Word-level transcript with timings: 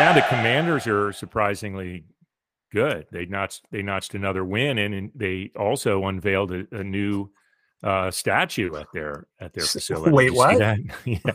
Yeah, 0.00 0.12
the 0.14 0.22
Commanders 0.22 0.86
are 0.86 1.12
surprisingly 1.12 2.04
good. 2.72 3.06
They 3.12 3.26
notched 3.26 3.66
they 3.70 3.82
notched 3.82 4.14
another 4.14 4.44
win, 4.44 4.78
and, 4.78 4.94
and 4.94 5.10
they 5.14 5.52
also 5.56 6.06
unveiled 6.06 6.52
a, 6.52 6.66
a 6.72 6.82
new 6.82 7.30
uh, 7.82 8.10
statue 8.10 8.74
at 8.76 8.86
their 8.92 9.26
at 9.40 9.52
their 9.52 9.64
facility. 9.64 10.10
Wait, 10.10 10.34
what? 10.34 10.58
yeah. 11.04 11.32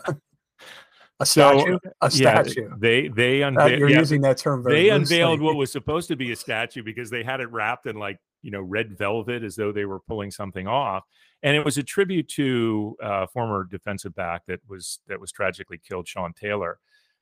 A 1.20 1.25
statue? 1.25 1.79
So, 1.83 1.91
a 2.01 2.12
statue. 2.12 2.63
Yeah, 2.63 2.75
they 2.78 3.07
they 3.07 3.41
unveiled. 3.41 3.71
Uh, 3.71 3.75
you're 3.75 3.89
yeah, 3.89 3.99
using 3.99 4.21
that 4.21 4.38
term 4.38 4.63
very. 4.63 4.75
They 4.75 4.91
loosely. 4.91 5.17
unveiled 5.17 5.41
what 5.41 5.55
was 5.55 5.71
supposed 5.71 6.07
to 6.09 6.15
be 6.15 6.31
a 6.31 6.35
statue 6.35 6.83
because 6.83 7.09
they 7.09 7.23
had 7.23 7.39
it 7.39 7.51
wrapped 7.51 7.85
in 7.87 7.97
like 7.97 8.17
you 8.41 8.51
know 8.51 8.61
red 8.61 8.97
velvet 8.97 9.43
as 9.43 9.55
though 9.55 9.71
they 9.71 9.85
were 9.85 9.99
pulling 10.01 10.29
something 10.29 10.67
off, 10.67 11.03
and 11.41 11.55
it 11.55 11.65
was 11.65 11.77
a 11.77 11.83
tribute 11.83 12.27
to 12.29 12.95
uh, 13.01 13.25
former 13.27 13.67
defensive 13.69 14.13
back 14.13 14.43
that 14.47 14.59
was 14.67 14.99
that 15.07 15.19
was 15.19 15.31
tragically 15.31 15.79
killed, 15.79 16.07
Sean 16.07 16.33
Taylor. 16.33 16.79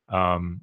Um, 0.10 0.62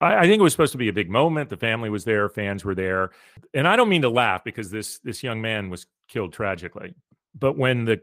I, 0.00 0.16
I 0.16 0.22
think 0.22 0.40
it 0.40 0.42
was 0.42 0.52
supposed 0.52 0.72
to 0.72 0.78
be 0.78 0.88
a 0.88 0.92
big 0.92 1.10
moment. 1.10 1.50
The 1.50 1.56
family 1.56 1.90
was 1.90 2.04
there, 2.04 2.28
fans 2.28 2.64
were 2.64 2.74
there, 2.74 3.10
and 3.54 3.66
I 3.66 3.76
don't 3.76 3.88
mean 3.88 4.02
to 4.02 4.10
laugh 4.10 4.44
because 4.44 4.70
this 4.70 4.98
this 5.00 5.22
young 5.22 5.40
man 5.40 5.70
was 5.70 5.86
killed 6.08 6.32
tragically. 6.32 6.94
But 7.38 7.56
when 7.56 7.84
the 7.84 8.00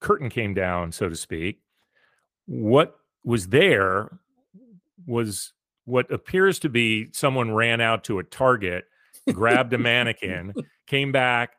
curtain 0.00 0.30
came 0.30 0.54
down, 0.54 0.92
so 0.92 1.08
to 1.08 1.16
speak, 1.16 1.60
what 2.46 2.98
was 3.24 3.48
there 3.48 4.18
was 5.06 5.52
what 5.84 6.10
appears 6.12 6.58
to 6.60 6.68
be 6.68 7.08
someone 7.12 7.52
ran 7.52 7.80
out 7.80 8.04
to 8.04 8.18
a 8.18 8.24
Target, 8.24 8.84
grabbed 9.32 9.72
a 9.72 9.78
mannequin, 9.78 10.54
came 10.86 11.12
back, 11.12 11.56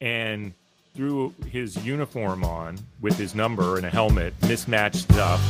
and 0.00 0.52
threw 0.94 1.34
his 1.50 1.76
uniform 1.84 2.44
on 2.44 2.78
with 3.00 3.16
his 3.16 3.34
number 3.34 3.76
and 3.76 3.86
a 3.86 3.90
helmet, 3.90 4.34
mismatched 4.42 4.96
stuff. 4.96 5.40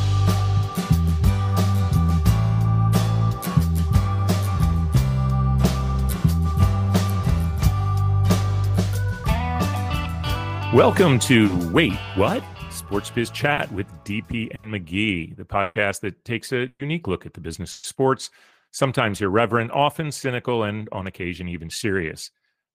Welcome 10.73 11.19
to 11.19 11.55
Wait, 11.71 11.93
What? 12.15 12.43
Sports 12.71 13.11
Biz 13.11 13.29
Chat 13.29 13.71
with 13.73 13.87
DP 14.05 14.57
and 14.65 14.73
McGhee, 14.73 15.37
the 15.37 15.45
podcast 15.45 16.01
that 16.01 16.25
takes 16.25 16.51
a 16.51 16.71
unique 16.81 17.07
look 17.07 17.27
at 17.27 17.35
the 17.35 17.43
business 17.43 17.79
of 17.79 17.85
sports, 17.85 18.31
sometimes 18.71 19.21
irreverent, 19.21 19.71
often 19.71 20.11
cynical, 20.11 20.63
and 20.63 20.89
on 20.91 21.07
occasion 21.07 21.47
even 21.47 21.69
serious. 21.69 22.31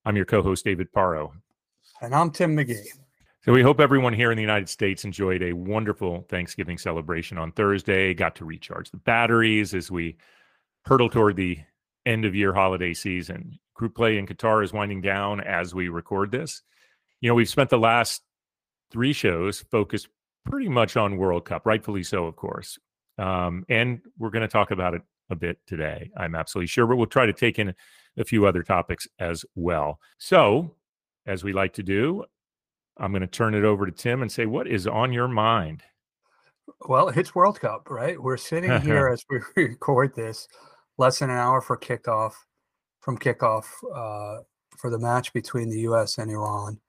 I'm 0.05 0.15
your 0.15 0.25
co 0.25 0.43
host, 0.43 0.63
David 0.63 0.91
Paro. 0.91 1.31
And 1.99 2.13
I'm 2.13 2.29
Tim 2.29 2.55
McGhee. 2.55 2.85
So 3.43 3.51
we 3.51 3.63
hope 3.63 3.79
everyone 3.79 4.13
here 4.13 4.29
in 4.29 4.35
the 4.35 4.43
United 4.43 4.69
States 4.69 5.03
enjoyed 5.03 5.41
a 5.41 5.53
wonderful 5.53 6.23
Thanksgiving 6.29 6.77
celebration 6.77 7.39
on 7.39 7.51
Thursday, 7.51 8.13
got 8.13 8.35
to 8.35 8.45
recharge 8.45 8.91
the 8.91 8.97
batteries 8.97 9.73
as 9.73 9.89
we 9.89 10.17
hurtle 10.85 11.09
toward 11.09 11.35
the 11.35 11.57
end 12.05 12.25
of 12.25 12.35
year 12.35 12.53
holiday 12.53 12.93
season. 12.93 13.57
Group 13.73 13.95
play 13.95 14.19
in 14.19 14.27
Qatar 14.27 14.63
is 14.63 14.71
winding 14.71 15.01
down 15.01 15.41
as 15.41 15.73
we 15.73 15.89
record 15.89 16.29
this 16.29 16.61
you 17.21 17.29
know, 17.29 17.35
we've 17.35 17.49
spent 17.49 17.69
the 17.69 17.77
last 17.77 18.21
three 18.91 19.13
shows 19.13 19.61
focused 19.71 20.07
pretty 20.45 20.69
much 20.69 20.97
on 20.97 21.17
World 21.17 21.45
Cup, 21.45 21.65
rightfully 21.65 22.03
so, 22.03 22.25
of 22.25 22.35
course. 22.35 22.77
Um, 23.17 23.65
and 23.69 24.01
we're 24.17 24.29
going 24.29 24.43
to 24.43 24.47
talk 24.47 24.71
about 24.71 24.93
it 24.93 25.01
a 25.29 25.35
bit 25.35 25.57
today. 25.67 26.11
I'm 26.15 26.35
absolutely 26.35 26.67
sure, 26.67 26.85
but 26.87 26.97
we'll 26.97 27.07
try 27.07 27.25
to 27.25 27.33
take 27.33 27.59
in 27.59 27.73
a 28.17 28.23
few 28.23 28.45
other 28.45 28.63
topics 28.63 29.07
as 29.19 29.43
well. 29.55 29.99
So, 30.17 30.75
as 31.25 31.43
we 31.43 31.53
like 31.53 31.73
to 31.73 31.83
do, 31.83 32.23
I'm 32.97 33.11
going 33.11 33.21
to 33.21 33.27
turn 33.27 33.53
it 33.53 33.63
over 33.63 33.85
to 33.85 33.91
Tim 33.91 34.21
and 34.21 34.31
say, 34.31 34.45
what 34.45 34.67
is 34.67 34.87
on 34.87 35.11
your 35.11 35.27
mind? 35.27 35.83
Well, 36.87 37.09
it's 37.09 37.35
World 37.35 37.59
Cup, 37.59 37.89
right? 37.89 38.21
We're 38.21 38.37
sitting 38.37 38.79
here 38.81 39.07
as 39.07 39.23
we 39.29 39.39
record 39.63 40.15
this, 40.15 40.47
less 40.97 41.19
than 41.19 41.29
an 41.29 41.37
hour 41.37 41.61
for 41.61 41.77
kickoff, 41.77 42.33
from 43.01 43.17
kickoff 43.17 43.65
uh, 43.93 44.43
for 44.77 44.89
the 44.89 44.99
match 44.99 45.33
between 45.33 45.69
the 45.69 45.81
U.S. 45.81 46.17
and 46.17 46.31
Iran 46.31 46.79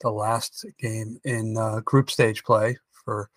the 0.00 0.10
last 0.10 0.64
game 0.78 1.18
in 1.24 1.56
uh, 1.56 1.80
group 1.80 2.10
stage 2.10 2.44
play 2.44 2.76
for 3.04 3.30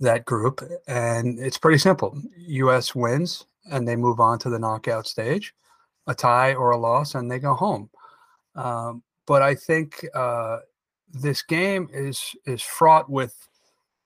that 0.00 0.24
group. 0.24 0.60
And 0.88 1.38
it's 1.38 1.58
pretty 1.58 1.78
simple 1.78 2.20
US 2.36 2.94
wins 2.94 3.44
and 3.70 3.86
they 3.86 3.96
move 3.96 4.20
on 4.20 4.38
to 4.40 4.50
the 4.50 4.58
knockout 4.58 5.06
stage, 5.06 5.54
a 6.06 6.14
tie 6.14 6.54
or 6.54 6.70
a 6.70 6.78
loss, 6.78 7.14
and 7.14 7.30
they 7.30 7.38
go 7.38 7.54
home. 7.54 7.90
Um, 8.54 9.02
but 9.26 9.42
I 9.42 9.54
think 9.54 10.04
uh, 10.14 10.58
this 11.12 11.42
game 11.42 11.88
is 11.92 12.34
is 12.46 12.62
fraught 12.62 13.08
with 13.08 13.34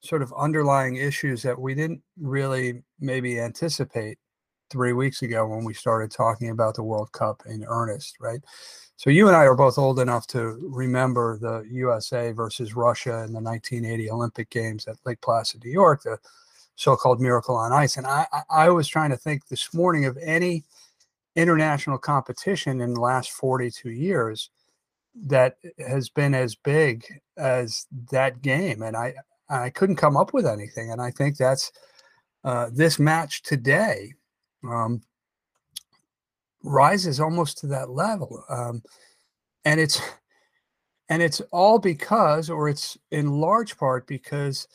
sort 0.02 0.22
of 0.22 0.34
underlying 0.36 0.96
issues 0.96 1.42
that 1.42 1.58
we 1.58 1.74
didn't 1.74 2.02
really 2.20 2.82
maybe 3.00 3.40
anticipate 3.40 4.18
three 4.70 4.92
weeks 4.92 5.22
ago 5.22 5.46
when 5.46 5.64
we 5.64 5.72
started 5.72 6.10
talking 6.10 6.50
about 6.50 6.74
the 6.74 6.82
World 6.82 7.10
Cup 7.12 7.42
in 7.46 7.64
earnest, 7.64 8.16
right? 8.20 8.40
So 8.96 9.10
you 9.10 9.26
and 9.26 9.36
I 9.36 9.44
are 9.44 9.56
both 9.56 9.76
old 9.76 9.98
enough 9.98 10.26
to 10.28 10.58
remember 10.72 11.36
the 11.38 11.66
USA 11.70 12.30
versus 12.32 12.76
Russia 12.76 13.24
in 13.24 13.32
the 13.32 13.40
1980 13.40 14.10
Olympic 14.10 14.50
Games 14.50 14.86
at 14.86 14.96
Lake 15.04 15.20
Placid, 15.20 15.64
New 15.64 15.70
York, 15.70 16.02
the 16.02 16.18
so-called 16.76 17.20
Miracle 17.20 17.56
on 17.56 17.72
Ice. 17.72 17.96
And 17.96 18.06
I, 18.06 18.26
I 18.50 18.68
was 18.70 18.88
trying 18.88 19.10
to 19.10 19.16
think 19.16 19.48
this 19.48 19.74
morning 19.74 20.04
of 20.04 20.16
any 20.22 20.64
international 21.36 21.98
competition 21.98 22.80
in 22.80 22.94
the 22.94 23.00
last 23.00 23.32
42 23.32 23.90
years 23.90 24.50
that 25.26 25.56
has 25.78 26.08
been 26.08 26.34
as 26.34 26.54
big 26.54 27.04
as 27.36 27.86
that 28.10 28.42
game, 28.42 28.82
and 28.82 28.96
I 28.96 29.14
I 29.48 29.70
couldn't 29.70 29.96
come 29.96 30.16
up 30.16 30.32
with 30.32 30.46
anything. 30.46 30.90
And 30.90 31.00
I 31.00 31.10
think 31.10 31.36
that's 31.36 31.70
uh, 32.44 32.70
this 32.72 32.98
match 32.98 33.42
today. 33.42 34.14
Um, 34.68 35.02
rises 36.64 37.20
almost 37.20 37.58
to 37.58 37.66
that 37.68 37.90
level. 37.90 38.42
Um, 38.48 38.82
and 39.64 39.78
it's 39.78 40.00
and 41.08 41.22
it's 41.22 41.40
all 41.52 41.78
because, 41.78 42.48
or 42.50 42.68
it's 42.68 42.96
in 43.10 43.40
large 43.40 43.76
part 43.76 44.06
because 44.06 44.66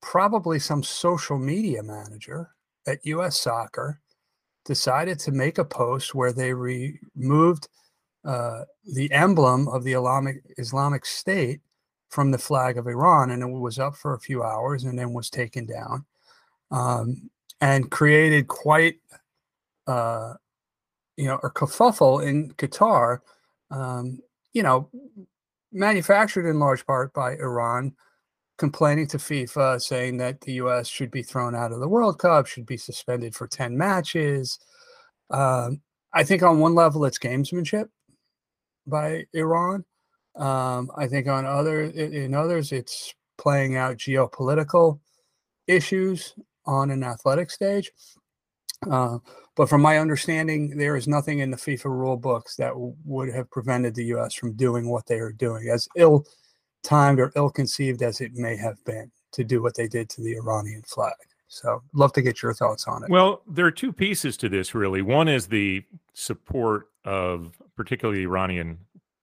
probably 0.00 0.58
some 0.58 0.82
social 0.82 1.38
media 1.38 1.82
manager 1.82 2.50
at 2.86 3.04
US 3.04 3.40
Soccer 3.40 4.00
decided 4.64 5.18
to 5.18 5.32
make 5.32 5.58
a 5.58 5.64
post 5.64 6.14
where 6.14 6.32
they 6.32 6.52
removed 6.52 7.68
uh, 8.24 8.62
the 8.94 9.10
emblem 9.12 9.68
of 9.68 9.84
the 9.84 9.92
Islamic, 9.92 10.42
Islamic 10.58 11.04
State 11.04 11.60
from 12.08 12.30
the 12.30 12.38
flag 12.38 12.78
of 12.78 12.86
Iran, 12.86 13.30
and 13.30 13.42
it 13.42 13.46
was 13.46 13.78
up 13.78 13.96
for 13.96 14.14
a 14.14 14.20
few 14.20 14.42
hours 14.42 14.84
and 14.84 14.98
then 14.98 15.12
was 15.12 15.30
taken 15.30 15.66
down, 15.66 16.04
um, 16.70 17.30
and 17.60 17.90
created 17.90 18.48
quite 18.48 18.96
uh, 19.86 20.34
you 21.16 21.26
know, 21.26 21.38
or 21.42 21.52
kerfuffle 21.52 22.26
in 22.26 22.52
Qatar, 22.52 23.20
um, 23.70 24.18
you 24.52 24.62
know, 24.62 24.90
manufactured 25.72 26.48
in 26.48 26.58
large 26.58 26.86
part 26.86 27.12
by 27.12 27.32
Iran, 27.34 27.94
complaining 28.58 29.06
to 29.08 29.18
FIFA, 29.18 29.80
saying 29.80 30.16
that 30.18 30.40
the 30.40 30.54
U.S. 30.54 30.88
should 30.88 31.10
be 31.10 31.22
thrown 31.22 31.54
out 31.54 31.72
of 31.72 31.80
the 31.80 31.88
World 31.88 32.18
Cup, 32.18 32.46
should 32.46 32.66
be 32.66 32.76
suspended 32.76 33.34
for 33.34 33.46
10 33.46 33.76
matches. 33.76 34.58
Um, 35.30 35.80
I 36.12 36.24
think 36.24 36.42
on 36.42 36.60
one 36.60 36.74
level, 36.74 37.04
it's 37.04 37.18
gamesmanship 37.18 37.88
by 38.86 39.24
Iran. 39.32 39.84
Um, 40.36 40.90
I 40.96 41.06
think 41.06 41.28
on 41.28 41.44
other 41.46 41.82
in 41.82 42.34
others, 42.34 42.72
it's 42.72 43.14
playing 43.38 43.76
out 43.76 43.96
geopolitical 43.96 45.00
issues 45.66 46.34
on 46.66 46.90
an 46.90 47.02
athletic 47.02 47.50
stage. 47.50 47.90
Uh, 48.90 49.18
but 49.56 49.68
from 49.68 49.80
my 49.80 49.98
understanding, 49.98 50.76
there 50.76 50.96
is 50.96 51.08
nothing 51.08 51.38
in 51.38 51.50
the 51.50 51.56
FIFA 51.56 51.86
rule 51.86 52.16
books 52.16 52.56
that 52.56 52.70
w- 52.70 52.94
would 53.04 53.32
have 53.32 53.50
prevented 53.50 53.94
the 53.94 54.04
U.S. 54.06 54.34
from 54.34 54.52
doing 54.52 54.88
what 54.88 55.06
they 55.06 55.18
are 55.18 55.32
doing, 55.32 55.68
as 55.72 55.88
ill 55.96 56.26
timed 56.82 57.18
or 57.18 57.32
ill 57.36 57.50
conceived 57.50 58.02
as 58.02 58.20
it 58.20 58.34
may 58.34 58.56
have 58.56 58.82
been 58.84 59.10
to 59.32 59.44
do 59.44 59.62
what 59.62 59.74
they 59.74 59.88
did 59.88 60.08
to 60.10 60.22
the 60.22 60.36
Iranian 60.36 60.82
flag. 60.82 61.14
So, 61.48 61.82
love 61.94 62.12
to 62.14 62.22
get 62.22 62.42
your 62.42 62.52
thoughts 62.52 62.86
on 62.86 63.04
it. 63.04 63.10
Well, 63.10 63.42
there 63.46 63.66
are 63.66 63.70
two 63.70 63.92
pieces 63.92 64.36
to 64.38 64.48
this, 64.48 64.74
really. 64.74 65.00
One 65.00 65.28
is 65.28 65.46
the 65.46 65.84
support 66.12 66.88
of 67.04 67.52
particularly 67.76 68.22
Iranian 68.22 68.78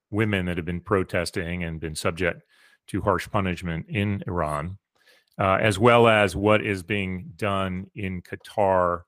women 0.10 0.46
that 0.46 0.58
have 0.58 0.66
been 0.66 0.82
protesting 0.82 1.64
and 1.64 1.80
been 1.80 1.96
subject 1.96 2.44
to 2.88 3.02
harsh 3.02 3.30
punishment 3.30 3.86
in 3.90 4.24
Iran, 4.26 4.78
uh, 5.38 5.58
as 5.60 5.78
well 5.80 6.08
as 6.08 6.36
what 6.36 6.66
is 6.66 6.82
being 6.82 7.34
done 7.36 7.88
in 7.96 8.22
Qatar 8.22 9.02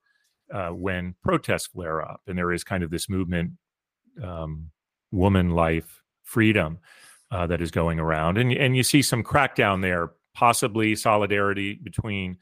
uh, 0.53 0.69
when 0.69 1.15
protests 1.23 1.67
flare 1.67 2.01
up 2.01 2.21
and 2.27 2.37
there 2.37 2.51
is 2.51 2.63
kind 2.63 2.83
of 2.83 2.91
this 2.91 3.09
movement, 3.09 3.51
um, 4.23 4.69
woman 5.11 5.51
life 5.51 6.01
freedom, 6.23 6.79
uh, 7.31 7.47
that 7.47 7.61
is 7.61 7.71
going 7.71 7.99
around, 7.99 8.37
and 8.37 8.51
and 8.53 8.77
you 8.77 8.83
see 8.83 9.01
some 9.01 9.23
crackdown 9.23 9.81
there, 9.81 10.11
possibly 10.33 10.95
solidarity 10.95 11.79
between 11.83 12.37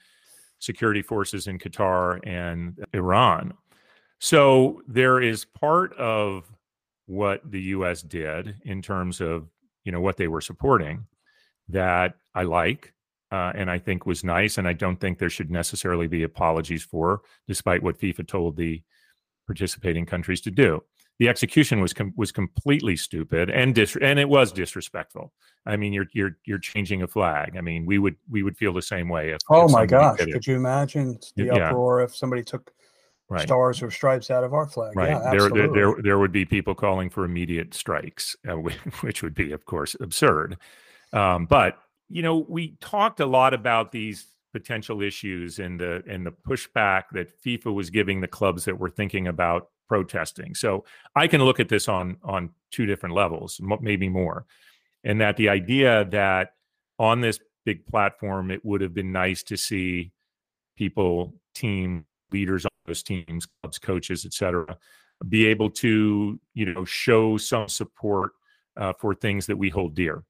security 0.60 1.02
forces 1.02 1.48
in 1.48 1.58
Qatar 1.58 2.20
and 2.28 2.84
Iran. 2.94 3.54
So 4.20 4.82
there 4.88 5.22
is 5.22 5.46
part 5.46 5.94
of 5.98 6.50
what 7.06 7.50
the 7.50 7.62
U.S. 7.62 8.02
did 8.02 8.56
in 8.66 8.82
terms 8.82 9.20
of 9.20 9.48
you 9.84 9.92
know 9.92 10.02
what 10.02 10.18
they 10.18 10.28
were 10.28 10.42
supporting 10.42 11.06
that 11.70 12.16
I 12.36 12.44
like 12.44 12.94
uh, 13.34 13.52
and 13.56 13.72
I 13.72 13.80
think 13.80 14.06
was 14.06 14.24
nice. 14.24 14.60
And 14.60 14.68
I 14.68 14.74
don't 14.74 15.00
think 15.00 15.18
there 15.18 15.30
should 15.30 15.50
necessarily 15.50 16.08
be 16.08 16.22
apologies 16.24 16.84
for, 16.84 17.22
despite 17.48 17.82
what 17.82 18.00
FIFA 18.00 18.28
told 18.28 18.56
the 18.58 18.82
participating 19.48 20.06
countries 20.06 20.40
to 20.42 20.52
do. 20.52 20.84
The 21.20 21.30
execution 21.30 21.80
was 21.82 21.94
com- 21.94 22.14
was 22.16 22.32
completely 22.32 22.96
stupid 22.96 23.50
and 23.50 23.74
dis- 23.76 23.98
and 24.02 24.20
it 24.20 24.30
was 24.30 24.52
disrespectful. 24.52 25.32
I 25.66 25.78
mean, 25.78 25.94
you're 25.94 26.08
you're 26.14 26.38
you're 26.46 26.60
changing 26.60 27.02
a 27.04 27.08
flag. 27.08 27.56
I 27.58 27.62
mean, 27.62 27.86
we 27.86 27.98
would 28.00 28.16
we 28.30 28.44
would 28.44 28.58
feel 28.58 28.74
the 28.74 28.82
same 28.82 29.10
way 29.10 29.30
if. 29.32 29.40
Oh 29.50 29.66
if 29.66 29.72
my 29.72 29.86
gosh! 29.86 30.18
Could 30.20 30.46
you 30.46 30.56
imagine 30.56 31.18
the 31.36 31.46
Yeah. 31.46 31.70
uproar 31.70 32.02
if 32.02 32.16
somebody 32.16 32.44
took 32.44 32.72
Right. 33.30 33.48
stars 33.48 33.82
or 33.82 33.90
stripes 33.90 34.30
out 34.30 34.44
of 34.44 34.54
our 34.54 34.68
flag? 34.68 34.96
Right. 34.96 35.10
Yeah, 35.10 35.32
there, 35.32 35.50
there, 35.50 35.72
there, 35.74 35.96
there 36.04 36.20
would 36.20 36.32
be 36.32 36.46
people 36.46 36.76
calling 36.76 37.10
for 37.10 37.24
immediate 37.26 37.74
strikes, 37.74 38.36
uh, 38.48 38.58
whi- 38.58 38.78
which 39.02 39.24
would 39.24 39.34
be, 39.34 39.54
of 39.54 39.66
course, 39.66 39.96
absurd. 40.00 40.58
Um, 41.14 41.46
but 41.46 41.78
you 42.14 42.22
know, 42.22 42.46
we 42.48 42.78
talked 42.80 43.20
a 43.22 43.26
lot 43.26 43.56
about 43.56 43.92
these 43.92 44.28
potential 44.52 45.02
issues 45.02 45.58
and 45.58 45.80
the 45.80 46.04
and 46.08 46.24
the 46.24 46.32
pushback 46.32 47.06
that 47.14 47.42
FIFA 47.44 47.74
was 47.74 47.90
giving 47.90 48.22
the 48.22 48.28
clubs 48.28 48.66
that 48.66 48.78
were 48.78 48.90
thinking 48.90 49.28
about 49.28 49.70
protesting. 49.90 50.54
So 50.54 50.86
I 51.16 51.26
can 51.26 51.44
look 51.44 51.60
at 51.60 51.70
this 51.70 51.90
on 51.90 52.18
on 52.24 52.52
two 52.70 52.86
different 52.86 53.16
levels, 53.16 53.60
maybe 53.82 54.10
more, 54.10 54.46
and 55.04 55.20
that 55.22 55.38
the 55.38 55.50
idea 55.50 56.06
that 56.12 56.54
on 57.00 57.20
this 57.20 57.40
big 57.66 57.84
platform, 57.88 58.52
it 58.52 58.64
would 58.64 58.82
have 58.82 58.94
been 58.94 59.12
nice 59.12 59.42
to 59.44 59.58
see 59.58 60.12
people, 60.78 61.34
team 61.56 62.06
leaders 62.32 62.66
on 62.66 62.72
those 62.86 63.02
teams, 63.02 63.48
clubs, 63.62 63.80
coaches, 63.80 64.24
etc., 64.24 64.78
be 65.30 65.48
able 65.48 65.72
to, 65.72 66.40
you 66.54 66.74
know, 66.74 66.86
show 66.86 67.38
some 67.38 67.68
support 67.68 68.34
uh, 68.78 68.94
for 69.00 69.16
things 69.16 69.48
that 69.48 69.58
we 69.58 69.70
hold 69.70 69.96
dear. 69.96 70.24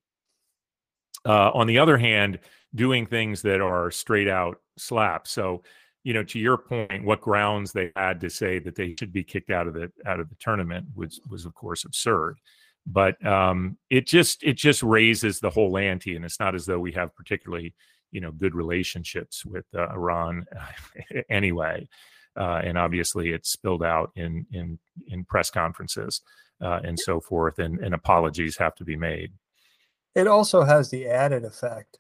Uh, 1.26 1.52
on 1.54 1.68
the 1.68 1.80
other 1.80 1.98
hand, 1.98 2.40
doing 2.76 3.06
things 3.06 3.42
that 3.44 3.62
are 3.62 3.92
straight 3.92 4.28
out 4.28 4.60
slap. 4.78 5.28
So, 5.28 5.64
you 6.04 6.14
know, 6.14 6.24
to 6.24 6.40
your 6.40 6.58
point, 6.58 7.06
what 7.06 7.22
grounds 7.22 7.72
they 7.72 7.92
had 7.96 8.20
to 8.22 8.30
say 8.30 8.60
that 8.60 8.76
they 8.76 8.96
should 9.00 9.14
be 9.14 9.24
kicked 9.24 9.50
out 9.50 9.68
of 9.68 9.74
the 9.74 9.92
out 10.06 10.20
of 10.20 10.30
the 10.30 10.36
tournament 10.36 10.88
was 10.96 11.22
was 11.30 11.46
of 11.46 11.54
course 11.54 11.86
absurd. 11.86 12.40
But 12.86 13.24
um, 13.26 13.78
it 13.90 14.06
just 14.06 14.44
it 14.44 14.58
just 14.58 14.84
raises 14.84 15.40
the 15.40 15.50
whole 15.50 15.78
ante, 15.78 16.16
and 16.16 16.26
it's 16.26 16.40
not 16.40 16.56
as 16.56 16.66
though 16.66 16.80
we 16.80 16.92
have 16.94 17.16
particularly 17.16 17.74
you 18.12 18.20
know 18.22 18.32
good 18.32 18.56
relationships 18.56 19.46
with 19.46 19.66
uh, 19.76 19.88
Iran 19.90 20.46
anyway. 21.30 21.88
Uh, 22.36 22.62
and 22.64 22.78
obviously, 22.78 23.30
it's 23.30 23.50
spilled 23.50 23.84
out 23.84 24.12
in 24.16 24.46
in 24.52 24.80
in 25.08 25.24
press 25.24 25.50
conferences 25.50 26.22
uh, 26.62 26.80
and 26.84 27.00
so 27.00 27.20
forth, 27.20 27.60
and, 27.60 27.80
and 27.80 27.94
apologies 27.94 28.58
have 28.58 28.76
to 28.76 28.84
be 28.84 28.96
made. 28.96 29.32
It 30.16 30.28
also 30.28 30.64
has 30.64 30.90
the 30.90 31.08
added 31.08 31.44
effect 31.44 32.00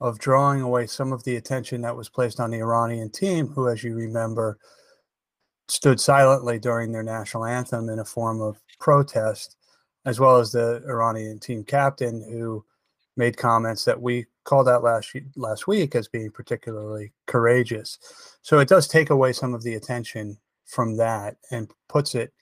of 0.00 0.18
drawing 0.18 0.62
away 0.62 0.86
some 0.86 1.12
of 1.12 1.22
the 1.24 1.36
attention 1.36 1.80
that 1.82 1.96
was 1.96 2.08
placed 2.08 2.40
on 2.40 2.50
the 2.50 2.58
Iranian 2.58 3.10
team, 3.10 3.48
who, 3.48 3.68
as 3.68 3.84
you 3.84 3.94
remember, 3.94 4.58
stood 5.68 6.00
silently 6.00 6.58
during 6.58 6.90
their 6.90 7.04
national 7.04 7.44
anthem 7.44 7.88
in 7.88 8.00
a 8.00 8.04
form 8.04 8.40
of 8.40 8.60
protest, 8.80 9.56
as 10.04 10.18
well 10.18 10.38
as 10.38 10.50
the 10.50 10.82
Iranian 10.88 11.38
team 11.38 11.62
captain, 11.62 12.20
who 12.28 12.64
made 13.16 13.36
comments 13.36 13.84
that 13.84 14.00
we 14.00 14.26
called 14.44 14.68
out 14.68 14.82
last 14.82 15.14
last 15.36 15.68
week 15.68 15.94
as 15.94 16.08
being 16.08 16.30
particularly 16.30 17.12
courageous. 17.26 17.98
So 18.42 18.58
it 18.58 18.68
does 18.68 18.88
take 18.88 19.10
away 19.10 19.32
some 19.32 19.54
of 19.54 19.62
the 19.62 19.74
attention 19.74 20.36
from 20.66 20.96
that 20.96 21.36
and 21.50 21.70
puts 21.88 22.14
it 22.14 22.32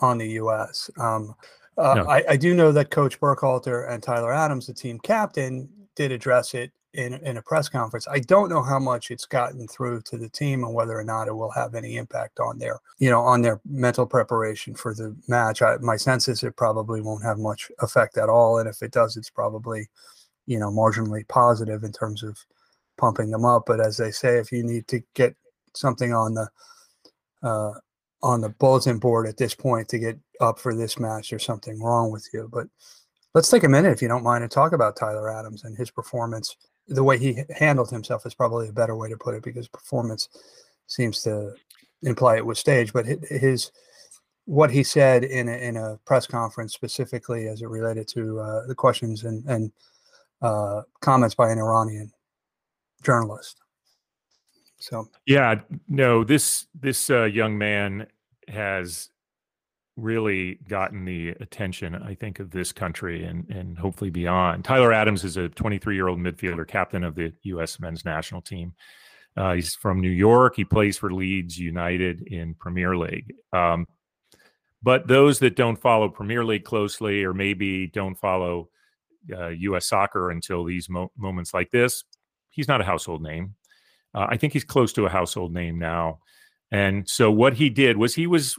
on 0.00 0.18
the 0.18 0.28
U.S. 0.30 0.90
Um, 1.00 1.34
uh, 1.78 1.94
No. 1.94 2.04
I, 2.06 2.24
I 2.30 2.36
do 2.36 2.54
know 2.54 2.72
that 2.72 2.90
Coach 2.90 3.20
Berhalter 3.20 3.90
and 3.90 4.02
Tyler 4.02 4.32
Adams, 4.32 4.66
the 4.66 4.74
team 4.74 4.98
captain, 5.00 5.68
did 5.96 6.12
address 6.12 6.54
it 6.54 6.72
in, 6.94 7.14
in 7.14 7.36
a 7.36 7.42
press 7.42 7.68
conference. 7.68 8.06
I 8.08 8.20
don't 8.20 8.48
know 8.48 8.62
how 8.62 8.78
much 8.78 9.10
it's 9.10 9.26
gotten 9.26 9.66
through 9.66 10.02
to 10.02 10.16
the 10.16 10.28
team 10.28 10.62
and 10.64 10.72
whether 10.72 10.96
or 10.96 11.04
not 11.04 11.28
it 11.28 11.34
will 11.34 11.50
have 11.50 11.74
any 11.74 11.96
impact 11.96 12.38
on 12.38 12.58
their, 12.58 12.78
you 12.98 13.10
know, 13.10 13.20
on 13.20 13.42
their 13.42 13.60
mental 13.68 14.06
preparation 14.06 14.74
for 14.74 14.94
the 14.94 15.16
match. 15.26 15.60
I, 15.60 15.76
my 15.78 15.96
sense 15.96 16.28
is 16.28 16.42
it 16.42 16.56
probably 16.56 17.00
won't 17.00 17.24
have 17.24 17.38
much 17.38 17.70
effect 17.80 18.16
at 18.16 18.28
all, 18.28 18.58
and 18.58 18.68
if 18.68 18.82
it 18.82 18.92
does, 18.92 19.16
it's 19.16 19.30
probably, 19.30 19.88
you 20.46 20.58
know, 20.58 20.70
marginally 20.70 21.26
positive 21.26 21.82
in 21.82 21.92
terms 21.92 22.22
of 22.22 22.38
pumping 22.96 23.30
them 23.30 23.44
up. 23.44 23.64
But 23.66 23.80
as 23.80 23.96
they 23.96 24.12
say, 24.12 24.38
if 24.38 24.52
you 24.52 24.62
need 24.62 24.86
to 24.88 25.02
get 25.14 25.34
something 25.74 26.12
on 26.14 26.34
the 26.34 26.48
uh, 27.42 27.72
on 28.24 28.40
the 28.40 28.48
bulletin 28.48 28.98
board 28.98 29.28
at 29.28 29.36
this 29.36 29.54
point 29.54 29.86
to 29.86 29.98
get 29.98 30.18
up 30.40 30.58
for 30.58 30.74
this 30.74 30.98
match, 30.98 31.28
there's 31.28 31.44
something 31.44 31.78
wrong 31.80 32.10
with 32.10 32.26
you. 32.32 32.48
But 32.50 32.66
let's 33.34 33.50
take 33.50 33.64
a 33.64 33.68
minute, 33.68 33.92
if 33.92 34.00
you 34.00 34.08
don't 34.08 34.24
mind, 34.24 34.42
and 34.42 34.50
talk 34.50 34.72
about 34.72 34.96
Tyler 34.96 35.30
Adams 35.30 35.64
and 35.64 35.76
his 35.76 35.90
performance. 35.90 36.56
The 36.88 37.04
way 37.04 37.18
he 37.18 37.44
handled 37.54 37.90
himself 37.90 38.24
is 38.24 38.34
probably 38.34 38.68
a 38.68 38.72
better 38.72 38.96
way 38.96 39.10
to 39.10 39.16
put 39.18 39.34
it 39.34 39.42
because 39.42 39.68
performance 39.68 40.30
seems 40.86 41.20
to 41.22 41.52
imply 42.02 42.36
it 42.36 42.46
was 42.46 42.58
staged. 42.58 42.94
But 42.94 43.04
his 43.06 43.70
what 44.46 44.70
he 44.70 44.82
said 44.82 45.24
in 45.24 45.48
a, 45.48 45.56
in 45.56 45.76
a 45.76 45.98
press 46.06 46.26
conference 46.26 46.72
specifically 46.72 47.48
as 47.48 47.60
it 47.60 47.68
related 47.68 48.08
to 48.08 48.40
uh, 48.40 48.66
the 48.66 48.74
questions 48.74 49.24
and 49.24 49.44
and 49.46 49.70
uh, 50.40 50.82
comments 51.00 51.34
by 51.34 51.50
an 51.50 51.58
Iranian 51.58 52.10
journalist. 53.02 53.60
So 54.78 55.08
Yeah, 55.26 55.60
no, 55.88 56.24
this 56.24 56.66
this 56.78 57.10
uh, 57.10 57.24
young 57.24 57.56
man 57.56 58.06
has 58.48 59.08
really 59.96 60.56
gotten 60.68 61.04
the 61.04 61.28
attention, 61.40 61.94
I 61.94 62.14
think, 62.14 62.40
of 62.40 62.50
this 62.50 62.72
country 62.72 63.24
and 63.24 63.48
and 63.50 63.78
hopefully 63.78 64.10
beyond. 64.10 64.64
Tyler 64.64 64.92
Adams 64.92 65.24
is 65.24 65.36
a 65.36 65.48
23 65.48 65.94
year 65.94 66.08
old 66.08 66.18
midfielder, 66.18 66.66
captain 66.66 67.04
of 67.04 67.14
the 67.14 67.32
U.S. 67.44 67.78
men's 67.80 68.04
national 68.04 68.42
team. 68.42 68.74
Uh, 69.36 69.54
he's 69.54 69.74
from 69.74 70.00
New 70.00 70.10
York. 70.10 70.54
He 70.56 70.64
plays 70.64 70.96
for 70.96 71.12
Leeds 71.12 71.58
United 71.58 72.22
in 72.28 72.54
Premier 72.54 72.96
League. 72.96 73.34
Um, 73.52 73.86
but 74.82 75.08
those 75.08 75.38
that 75.40 75.56
don't 75.56 75.80
follow 75.80 76.08
Premier 76.08 76.44
League 76.44 76.64
closely, 76.64 77.24
or 77.24 77.32
maybe 77.32 77.86
don't 77.86 78.14
follow 78.14 78.68
uh, 79.34 79.48
U.S. 79.48 79.86
soccer 79.86 80.30
until 80.30 80.62
these 80.62 80.88
mo- 80.88 81.10
moments 81.16 81.54
like 81.54 81.70
this, 81.70 82.04
he's 82.50 82.68
not 82.68 82.80
a 82.80 82.84
household 82.84 83.22
name. 83.22 83.54
Uh, 84.14 84.26
I 84.28 84.36
think 84.36 84.52
he's 84.52 84.64
close 84.64 84.92
to 84.94 85.06
a 85.06 85.08
household 85.10 85.52
name 85.52 85.78
now. 85.78 86.20
And 86.70 87.08
so 87.08 87.30
what 87.30 87.54
he 87.54 87.70
did 87.70 87.96
was 87.96 88.14
he 88.14 88.26
was 88.26 88.56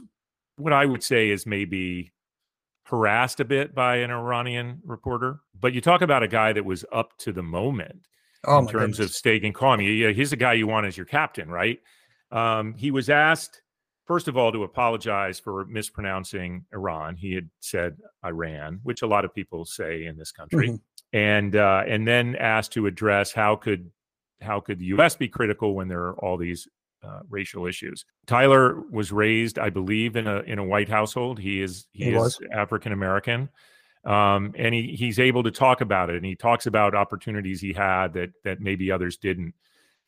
what 0.56 0.72
I 0.72 0.86
would 0.86 1.02
say 1.02 1.30
is 1.30 1.46
maybe 1.46 2.12
harassed 2.84 3.40
a 3.40 3.44
bit 3.44 3.74
by 3.74 3.96
an 3.96 4.10
Iranian 4.10 4.80
reporter. 4.84 5.40
But 5.58 5.72
you 5.72 5.80
talk 5.80 6.02
about 6.02 6.22
a 6.22 6.28
guy 6.28 6.52
that 6.52 6.64
was 6.64 6.84
up 6.92 7.16
to 7.18 7.32
the 7.32 7.42
moment 7.42 8.02
oh 8.44 8.58
in 8.60 8.66
terms 8.68 8.96
goodness. 8.98 9.10
of 9.10 9.16
staying 9.16 9.52
calm. 9.52 9.80
Yeah, 9.80 10.10
he's 10.10 10.30
the 10.30 10.36
guy 10.36 10.52
you 10.54 10.66
want 10.66 10.86
as 10.86 10.96
your 10.96 11.06
captain, 11.06 11.48
right? 11.50 11.78
Um, 12.30 12.74
he 12.74 12.90
was 12.90 13.10
asked, 13.10 13.60
first 14.06 14.28
of 14.28 14.36
all, 14.36 14.52
to 14.52 14.62
apologize 14.64 15.38
for 15.40 15.64
mispronouncing 15.66 16.64
Iran. 16.72 17.16
He 17.16 17.34
had 17.34 17.50
said 17.60 17.96
Iran, 18.24 18.80
which 18.82 19.02
a 19.02 19.06
lot 19.06 19.24
of 19.24 19.34
people 19.34 19.64
say 19.64 20.04
in 20.06 20.16
this 20.16 20.32
country, 20.32 20.70
Mhm. 20.70 20.80
and 21.12 21.56
uh, 21.56 21.82
and 21.86 22.06
then 22.06 22.36
asked 22.36 22.72
to 22.72 22.86
address 22.86 23.32
how 23.32 23.56
could 23.56 23.90
how 24.40 24.60
could 24.60 24.78
the 24.78 24.86
U.S. 24.86 25.16
be 25.16 25.28
critical 25.28 25.74
when 25.74 25.88
there 25.88 26.02
are 26.02 26.14
all 26.14 26.36
these 26.36 26.68
uh, 27.06 27.20
racial 27.28 27.66
issues. 27.66 28.04
Tyler 28.26 28.80
was 28.90 29.12
raised, 29.12 29.58
I 29.58 29.70
believe, 29.70 30.16
in 30.16 30.26
a 30.26 30.40
in 30.40 30.58
a 30.58 30.64
white 30.64 30.88
household. 30.88 31.38
He 31.38 31.60
is 31.60 31.86
he, 31.92 32.04
He 32.04 32.10
is. 32.14 32.38
African 32.52 32.92
American, 32.92 33.48
um, 34.04 34.52
and 34.56 34.74
he 34.74 34.96
he's 34.98 35.18
able 35.18 35.42
to 35.44 35.50
talk 35.50 35.80
about 35.80 36.10
it, 36.10 36.16
and 36.16 36.24
he 36.24 36.34
talks 36.34 36.66
about 36.66 36.94
opportunities 36.94 37.60
he 37.60 37.72
had 37.72 38.12
that 38.14 38.30
that 38.44 38.60
maybe 38.60 38.90
others 38.90 39.16
didn't. 39.16 39.54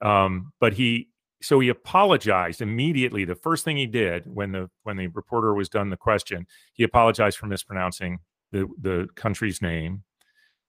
Um, 0.01 0.53
but 0.61 0.73
he 0.73 1.09
so 1.41 1.61
he 1.61 1.69
apologized 1.69 2.63
immediately. 2.63 3.25
The 3.25 3.37
first 3.37 3.65
thing 3.65 3.77
he 3.77 3.87
did 3.87 4.25
when 4.27 4.53
the 4.53 4.71
when 4.83 4.97
the 4.97 5.09
reporter 5.09 5.55
was 5.55 5.69
done 5.69 5.91
the 5.91 5.97
question, 5.97 6.47
he 6.73 6.85
apologized 6.85 7.39
for 7.39 7.47
mispronouncing 7.47 8.19
the 8.51 8.67
the 8.81 9.09
country's 9.15 9.63
name, 9.63 10.03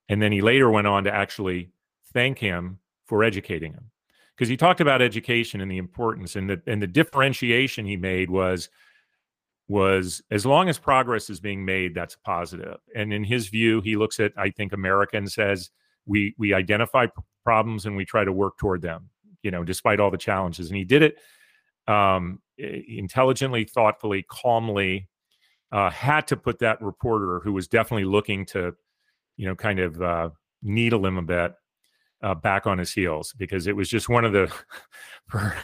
and 0.09 0.21
then 0.21 0.31
he 0.31 0.41
later 0.41 0.69
went 0.69 0.87
on 0.87 1.05
to 1.05 1.13
actually 1.13 1.71
thank 2.13 2.39
him 2.39 2.79
for 3.09 3.23
educating 3.23 3.73
him 3.73 3.89
because 4.35 4.47
he 4.47 4.55
talked 4.55 4.79
about 4.79 5.01
education 5.01 5.61
and 5.61 5.69
the 5.69 5.79
importance 5.79 6.35
and 6.35 6.47
the 6.47 6.61
and 6.67 6.79
the 6.79 6.87
differentiation 6.87 7.85
he 7.85 7.97
made 7.97 8.29
was 8.29 8.69
was 9.67 10.21
as 10.29 10.45
long 10.45 10.69
as 10.69 10.77
progress 10.77 11.27
is 11.29 11.39
being 11.39 11.65
made 11.65 11.95
that's 11.95 12.15
positive. 12.23 12.77
and 12.95 13.11
in 13.11 13.23
his 13.23 13.47
view 13.47 13.81
he 13.81 13.95
looks 13.95 14.19
at 14.19 14.31
i 14.37 14.51
think 14.51 14.73
america 14.73 15.17
and 15.17 15.29
says 15.31 15.71
we 16.05 16.35
we 16.37 16.53
identify 16.53 17.07
problems 17.43 17.87
and 17.87 17.95
we 17.95 18.05
try 18.05 18.23
to 18.23 18.31
work 18.31 18.57
toward 18.59 18.79
them 18.83 19.09
you 19.41 19.49
know 19.49 19.63
despite 19.63 19.99
all 19.99 20.11
the 20.11 20.17
challenges 20.17 20.69
and 20.69 20.77
he 20.77 20.85
did 20.85 21.01
it 21.01 21.17
um, 21.87 22.39
intelligently 22.59 23.63
thoughtfully 23.63 24.23
calmly 24.29 25.07
uh, 25.71 25.89
had 25.89 26.27
to 26.27 26.37
put 26.37 26.59
that 26.59 26.79
reporter 26.79 27.39
who 27.43 27.53
was 27.53 27.67
definitely 27.67 28.05
looking 28.05 28.45
to 28.45 28.75
you 29.35 29.47
know 29.47 29.55
kind 29.55 29.79
of 29.79 29.99
uh, 29.99 30.29
needle 30.61 31.03
him 31.03 31.17
a 31.17 31.23
bit 31.23 31.53
uh, 32.21 32.35
back 32.35 32.67
on 32.67 32.77
his 32.77 32.91
heels 32.91 33.33
because 33.37 33.67
it 33.67 33.75
was 33.75 33.89
just 33.89 34.09
one 34.09 34.25
of 34.25 34.33
the 34.33 34.51
for 35.27 35.55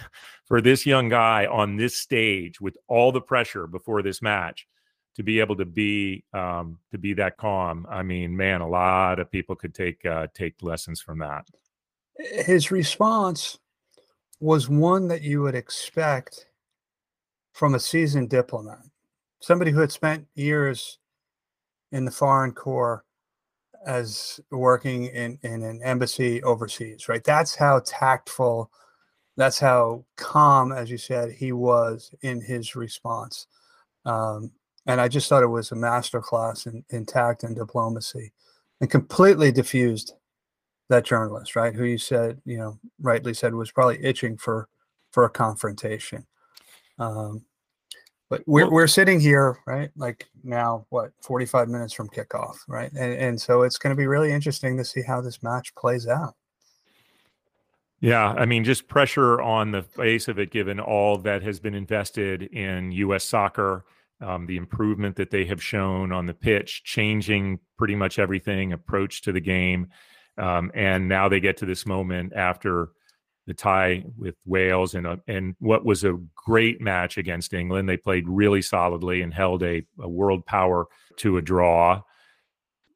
for 0.45 0.61
this 0.61 0.85
young 0.85 1.09
guy 1.09 1.45
on 1.45 1.75
this 1.75 1.95
stage 1.97 2.61
with 2.61 2.77
all 2.87 3.11
the 3.11 3.21
pressure 3.21 3.67
before 3.67 4.01
this 4.01 4.21
match 4.21 4.67
to 5.15 5.23
be 5.23 5.39
able 5.39 5.55
to 5.55 5.65
be 5.65 6.23
um, 6.33 6.77
to 6.91 6.97
be 6.97 7.13
that 7.13 7.37
calm. 7.37 7.85
I 7.89 8.03
mean, 8.03 8.35
man, 8.35 8.61
a 8.61 8.67
lot 8.67 9.19
of 9.19 9.31
people 9.31 9.55
could 9.55 9.73
take 9.73 10.05
uh, 10.05 10.27
take 10.33 10.61
lessons 10.61 11.01
from 11.01 11.19
that. 11.19 11.47
his 12.17 12.71
response 12.71 13.59
was 14.39 14.69
one 14.69 15.07
that 15.07 15.21
you 15.21 15.41
would 15.41 15.55
expect 15.55 16.47
from 17.53 17.73
a 17.73 17.79
seasoned 17.79 18.29
diplomat, 18.29 18.83
somebody 19.39 19.71
who 19.71 19.79
had 19.79 19.91
spent 19.91 20.27
years 20.35 20.99
in 21.91 22.03
the 22.03 22.11
foreign 22.11 22.51
corps 22.51 23.05
as 23.85 24.39
working 24.51 25.05
in, 25.05 25.37
in 25.43 25.63
an 25.63 25.81
embassy 25.83 26.41
overseas, 26.43 27.07
right? 27.07 27.23
That's 27.23 27.55
how 27.55 27.81
tactful, 27.85 28.71
that's 29.37 29.59
how 29.59 30.05
calm, 30.17 30.71
as 30.71 30.89
you 30.89 30.97
said, 30.97 31.31
he 31.31 31.51
was 31.51 32.11
in 32.21 32.41
his 32.41 32.75
response. 32.75 33.47
Um, 34.05 34.51
and 34.87 35.01
I 35.01 35.07
just 35.07 35.29
thought 35.29 35.43
it 35.43 35.47
was 35.47 35.71
a 35.71 35.75
masterclass 35.75 36.67
in, 36.67 36.83
in 36.89 37.05
tact 37.05 37.43
and 37.43 37.55
diplomacy 37.55 38.33
and 38.81 38.89
completely 38.89 39.51
diffused 39.51 40.13
that 40.89 41.05
journalist, 41.05 41.55
right? 41.55 41.73
Who 41.73 41.85
you 41.85 41.97
said, 41.97 42.39
you 42.45 42.57
know, 42.57 42.79
rightly 43.01 43.33
said 43.33 43.53
was 43.53 43.71
probably 43.71 44.03
itching 44.03 44.37
for 44.37 44.69
for 45.11 45.25
a 45.25 45.29
confrontation. 45.29 46.25
Um, 46.99 47.43
but 48.29 48.41
we're, 48.47 48.69
we're 48.69 48.87
sitting 48.87 49.19
here, 49.19 49.59
right? 49.67 49.91
Like 49.95 50.27
now, 50.43 50.85
what, 50.89 51.11
45 51.21 51.69
minutes 51.69 51.93
from 51.93 52.09
kickoff, 52.09 52.57
right? 52.67 52.91
And, 52.93 53.13
and 53.13 53.41
so 53.41 53.61
it's 53.61 53.77
going 53.77 53.95
to 53.95 53.97
be 53.97 54.07
really 54.07 54.31
interesting 54.31 54.77
to 54.77 54.85
see 54.85 55.01
how 55.01 55.21
this 55.21 55.43
match 55.43 55.73
plays 55.75 56.07
out. 56.07 56.35
Yeah, 58.01 58.33
I 58.33 58.45
mean, 58.45 58.63
just 58.63 58.87
pressure 58.87 59.41
on 59.41 59.71
the 59.71 59.81
face 59.81 60.27
of 60.27 60.37
it, 60.37 60.51
given 60.51 60.79
all 60.79 61.17
that 61.19 61.41
has 61.43 61.59
been 61.59 61.73
invested 61.73 62.43
in 62.43 62.91
U.S. 62.91 63.23
soccer, 63.23 63.85
um, 64.21 64.45
the 64.45 64.57
improvement 64.57 65.15
that 65.15 65.31
they 65.31 65.45
have 65.45 65.63
shown 65.63 66.11
on 66.11 66.25
the 66.25 66.33
pitch, 66.33 66.83
changing 66.83 67.59
pretty 67.77 67.95
much 67.95 68.19
everything, 68.19 68.73
approach 68.73 69.21
to 69.23 69.31
the 69.31 69.39
game. 69.39 69.87
Um, 70.37 70.71
and 70.73 71.07
now 71.07 71.29
they 71.29 71.39
get 71.39 71.57
to 71.57 71.65
this 71.65 71.85
moment 71.85 72.33
after 72.35 72.89
the 73.47 73.53
tie 73.53 74.03
with 74.17 74.35
Wales 74.45 74.95
and 74.95 75.21
and 75.27 75.55
what 75.59 75.85
was 75.85 76.03
a 76.03 76.19
great 76.35 76.81
match 76.81 77.17
against 77.17 77.53
England. 77.53 77.87
They 77.87 77.97
played 77.97 78.27
really 78.27 78.61
solidly 78.61 79.21
and 79.21 79.33
held 79.33 79.63
a, 79.63 79.85
a 79.99 80.09
world 80.09 80.45
power 80.45 80.87
to 81.17 81.37
a 81.37 81.41
draw. 81.41 82.01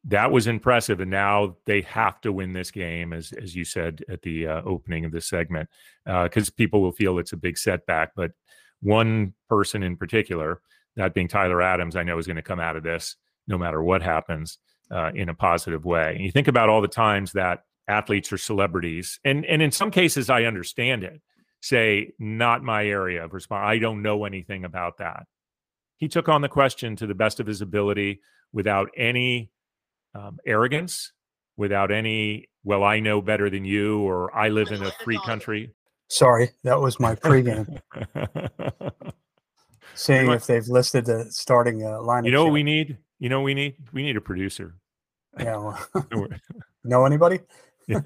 That 0.04 0.32
was 0.32 0.46
impressive, 0.46 1.00
and 1.00 1.10
now 1.10 1.56
they 1.66 1.82
have 1.82 2.20
to 2.22 2.32
win 2.32 2.52
this 2.52 2.70
game, 2.70 3.12
as 3.12 3.32
as 3.32 3.54
you 3.54 3.64
said 3.64 4.02
at 4.08 4.22
the 4.22 4.46
uh, 4.46 4.62
opening 4.64 5.04
of 5.04 5.12
this 5.12 5.28
segment, 5.28 5.68
because 6.04 6.48
uh, 6.48 6.52
people 6.56 6.80
will 6.80 6.92
feel 6.92 7.18
it's 7.18 7.32
a 7.32 7.36
big 7.36 7.58
setback. 7.58 8.12
But 8.16 8.32
one 8.80 9.34
person 9.48 9.82
in 9.82 9.96
particular, 9.96 10.62
that 10.96 11.14
being 11.14 11.28
Tyler 11.28 11.62
Adams, 11.62 11.96
I 11.96 12.02
know 12.02 12.18
is 12.18 12.26
going 12.26 12.36
to 12.36 12.42
come 12.42 12.60
out 12.60 12.76
of 12.76 12.82
this 12.82 13.16
no 13.46 13.58
matter 13.58 13.82
what 13.82 14.02
happens 14.02 14.58
uh, 14.90 15.10
in 15.14 15.28
a 15.28 15.34
positive 15.34 15.84
way. 15.84 16.14
And 16.14 16.24
you 16.24 16.30
think 16.30 16.48
about 16.48 16.68
all 16.68 16.80
the 16.80 16.88
times 16.88 17.32
that 17.32 17.64
athletes 17.90 18.32
or 18.32 18.38
celebrities, 18.38 19.18
and 19.24 19.44
and 19.44 19.60
in 19.60 19.72
some 19.72 19.90
cases 19.90 20.30
I 20.30 20.44
understand 20.44 21.04
it. 21.04 21.20
Say, 21.62 22.12
not 22.18 22.62
my 22.62 22.86
area 22.86 23.22
of 23.22 23.34
response. 23.34 23.64
I 23.66 23.78
don't 23.78 24.00
know 24.00 24.24
anything 24.24 24.64
about 24.64 24.96
that. 24.98 25.24
He 25.98 26.08
took 26.08 26.26
on 26.26 26.40
the 26.40 26.48
question 26.48 26.96
to 26.96 27.06
the 27.06 27.14
best 27.14 27.38
of 27.38 27.46
his 27.46 27.60
ability 27.60 28.22
without 28.50 28.88
any 28.96 29.50
um, 30.14 30.38
arrogance, 30.46 31.12
without 31.58 31.90
any, 31.90 32.48
well, 32.64 32.82
I 32.82 33.00
know 33.00 33.20
better 33.20 33.50
than 33.50 33.66
you, 33.66 34.00
or 34.00 34.34
I 34.34 34.48
live 34.48 34.68
in 34.68 34.82
a 34.82 34.90
free 35.04 35.20
country. 35.26 35.74
Sorry, 36.08 36.50
that 36.64 36.80
was 36.80 36.98
my 36.98 37.14
pregame. 37.14 37.78
Seeing 39.94 40.30
if 40.30 40.46
they've 40.46 40.66
listed 40.66 41.04
the 41.04 41.26
starting 41.30 41.84
uh, 41.84 41.98
lineup. 41.98 42.24
You 42.24 42.32
know 42.32 42.44
what 42.44 42.54
we 42.54 42.62
need? 42.62 42.96
You 43.18 43.28
know 43.28 43.40
what 43.40 43.44
we 43.44 43.54
need? 43.54 43.76
We 43.92 44.02
need 44.02 44.16
a 44.16 44.20
producer. 44.22 44.76
Yeah. 45.38 45.56
Well, 45.56 45.78
know 46.84 47.04
anybody? 47.04 47.40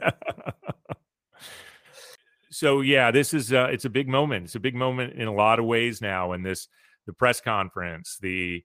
so 2.51 2.81
yeah, 2.81 3.11
this 3.11 3.35
is 3.35 3.53
uh, 3.53 3.69
it's 3.71 3.85
a 3.85 3.91
big 3.91 4.09
moment. 4.09 4.45
It's 4.45 4.55
a 4.55 4.61
big 4.61 4.75
moment 4.75 5.15
in 5.15 5.29
a 5.29 5.35
lot 5.35 5.59
of 5.59 5.65
ways 5.65 6.01
now. 6.01 6.33
And 6.33 6.45
this 6.45 6.69
the 7.07 7.13
press 7.13 7.41
conference, 7.41 8.19
the 8.21 8.65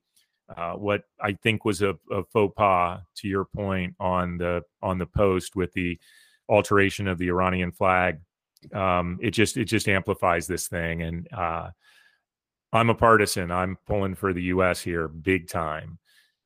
uh, 0.56 0.74
what 0.74 1.04
I 1.22 1.34
think 1.34 1.64
was 1.64 1.82
a, 1.82 1.96
a, 2.12 2.24
faux 2.34 2.54
pas 2.56 3.02
to 3.18 3.28
your 3.28 3.46
point 3.46 3.96
on 4.00 4.38
the 4.38 4.64
on 4.82 4.98
the 4.98 5.06
post 5.06 5.56
with 5.56 5.72
the 5.74 6.00
alteration 6.48 7.08
of 7.08 7.18
the 7.18 7.28
Iranian 7.28 7.72
flag. 7.72 8.20
Um, 8.74 9.20
it 9.22 9.32
just 9.32 9.58
it 9.58 9.66
just 9.66 9.88
amplifies 9.88 10.48
this 10.48 10.68
thing, 10.68 11.04
and 11.04 11.28
uh, 11.32 11.70
I'm 12.74 12.90
a 12.90 12.96
partisan. 12.96 13.52
I'm 13.52 13.78
pulling 13.88 14.16
for 14.16 14.34
the 14.34 14.44
U.S. 14.44 14.82
here, 14.82 15.08
big 15.08 15.48
time, 15.48 16.00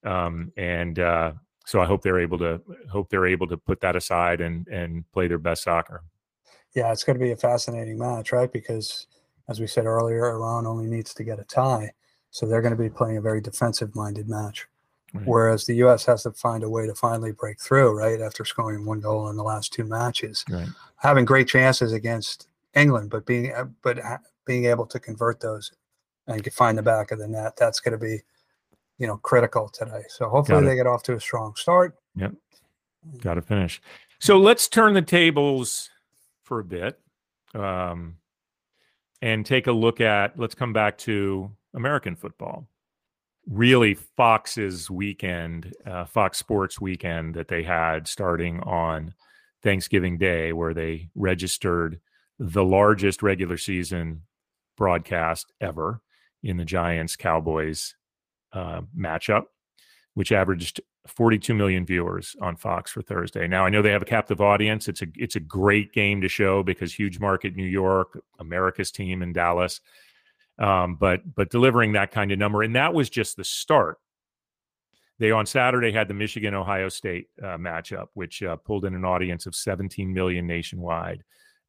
um, 0.06 0.52
and 0.58 1.00
uh, 1.00 1.34
so 1.66 1.82
I 1.82 1.86
hope 1.86 2.02
they're 2.02 2.20
able 2.20 2.38
to 2.40 2.62
hope 2.90 3.10
they're 3.10 3.26
able 3.26 3.48
to 3.48 3.58
put 3.58 3.82
that 3.82 3.96
aside 3.96 4.42
and 4.42 4.68
and 4.68 5.10
play 5.12 5.28
their 5.28 5.38
best 5.38 5.64
soccer. 5.64 6.04
Yeah, 6.76 6.92
it's 6.92 7.04
going 7.04 7.18
to 7.18 7.24
be 7.24 7.32
a 7.32 7.38
fascinating 7.38 7.98
match, 7.98 8.32
right? 8.32 8.52
Because 8.52 9.08
as 9.48 9.60
we 9.60 9.68
said 9.68 9.86
earlier, 9.86 10.28
Iran 10.30 10.66
only 10.66 10.88
needs 10.88 11.14
to 11.14 11.24
get 11.24 11.40
a 11.40 11.44
tie, 11.44 11.92
so 12.32 12.46
they're 12.46 12.62
going 12.62 12.76
to 12.76 12.82
be 12.82 12.90
playing 12.90 13.18
a 13.18 13.22
very 13.22 13.42
defensive-minded 13.42 14.28
match. 14.28 14.68
Right. 15.14 15.28
Whereas 15.28 15.66
the 15.66 15.76
U.S. 15.76 16.06
has 16.06 16.24
to 16.24 16.32
find 16.32 16.64
a 16.64 16.70
way 16.70 16.88
to 16.88 16.96
finally 16.96 17.34
break 17.34 17.62
through, 17.62 17.92
right? 17.92 18.20
After 18.20 18.44
scoring 18.46 18.84
one 18.84 19.00
goal 19.00 19.30
in 19.30 19.36
the 19.36 19.44
last 19.44 19.72
two 19.72 19.84
matches, 19.84 20.44
right. 20.50 20.68
having 20.96 21.26
great 21.26 21.48
chances 21.48 21.94
against 21.94 22.48
England, 22.74 23.12
but 23.12 23.26
being 23.26 23.54
but 23.84 24.00
being 24.46 24.66
able 24.66 24.88
to 24.88 25.00
convert 25.00 25.40
those 25.40 25.72
and 26.28 26.54
find 26.54 26.78
the 26.78 26.82
back 26.82 27.12
of 27.12 27.20
the 27.20 27.28
net, 27.28 27.56
that's 27.56 27.80
going 27.80 27.92
to 27.92 28.04
be 28.04 28.22
you 29.04 29.08
know 29.08 29.18
critical 29.18 29.68
today. 29.68 30.04
So 30.08 30.30
hopefully 30.30 30.66
they 30.66 30.78
get 30.78 30.88
off 30.88 31.04
to 31.04 31.16
a 31.16 31.20
strong 31.20 31.56
start. 31.58 31.98
Yep. 32.16 32.36
Got 33.20 33.34
to 33.34 33.42
finish. 33.42 33.82
So 34.20 34.40
let's 34.40 34.70
turn 34.70 34.94
the 34.94 35.02
tables 35.02 35.90
for 36.46 36.62
a 36.62 36.64
bit 36.64 36.98
um, 37.54 38.16
and 39.22 39.46
take 39.46 39.68
a 39.68 39.74
look 39.74 40.00
at. 40.00 40.40
Let's 40.40 40.56
come 40.56 40.72
back 40.72 40.98
to 41.00 41.52
American 41.74 42.16
football. 42.16 42.66
Really, 43.46 43.94
Fox's 43.94 44.90
weekend, 44.90 45.74
uh, 45.86 46.06
Fox 46.06 46.38
Sports 46.38 46.80
weekend 46.80 47.36
that 47.36 47.50
they 47.50 47.62
had 47.62 48.08
starting 48.08 48.62
on 48.62 49.14
Thanksgiving 49.64 50.18
Day, 50.18 50.54
where 50.54 50.74
they 50.74 51.10
registered 51.14 52.00
the 52.40 52.64
largest 52.64 53.22
regular 53.22 53.58
season 53.58 54.22
broadcast 54.78 55.52
ever 55.60 56.00
in 56.42 56.56
the 56.56 56.64
Giants 56.64 57.18
Cowboys 57.18 57.96
uh, 58.54 58.82
matchup, 58.98 59.46
which 60.14 60.32
averaged 60.32 60.82
42 61.08 61.54
million 61.54 61.86
viewers 61.86 62.36
on 62.42 62.56
Fox 62.56 62.92
for 62.92 63.02
Thursday. 63.02 63.48
Now 63.48 63.66
I 63.66 63.70
know 63.70 63.82
they 63.82 63.92
have 63.92 64.02
a 64.02 64.06
captive 64.06 64.40
audience. 64.40 64.88
It's 64.88 65.02
a 65.02 65.08
it's 65.16 65.36
a 65.36 65.42
great 65.42 65.92
game 65.92 66.22
to 66.22 66.30
show 66.30 66.64
because 66.64 66.94
huge 66.94 67.20
market 67.20 67.56
New 67.56 67.66
York, 67.66 68.22
America's 68.40 68.92
team 68.92 69.22
in 69.22 69.34
Dallas, 69.34 69.82
um, 70.60 70.96
but 70.96 71.22
but 71.36 71.50
delivering 71.50 71.94
that 71.94 72.12
kind 72.12 72.32
of 72.32 72.40
number, 72.40 72.64
and 72.64 72.76
that 72.76 72.94
was 72.94 73.10
just 73.10 73.36
the 73.36 73.44
start. 73.44 73.98
They 75.20 75.32
on 75.32 75.46
Saturday 75.46 75.92
had 75.92 76.08
the 76.08 76.14
Michigan 76.14 76.54
Ohio 76.54 76.90
State 76.90 77.28
uh, 77.42 77.58
matchup, 77.58 78.08
which 78.14 78.42
uh, 78.42 78.56
pulled 78.56 78.86
in 78.86 78.96
an 78.96 79.06
audience 79.06 79.46
of 79.46 79.56
17 79.56 80.12
million 80.12 80.48
nationwide 80.48 81.24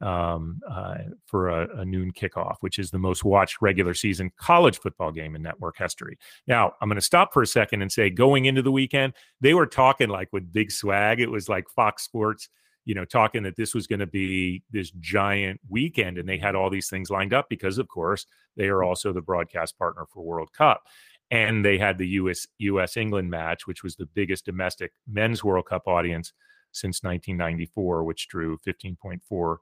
um, 0.04 0.60
uh, 0.70 0.98
for 1.24 1.48
a, 1.48 1.80
a, 1.80 1.84
noon 1.84 2.12
kickoff, 2.12 2.56
which 2.60 2.78
is 2.78 2.90
the 2.90 2.98
most 2.98 3.24
watched 3.24 3.62
regular 3.62 3.94
season 3.94 4.30
college 4.36 4.78
football 4.78 5.10
game 5.10 5.34
in 5.34 5.42
network 5.42 5.78
history. 5.78 6.18
Now, 6.46 6.74
I'm 6.80 6.90
going 6.90 6.96
to 6.96 7.02
stop 7.02 7.32
for 7.32 7.40
a 7.40 7.46
second 7.46 7.80
and 7.80 7.90
say, 7.90 8.10
going 8.10 8.44
into 8.44 8.60
the 8.60 8.70
weekend, 8.70 9.14
they 9.40 9.54
were 9.54 9.66
talking 9.66 10.10
like 10.10 10.28
with 10.30 10.52
big 10.52 10.70
swag. 10.70 11.20
It 11.20 11.30
was 11.30 11.48
like 11.48 11.70
Fox 11.70 12.02
Sports, 12.02 12.50
you 12.84 12.94
know, 12.94 13.06
talking 13.06 13.42
that 13.44 13.56
this 13.56 13.74
was 13.74 13.86
going 13.86 14.00
to 14.00 14.06
be 14.06 14.62
this 14.70 14.90
giant 15.00 15.58
weekend, 15.70 16.18
and 16.18 16.28
they 16.28 16.38
had 16.38 16.54
all 16.54 16.68
these 16.68 16.90
things 16.90 17.08
lined 17.08 17.32
up 17.32 17.46
because, 17.48 17.78
of 17.78 17.88
course, 17.88 18.26
they 18.58 18.68
are 18.68 18.84
also 18.84 19.10
the 19.10 19.22
broadcast 19.22 19.78
partner 19.78 20.04
for 20.12 20.22
World 20.22 20.52
Cup. 20.52 20.82
And 21.30 21.64
they 21.64 21.78
had 21.78 21.96
the 21.96 22.08
US 22.08 22.46
US 22.58 22.98
England 22.98 23.30
match, 23.30 23.66
which 23.66 23.82
was 23.82 23.96
the 23.96 24.06
biggest 24.06 24.44
domestic 24.44 24.92
men's 25.08 25.42
World 25.42 25.64
Cup 25.64 25.84
audience 25.86 26.34
since 26.72 27.02
1994, 27.02 28.04
which 28.04 28.28
drew 28.28 28.58
15.4 28.58 29.56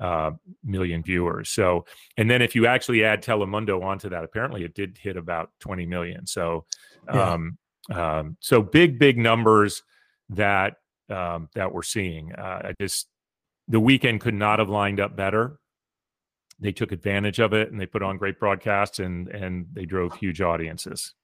uh, 0.00 0.32
million 0.64 1.02
viewers. 1.02 1.50
So, 1.50 1.84
and 2.16 2.30
then 2.30 2.42
if 2.42 2.54
you 2.54 2.66
actually 2.66 3.04
add 3.04 3.22
Telemundo 3.22 3.82
onto 3.82 4.08
that, 4.10 4.24
apparently 4.24 4.64
it 4.64 4.74
did 4.74 4.98
hit 5.00 5.16
about 5.16 5.50
20 5.60 5.86
million. 5.86 6.26
So, 6.26 6.64
um, 7.08 7.58
yeah. 7.88 8.18
um, 8.18 8.36
so 8.40 8.62
big, 8.62 8.98
big 8.98 9.18
numbers 9.18 9.82
that 10.30 10.74
um, 11.10 11.48
that 11.54 11.72
we're 11.72 11.82
seeing. 11.82 12.32
Uh, 12.34 12.60
I 12.64 12.74
just 12.80 13.08
the 13.66 13.80
weekend 13.80 14.20
could 14.20 14.34
not 14.34 14.58
have 14.58 14.68
lined 14.68 15.00
up 15.00 15.16
better. 15.16 15.58
They 16.60 16.72
took 16.72 16.92
advantage 16.92 17.38
of 17.38 17.52
it 17.52 17.70
and 17.70 17.80
they 17.80 17.86
put 17.86 18.02
on 18.02 18.16
great 18.16 18.38
broadcasts 18.38 18.98
and 18.98 19.28
and 19.28 19.66
they 19.72 19.84
drove 19.84 20.14
huge 20.14 20.40
audiences. 20.40 21.14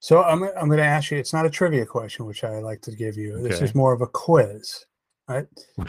So 0.00 0.22
I'm 0.22 0.42
I'm 0.42 0.66
going 0.66 0.78
to 0.78 0.84
ask 0.84 1.10
you. 1.10 1.18
It's 1.18 1.32
not 1.32 1.46
a 1.46 1.50
trivia 1.50 1.86
question, 1.86 2.26
which 2.26 2.44
I 2.44 2.58
like 2.58 2.80
to 2.82 2.94
give 2.94 3.16
you. 3.16 3.34
Okay. 3.34 3.48
This 3.48 3.62
is 3.62 3.74
more 3.74 3.92
of 3.92 4.00
a 4.00 4.06
quiz, 4.06 4.84
right? 5.28 5.46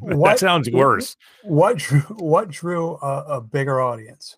what, 0.00 0.24
that 0.24 0.38
sounds 0.38 0.70
worse. 0.70 1.16
What 1.42 1.78
drew 1.78 2.00
what 2.00 2.48
drew 2.48 2.96
a, 2.96 3.24
a, 3.36 3.40
bigger 3.40 3.80
audience? 3.80 4.36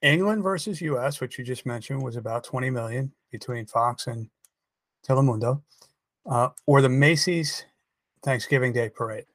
England 0.00 0.42
versus 0.42 0.80
U.S., 0.80 1.20
which 1.20 1.38
you 1.38 1.44
just 1.44 1.64
mentioned, 1.64 2.02
was 2.02 2.16
about 2.16 2.42
20 2.44 2.70
million 2.70 3.12
between 3.30 3.66
Fox 3.66 4.08
and 4.08 4.28
Telemundo, 5.06 5.62
uh, 6.26 6.48
or 6.66 6.82
the 6.82 6.88
Macy's 6.88 7.64
Thanksgiving 8.24 8.72
Day 8.72 8.88
Parade. 8.88 9.26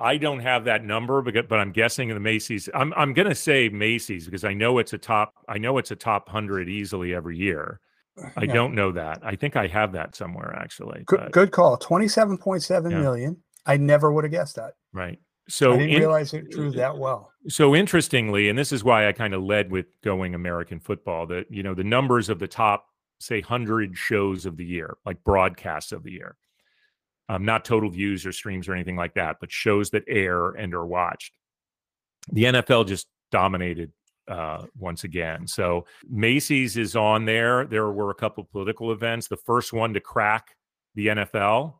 I 0.00 0.16
don't 0.16 0.40
have 0.40 0.64
that 0.64 0.84
number, 0.84 1.22
but 1.22 1.48
but 1.48 1.58
I'm 1.58 1.72
guessing 1.72 2.08
the 2.08 2.20
Macy's. 2.20 2.68
I'm 2.72 2.94
I'm 2.96 3.12
gonna 3.12 3.34
say 3.34 3.68
Macy's 3.68 4.24
because 4.24 4.44
I 4.44 4.54
know 4.54 4.78
it's 4.78 4.92
a 4.92 4.98
top. 4.98 5.34
I 5.48 5.58
know 5.58 5.78
it's 5.78 5.90
a 5.90 5.96
top 5.96 6.28
hundred 6.28 6.68
easily 6.68 7.14
every 7.14 7.36
year. 7.36 7.80
I 8.36 8.44
yeah. 8.44 8.52
don't 8.52 8.74
know 8.74 8.92
that. 8.92 9.20
I 9.22 9.36
think 9.36 9.56
I 9.56 9.66
have 9.66 9.92
that 9.92 10.14
somewhere 10.14 10.54
actually. 10.60 11.02
Good, 11.06 11.32
good 11.32 11.50
call. 11.50 11.76
Twenty-seven 11.76 12.38
point 12.38 12.62
seven 12.62 12.90
yeah. 12.90 13.00
million. 13.00 13.36
I 13.66 13.76
never 13.76 14.12
would 14.12 14.24
have 14.24 14.30
guessed 14.30 14.56
that. 14.56 14.74
Right. 14.92 15.18
So 15.48 15.72
I 15.72 15.78
didn't 15.78 15.94
in, 15.94 15.98
realize 16.00 16.34
it 16.34 16.50
drew 16.50 16.70
that 16.72 16.98
well. 16.98 17.32
So 17.48 17.74
interestingly, 17.74 18.48
and 18.48 18.58
this 18.58 18.72
is 18.72 18.84
why 18.84 19.08
I 19.08 19.12
kind 19.12 19.32
of 19.32 19.42
led 19.42 19.70
with 19.70 19.86
going 20.02 20.34
American 20.34 20.80
football. 20.80 21.26
That 21.26 21.46
you 21.50 21.62
know 21.62 21.74
the 21.74 21.84
numbers 21.84 22.28
of 22.28 22.38
the 22.38 22.48
top, 22.48 22.86
say, 23.20 23.40
hundred 23.40 23.96
shows 23.96 24.46
of 24.46 24.56
the 24.56 24.64
year, 24.64 24.96
like 25.06 25.22
broadcasts 25.24 25.92
of 25.92 26.02
the 26.02 26.12
year 26.12 26.36
um, 27.28 27.44
not 27.44 27.64
total 27.64 27.90
views 27.90 28.24
or 28.26 28.32
streams 28.32 28.68
or 28.68 28.74
anything 28.74 28.96
like 28.96 29.14
that, 29.14 29.36
but 29.40 29.52
shows 29.52 29.90
that 29.90 30.04
air 30.08 30.50
and 30.50 30.74
are 30.74 30.86
watched. 30.86 31.32
The 32.32 32.44
NFL 32.44 32.88
just 32.88 33.06
dominated 33.30 33.92
uh, 34.28 34.64
once 34.78 35.04
again. 35.04 35.46
So 35.46 35.86
Macy's 36.08 36.76
is 36.76 36.96
on 36.96 37.24
there. 37.24 37.64
There 37.64 37.90
were 37.90 38.10
a 38.10 38.14
couple 38.14 38.42
of 38.42 38.50
political 38.50 38.92
events. 38.92 39.28
The 39.28 39.36
first 39.36 39.72
one 39.72 39.94
to 39.94 40.00
crack 40.00 40.56
the 40.94 41.08
NFL 41.08 41.74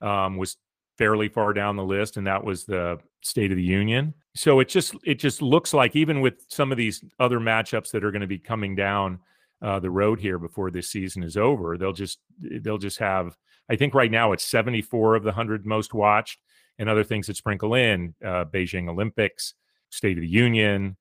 um, 0.00 0.36
was 0.36 0.56
fairly 0.98 1.28
far 1.28 1.52
down 1.52 1.76
the 1.76 1.84
list, 1.84 2.16
and 2.16 2.26
that 2.26 2.42
was 2.42 2.64
the 2.64 2.98
State 3.22 3.50
of 3.50 3.56
the 3.56 3.62
Union. 3.62 4.14
So 4.34 4.60
it 4.60 4.68
just 4.68 4.94
it 5.04 5.18
just 5.18 5.42
looks 5.42 5.72
like 5.72 5.96
even 5.96 6.20
with 6.20 6.44
some 6.48 6.70
of 6.70 6.78
these 6.78 7.02
other 7.18 7.40
matchups 7.40 7.90
that 7.92 8.04
are 8.04 8.10
going 8.10 8.20
to 8.20 8.26
be 8.26 8.38
coming 8.38 8.74
down 8.74 9.20
uh, 9.62 9.80
the 9.80 9.90
road 9.90 10.20
here 10.20 10.38
before 10.38 10.70
this 10.70 10.90
season 10.90 11.22
is 11.22 11.36
over, 11.36 11.78
they'll 11.78 11.92
just 11.92 12.18
they'll 12.40 12.78
just 12.78 12.98
have 12.98 13.36
I 13.68 13.76
think 13.76 13.94
right 13.94 14.10
now 14.10 14.32
it's 14.32 14.44
74 14.44 15.16
of 15.16 15.22
the 15.22 15.28
100 15.28 15.66
most 15.66 15.92
watched, 15.92 16.38
and 16.78 16.88
other 16.88 17.04
things 17.04 17.26
that 17.26 17.36
sprinkle 17.36 17.74
in 17.74 18.14
uh, 18.24 18.44
Beijing 18.44 18.88
Olympics, 18.88 19.54
State 19.90 20.18
of 20.18 20.22
the 20.22 20.28
Union, 20.28 20.96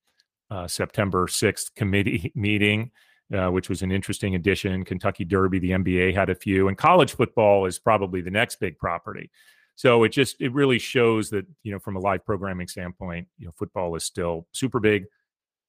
uh, 0.55 0.67
September 0.67 1.27
6th 1.27 1.75
committee 1.75 2.31
meeting, 2.35 2.91
uh, 3.35 3.50
which 3.50 3.67
was 3.67 3.81
an 3.81 3.91
interesting 3.91 4.35
addition. 4.35 4.85
Kentucky 4.85 5.25
Derby, 5.25 5.59
the 5.59 5.71
NBA 5.71 6.13
had 6.13 6.29
a 6.29 6.35
few, 6.35 6.67
and 6.67 6.77
college 6.77 7.13
football 7.15 7.65
is 7.65 7.77
probably 7.77 8.21
the 8.21 8.31
next 8.31 8.59
big 8.59 8.77
property. 8.77 9.29
So 9.75 10.05
it 10.05 10.09
just 10.09 10.39
it 10.39 10.53
really 10.53 10.79
shows 10.79 11.29
that 11.31 11.45
you 11.63 11.74
know 11.74 11.79
from 11.79 11.97
a 11.97 12.00
live 12.00 12.25
programming 12.25 12.67
standpoint, 12.67 13.27
you 13.38 13.45
know 13.45 13.53
football 13.57 13.95
is 13.95 14.05
still 14.05 14.47
super 14.53 14.79
big, 14.79 15.05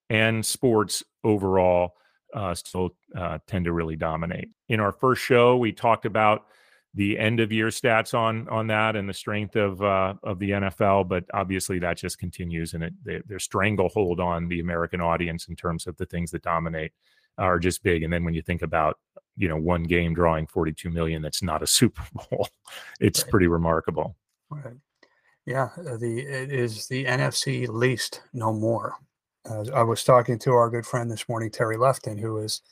and 0.08 0.46
sports 0.46 1.02
overall 1.24 1.94
uh, 2.32 2.54
still 2.54 2.90
uh, 3.16 3.38
tend 3.48 3.64
to 3.64 3.72
really 3.72 3.96
dominate. 3.96 4.50
In 4.68 4.78
our 4.78 4.92
first 4.92 5.22
show, 5.22 5.56
we 5.56 5.72
talked 5.72 6.06
about 6.06 6.46
the 6.96 7.18
end 7.18 7.40
of 7.40 7.52
year 7.52 7.68
stats 7.68 8.14
on 8.14 8.48
on 8.48 8.66
that 8.66 8.96
and 8.96 9.06
the 9.06 9.14
strength 9.14 9.54
of 9.54 9.82
uh, 9.82 10.14
of 10.22 10.38
the 10.38 10.50
NFL, 10.50 11.06
but 11.08 11.24
obviously 11.34 11.78
that 11.78 11.98
just 11.98 12.18
continues 12.18 12.72
and 12.72 12.82
it 12.82 12.94
they, 13.04 13.22
their 13.26 13.38
stranglehold 13.38 14.18
on 14.18 14.48
the 14.48 14.60
American 14.60 15.02
audience 15.02 15.48
in 15.48 15.56
terms 15.56 15.86
of 15.86 15.96
the 15.98 16.06
things 16.06 16.30
that 16.30 16.42
dominate 16.42 16.92
are 17.36 17.58
just 17.58 17.82
big. 17.82 18.02
And 18.02 18.10
then 18.10 18.24
when 18.24 18.32
you 18.32 18.40
think 18.40 18.62
about 18.62 18.98
you 19.36 19.46
know 19.46 19.58
one 19.58 19.82
game 19.82 20.14
drawing 20.14 20.46
42 20.46 20.88
million, 20.88 21.20
that's 21.20 21.42
not 21.42 21.62
a 21.62 21.66
Super 21.78 22.02
Bowl. 22.14 22.48
it's 22.98 23.22
right. 23.22 23.30
pretty 23.30 23.46
remarkable. 23.46 24.16
Right. 24.48 24.74
Yeah, 25.44 25.68
uh, 25.78 25.98
the 25.98 26.20
it 26.20 26.50
is 26.50 26.88
the 26.88 27.04
NFC 27.04 27.68
least, 27.68 28.22
no 28.32 28.54
more. 28.54 28.96
Uh, 29.48 29.64
I 29.72 29.82
was 29.82 30.02
talking 30.02 30.38
to 30.40 30.52
our 30.52 30.70
good 30.70 30.86
friend 30.86 31.10
this 31.10 31.28
morning, 31.28 31.50
Terry 31.50 31.76
Lefton, 31.76 32.18
who 32.18 32.38
is 32.38 32.62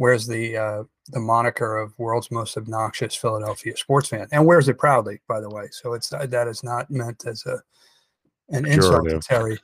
wears 0.00 0.26
the 0.26 0.56
uh, 0.56 0.82
the 1.08 1.20
moniker 1.20 1.76
of 1.76 1.96
world's 1.98 2.30
most 2.30 2.56
obnoxious 2.56 3.14
Philadelphia 3.14 3.76
sports 3.76 4.08
fan, 4.08 4.26
and 4.32 4.46
wears 4.46 4.66
it 4.68 4.78
proudly, 4.78 5.20
by 5.28 5.40
the 5.40 5.50
way. 5.50 5.68
So 5.70 5.92
it's 5.92 6.10
uh, 6.12 6.26
that 6.26 6.48
is 6.48 6.64
not 6.64 6.90
meant 6.90 7.26
as 7.26 7.44
a 7.44 7.60
an 8.48 8.66
insult 8.66 9.08
to 9.08 9.20
Terry, 9.20 9.58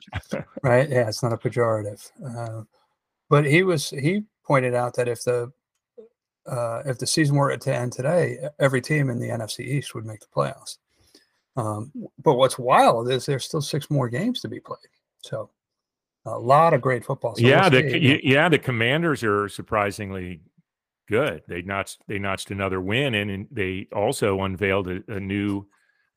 right? 0.63 0.89
Yeah, 0.89 1.09
it's 1.09 1.23
not 1.23 1.33
a 1.33 1.39
pejorative. 1.39 2.07
Uh, 2.25 2.65
but 3.31 3.47
he 3.47 3.63
was 3.63 3.89
he 3.91 4.25
pointed 4.45 4.75
out 4.75 4.95
that 4.97 5.09
if 5.09 5.25
the 5.25 5.51
uh, 6.47 6.83
if 6.85 6.99
the 6.99 7.07
season 7.07 7.37
were 7.37 7.57
to 7.57 7.75
end 7.75 7.95
today, 7.95 8.39
every 8.61 8.83
team 8.83 9.09
in 9.09 9.19
the 9.19 9.31
NFC 9.31 9.61
East 9.61 9.95
would 9.95 10.05
make 10.05 10.21
the 10.21 10.27
playoffs. 10.27 10.77
Um, 11.57 11.91
but 12.23 12.35
what's 12.35 12.59
wild 12.59 13.11
is 13.11 13.25
there's 13.25 13.47
still 13.47 13.63
six 13.63 13.91
more 13.91 14.11
games 14.11 14.43
to 14.43 14.49
be 14.49 14.61
played. 14.61 14.77
So 15.23 15.49
a 16.27 16.39
lot 16.39 16.75
of 16.75 16.81
great 16.81 17.05
football. 17.05 17.37
So 17.37 17.47
yeah, 17.47 17.69
we'll 17.69 17.83
the 17.83 18.21
yeah 18.23 18.49
the 18.49 18.59
Commanders 18.59 19.23
are 19.23 19.49
surprisingly 19.49 20.41
good. 21.09 21.43
They 21.49 21.63
notched 21.63 22.03
they 22.09 22.19
notched 22.19 22.51
another 22.51 22.81
win, 22.81 23.15
and, 23.15 23.31
and 23.31 23.47
they 23.51 23.89
also 23.95 24.43
unveiled 24.43 24.89
a, 24.89 25.03
a 25.09 25.21
new 25.21 25.67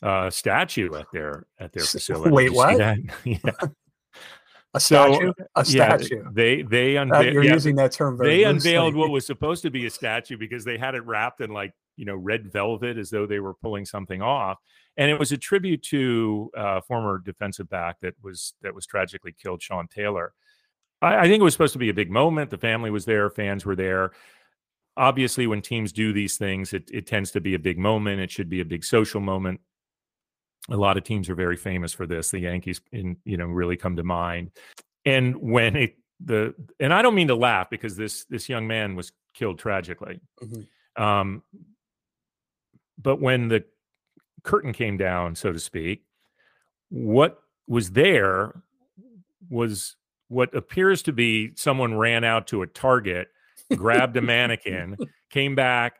uh, 0.01 0.29
statue 0.29 0.93
at 0.95 1.05
their 1.13 1.45
at 1.59 1.71
their 1.73 1.83
facility. 1.85 2.31
Wait, 2.31 2.53
what? 2.53 2.77
yeah. 3.23 3.37
A 4.75 4.79
statue? 4.79 5.33
So, 5.35 5.45
a 5.55 5.65
statue. 5.65 6.17
Yeah, 6.17 6.29
they 6.31 6.61
they 6.61 6.95
unveiled. 6.97 7.25
Uh, 7.25 7.29
you're 7.31 7.43
yeah, 7.43 7.53
using 7.53 7.75
that 7.77 7.91
term 7.91 8.17
They 8.17 8.45
loosely. 8.45 8.75
unveiled 8.75 8.93
what 8.93 9.09
was 9.09 9.25
supposed 9.25 9.63
to 9.63 9.71
be 9.71 9.87
a 9.87 9.89
statue 9.89 10.37
because 10.37 10.63
they 10.63 10.77
had 10.77 10.93
it 10.93 11.03
wrapped 11.07 11.41
in 11.41 11.49
like 11.49 11.73
you 11.99 12.05
know 12.05 12.15
red 12.15 12.51
velvet 12.51 12.97
as 12.97 13.09
though 13.09 13.25
they 13.25 13.39
were 13.39 13.53
pulling 13.53 13.85
something 13.85 14.21
off, 14.21 14.57
and 14.97 15.11
it 15.11 15.19
was 15.19 15.31
a 15.31 15.37
tribute 15.37 15.83
to 15.83 16.49
uh, 16.57 16.81
former 16.81 17.19
defensive 17.19 17.69
back 17.69 17.97
that 18.01 18.15
was 18.23 18.53
that 18.61 18.73
was 18.73 18.85
tragically 18.85 19.33
killed, 19.33 19.61
Sean 19.61 19.87
Taylor. 19.87 20.33
I, 21.01 21.17
I 21.17 21.23
think 21.23 21.41
it 21.41 21.43
was 21.43 21.53
supposed 21.53 21.73
to 21.73 21.79
be 21.79 21.89
a 21.89 21.93
big 21.93 22.11
moment. 22.11 22.49
The 22.49 22.57
family 22.57 22.89
was 22.89 23.05
there, 23.05 23.29
fans 23.29 23.65
were 23.65 23.75
there 23.75 24.11
obviously 24.99 25.47
when 25.47 25.61
teams 25.61 25.91
do 25.91 26.11
these 26.11 26.37
things 26.37 26.73
it, 26.73 26.83
it 26.91 27.07
tends 27.07 27.31
to 27.31 27.39
be 27.39 27.55
a 27.55 27.59
big 27.59 27.79
moment 27.79 28.19
it 28.19 28.29
should 28.29 28.49
be 28.49 28.59
a 28.59 28.65
big 28.65 28.83
social 28.83 29.21
moment 29.21 29.59
a 30.69 30.75
lot 30.75 30.97
of 30.97 31.03
teams 31.03 31.29
are 31.29 31.35
very 31.35 31.55
famous 31.55 31.93
for 31.93 32.05
this 32.05 32.29
the 32.31 32.39
yankees 32.39 32.81
in 32.91 33.15
you 33.23 33.37
know 33.37 33.45
really 33.45 33.77
come 33.77 33.95
to 33.95 34.03
mind 34.03 34.51
and 35.05 35.35
when 35.37 35.75
it 35.75 35.97
the 36.25 36.53
and 36.81 36.93
i 36.93 37.01
don't 37.01 37.15
mean 37.15 37.29
to 37.29 37.35
laugh 37.35 37.69
because 37.69 37.95
this 37.95 38.25
this 38.25 38.49
young 38.49 38.67
man 38.67 38.95
was 38.95 39.13
killed 39.33 39.57
tragically 39.57 40.19
mm-hmm. 40.43 41.01
um 41.01 41.41
but 43.01 43.19
when 43.19 43.47
the 43.47 43.63
curtain 44.43 44.73
came 44.73 44.97
down 44.97 45.35
so 45.35 45.51
to 45.51 45.59
speak 45.59 46.03
what 46.89 47.39
was 47.67 47.91
there 47.91 48.63
was 49.49 49.95
what 50.27 50.53
appears 50.55 51.01
to 51.03 51.11
be 51.11 51.51
someone 51.55 51.97
ran 51.97 52.23
out 52.23 52.47
to 52.47 52.61
a 52.61 52.67
target 52.67 53.29
grabbed 53.75 54.17
a 54.17 54.21
mannequin, 54.21 54.97
came 55.29 55.55
back 55.55 55.97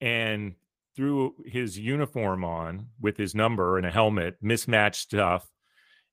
and 0.00 0.54
threw 0.96 1.34
his 1.46 1.78
uniform 1.78 2.44
on 2.44 2.86
with 3.00 3.16
his 3.16 3.34
number 3.34 3.78
and 3.78 3.86
a 3.86 3.90
helmet, 3.90 4.36
mismatched 4.40 5.02
stuff. 5.02 5.48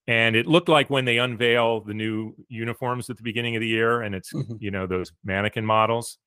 And 0.08 0.36
it 0.36 0.48
looked 0.48 0.70
like 0.70 0.90
when 0.90 1.06
they 1.06 1.18
unveil 1.18 1.82
the 1.82 1.94
new 1.94 2.34
uniforms 2.48 3.10
at 3.10 3.18
the 3.18 3.24
beginning 3.24 3.56
of 3.56 3.62
the 3.62 3.68
year 3.68 4.02
and 4.02 4.16
it's, 4.16 4.32
mm-hmm. 4.32 4.56
you 4.60 4.72
know, 4.72 4.88
those 4.88 5.12
mannequin 5.24 5.66
models. 5.66 6.18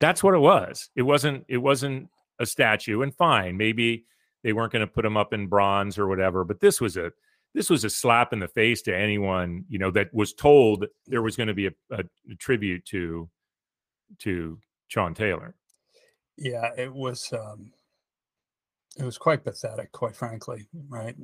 That's 0.00 0.22
what 0.22 0.34
it 0.34 0.38
was. 0.38 0.90
It 0.94 1.02
wasn't, 1.02 1.44
it 1.48 1.56
wasn't 1.56 2.08
a 2.38 2.46
statue. 2.46 3.02
And 3.02 3.14
fine, 3.14 3.56
maybe 3.56 4.04
they 4.42 4.52
weren't 4.52 4.72
going 4.72 4.86
to 4.86 4.92
put 4.92 5.04
him 5.04 5.16
up 5.16 5.32
in 5.32 5.46
bronze 5.46 5.98
or 5.98 6.06
whatever, 6.06 6.44
but 6.44 6.60
this 6.60 6.80
was 6.80 6.96
a 6.96 7.12
this 7.54 7.70
was 7.70 7.82
a 7.84 7.90
slap 7.90 8.32
in 8.32 8.40
the 8.40 8.48
face 8.48 8.82
to 8.82 8.94
anyone, 8.94 9.64
you 9.68 9.78
know, 9.78 9.90
that 9.90 10.12
was 10.12 10.34
told 10.34 10.84
there 11.06 11.22
was 11.22 11.34
going 11.34 11.48
to 11.48 11.54
be 11.54 11.66
a, 11.66 11.72
a, 11.90 12.04
a 12.30 12.34
tribute 12.38 12.84
to 12.86 13.28
to 14.20 14.58
Sean 14.88 15.14
Taylor. 15.14 15.54
Yeah, 16.36 16.70
it 16.76 16.92
was 16.92 17.32
um, 17.32 17.72
it 18.98 19.04
was 19.04 19.18
quite 19.18 19.44
pathetic, 19.44 19.92
quite 19.92 20.14
frankly. 20.14 20.68
Right 20.88 21.16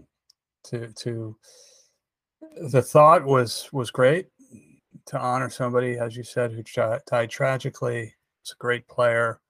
to 0.65 0.93
to 0.93 1.37
the 2.71 2.83
thought 2.83 3.25
was 3.25 3.69
was 3.73 3.91
great 3.91 4.29
to 5.07 5.19
honor 5.19 5.51
somebody, 5.51 5.99
as 5.99 6.17
you 6.17 6.25
said, 6.25 6.53
who 6.53 6.63
died 7.07 7.31
tragically. 7.31 8.15
It's 8.43 8.53
a 8.53 8.57
great 8.57 8.87
player, 8.89 9.41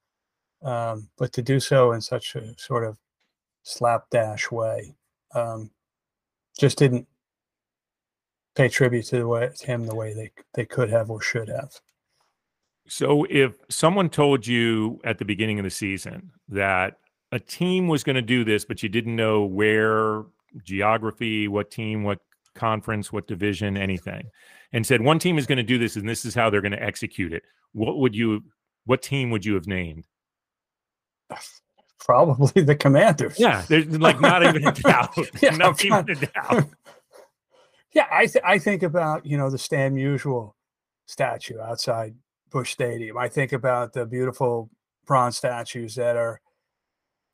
um, 0.64 1.08
but 1.18 1.32
to 1.32 1.42
do 1.42 1.60
so 1.60 1.92
in 1.92 2.00
such 2.00 2.34
a 2.34 2.54
sort 2.58 2.84
of 2.84 2.98
slapdash 3.62 4.50
way 4.50 4.94
um, 5.34 5.70
just 6.58 6.78
didn't 6.78 7.06
pay 8.54 8.68
tribute 8.68 9.06
to, 9.06 9.18
the 9.18 9.28
way, 9.28 9.50
to 9.54 9.66
him 9.66 9.86
the 9.86 9.94
way 9.94 10.14
they 10.14 10.30
they 10.54 10.64
could 10.64 10.90
have 10.90 11.10
or 11.10 11.20
should 11.20 11.48
have. 11.48 11.72
So 12.86 13.26
if 13.30 13.54
someone 13.70 14.10
told 14.10 14.46
you 14.46 15.00
at 15.04 15.18
the 15.18 15.24
beginning 15.24 15.58
of 15.58 15.64
the 15.64 15.70
season 15.70 16.30
that 16.48 16.98
a 17.32 17.38
team 17.40 17.88
was 17.88 18.04
going 18.04 18.16
to 18.16 18.22
do 18.22 18.44
this, 18.44 18.64
but 18.64 18.82
you 18.82 18.88
didn't 18.88 19.16
know 19.16 19.44
where, 19.44 20.24
geography, 20.62 21.48
what 21.48 21.70
team, 21.70 22.04
what 22.04 22.20
conference, 22.54 23.12
what 23.12 23.26
division, 23.26 23.76
anything, 23.76 24.30
and 24.72 24.86
said 24.86 25.00
one 25.00 25.18
team 25.18 25.38
is 25.38 25.46
going 25.46 25.56
to 25.56 25.64
do 25.64 25.78
this 25.78 25.96
and 25.96 26.08
this 26.08 26.24
is 26.24 26.34
how 26.34 26.50
they're 26.50 26.60
going 26.60 26.72
to 26.72 26.82
execute 26.82 27.32
it, 27.32 27.42
what 27.72 27.98
would 27.98 28.14
you, 28.14 28.44
what 28.84 29.02
team 29.02 29.30
would 29.30 29.44
you 29.44 29.54
have 29.54 29.66
named? 29.66 30.04
Probably 31.98 32.62
the 32.62 32.76
Commanders. 32.76 33.38
Yeah, 33.38 33.64
there's 33.68 33.86
like 33.86 34.20
not 34.20 34.42
even 34.44 34.66
a 34.66 34.72
doubt. 34.72 35.16
yeah, 35.42 35.56
not 35.56 35.84
even 35.84 36.10
a 36.10 36.14
doubt. 36.14 36.68
Yeah, 37.94 38.08
I 38.10 38.26
th- 38.26 38.44
I 38.44 38.58
think 38.58 38.82
about 38.82 39.24
you 39.24 39.38
know 39.38 39.50
the 39.50 39.56
Stan 39.56 39.94
Musial 39.94 40.54
statue 41.06 41.60
outside 41.60 42.16
Busch 42.50 42.72
Stadium. 42.72 43.16
I 43.16 43.28
think 43.28 43.52
about 43.52 43.92
the 43.92 44.04
beautiful 44.04 44.68
bronze 45.06 45.36
statues 45.36 45.94
that 45.94 46.16
are 46.16 46.40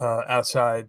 uh, 0.00 0.20
outside 0.28 0.88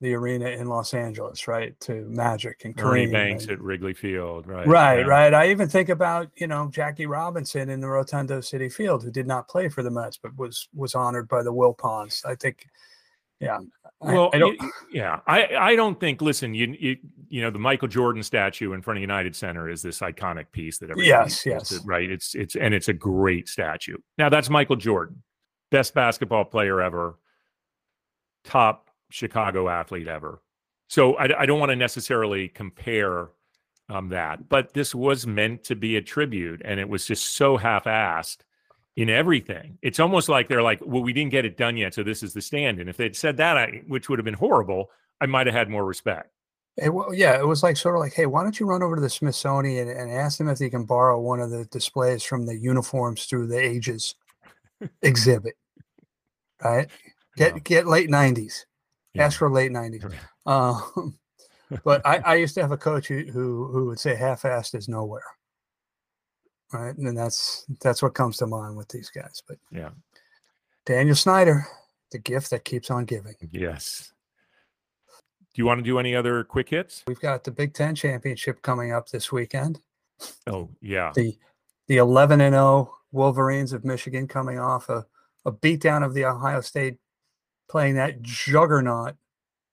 the 0.00 0.12
arena 0.14 0.46
in 0.48 0.66
Los 0.68 0.92
Angeles, 0.92 1.48
right? 1.48 1.78
To 1.80 2.04
Magic 2.08 2.64
and 2.64 2.76
Kareem. 2.76 3.10
Banks 3.12 3.44
and- 3.44 3.52
at 3.52 3.60
Wrigley 3.62 3.94
Field, 3.94 4.46
right? 4.46 4.66
Right, 4.66 4.98
yeah. 5.00 5.06
right. 5.06 5.32
I 5.34 5.48
even 5.50 5.68
think 5.68 5.88
about 5.88 6.28
you 6.36 6.46
know 6.46 6.68
Jackie 6.70 7.06
Robinson 7.06 7.70
in 7.70 7.80
the 7.80 7.88
Rotundo 7.88 8.40
Citi 8.40 8.72
Field, 8.72 9.02
who 9.02 9.10
did 9.10 9.26
not 9.26 9.48
play 9.48 9.68
for 9.68 9.82
the 9.82 9.90
Mets, 9.90 10.18
but 10.18 10.36
was 10.36 10.68
was 10.74 10.94
honored 10.94 11.28
by 11.28 11.42
the 11.42 11.52
Wilpons. 11.52 12.24
I 12.26 12.34
think, 12.34 12.66
yeah. 13.40 13.58
Well, 14.00 14.28
I, 14.34 14.38
don't. 14.38 14.60
y- 14.60 14.68
yeah, 14.92 15.20
I, 15.26 15.46
I 15.56 15.76
don't 15.76 15.98
think. 15.98 16.20
Listen, 16.20 16.52
you, 16.52 16.76
you 16.78 16.96
you 17.30 17.40
know 17.40 17.50
the 17.50 17.58
Michael 17.58 17.88
Jordan 17.88 18.22
statue 18.22 18.74
in 18.74 18.82
front 18.82 18.98
of 18.98 19.00
United 19.00 19.34
Center 19.34 19.70
is 19.70 19.80
this 19.80 20.00
iconic 20.00 20.52
piece 20.52 20.76
that 20.78 20.90
everybody 20.90 21.08
Yes, 21.08 21.46
yes. 21.46 21.72
it, 21.72 21.80
right. 21.86 22.10
It's 22.10 22.34
it's 22.34 22.54
and 22.56 22.74
it's 22.74 22.88
a 22.88 22.92
great 22.92 23.48
statue. 23.48 23.96
Now 24.18 24.28
that's 24.28 24.50
Michael 24.50 24.76
Jordan, 24.76 25.22
best 25.70 25.94
basketball 25.94 26.44
player 26.44 26.82
ever, 26.82 27.18
top 28.44 28.85
Chicago 29.10 29.68
athlete 29.68 30.08
ever. 30.08 30.42
So 30.88 31.14
I, 31.14 31.42
I 31.42 31.46
don't 31.46 31.58
want 31.58 31.70
to 31.70 31.76
necessarily 31.76 32.48
compare 32.48 33.28
um, 33.88 34.08
that, 34.10 34.48
but 34.48 34.74
this 34.74 34.94
was 34.94 35.26
meant 35.26 35.64
to 35.64 35.76
be 35.76 35.96
a 35.96 36.02
tribute, 36.02 36.62
and 36.64 36.80
it 36.80 36.88
was 36.88 37.06
just 37.06 37.36
so 37.36 37.56
half-assed 37.56 38.38
in 38.96 39.10
everything. 39.10 39.78
It's 39.82 40.00
almost 40.00 40.28
like 40.28 40.48
they're 40.48 40.62
like, 40.62 40.80
well, 40.84 41.02
we 41.02 41.12
didn't 41.12 41.30
get 41.30 41.44
it 41.44 41.56
done 41.56 41.76
yet, 41.76 41.94
so 41.94 42.02
this 42.02 42.22
is 42.22 42.32
the 42.32 42.40
stand. 42.40 42.80
And 42.80 42.88
if 42.88 42.96
they'd 42.96 43.16
said 43.16 43.36
that, 43.36 43.56
I, 43.56 43.82
which 43.86 44.08
would 44.08 44.18
have 44.18 44.24
been 44.24 44.34
horrible, 44.34 44.90
I 45.20 45.26
might 45.26 45.46
have 45.46 45.54
had 45.54 45.68
more 45.68 45.84
respect. 45.84 46.30
It, 46.76 46.90
wa- 46.90 47.10
yeah, 47.10 47.38
it 47.38 47.46
was 47.46 47.62
like 47.62 47.76
sort 47.76 47.94
of 47.94 48.00
like, 48.00 48.12
hey, 48.12 48.26
why 48.26 48.42
don't 48.42 48.58
you 48.58 48.66
run 48.66 48.82
over 48.82 48.96
to 48.96 49.02
the 49.02 49.08
Smithsonian 49.08 49.88
and, 49.88 49.98
and 49.98 50.10
ask 50.10 50.38
them 50.38 50.48
if 50.48 50.58
they 50.58 50.68
can 50.68 50.84
borrow 50.84 51.18
one 51.20 51.40
of 51.40 51.50
the 51.50 51.64
displays 51.66 52.22
from 52.22 52.46
the 52.46 52.56
uniforms 52.56 53.24
through 53.26 53.46
the 53.46 53.58
ages 53.58 54.14
exhibit, 55.02 55.54
right? 56.62 56.88
Get 57.36 57.64
get 57.64 57.86
late 57.86 58.08
nineties. 58.08 58.66
Ask 59.18 59.38
for 59.38 59.50
late 59.50 59.72
nineties. 59.72 60.04
Um, 60.46 61.18
but 61.82 62.06
I, 62.06 62.18
I 62.18 62.34
used 62.36 62.54
to 62.54 62.60
have 62.62 62.70
a 62.70 62.76
coach 62.76 63.08
who 63.08 63.24
who, 63.24 63.66
who 63.72 63.86
would 63.86 63.98
say 63.98 64.14
half-assed 64.14 64.76
is 64.76 64.88
nowhere, 64.88 65.24
right? 66.72 66.96
And 66.96 67.18
that's 67.18 67.66
that's 67.80 68.00
what 68.00 68.14
comes 68.14 68.36
to 68.36 68.46
mind 68.46 68.76
with 68.76 68.88
these 68.88 69.10
guys. 69.10 69.42
But 69.48 69.58
Yeah. 69.72 69.90
Daniel 70.84 71.16
Snyder, 71.16 71.66
the 72.12 72.18
gift 72.18 72.50
that 72.50 72.64
keeps 72.64 72.92
on 72.92 73.06
giving. 73.06 73.34
Yes. 73.50 74.12
Do 75.52 75.62
you 75.62 75.66
want 75.66 75.78
to 75.78 75.82
do 75.84 75.98
any 75.98 76.14
other 76.14 76.44
quick 76.44 76.68
hits? 76.68 77.02
We've 77.08 77.18
got 77.18 77.42
the 77.42 77.50
Big 77.50 77.74
Ten 77.74 77.96
championship 77.96 78.62
coming 78.62 78.92
up 78.92 79.08
this 79.08 79.32
weekend. 79.32 79.80
Oh, 80.46 80.70
yeah. 80.80 81.10
the 81.14 81.36
the 81.88 81.96
11 81.96 82.40
and 82.40 82.54
0 82.54 82.92
Wolverines 83.10 83.72
of 83.72 83.84
Michigan 83.84 84.28
coming 84.28 84.58
off 84.58 84.88
a, 84.88 85.04
a 85.44 85.50
beatdown 85.52 86.04
of 86.04 86.14
the 86.14 86.24
Ohio 86.24 86.60
State 86.60 86.98
playing 87.68 87.94
that 87.96 88.22
juggernaut 88.22 89.14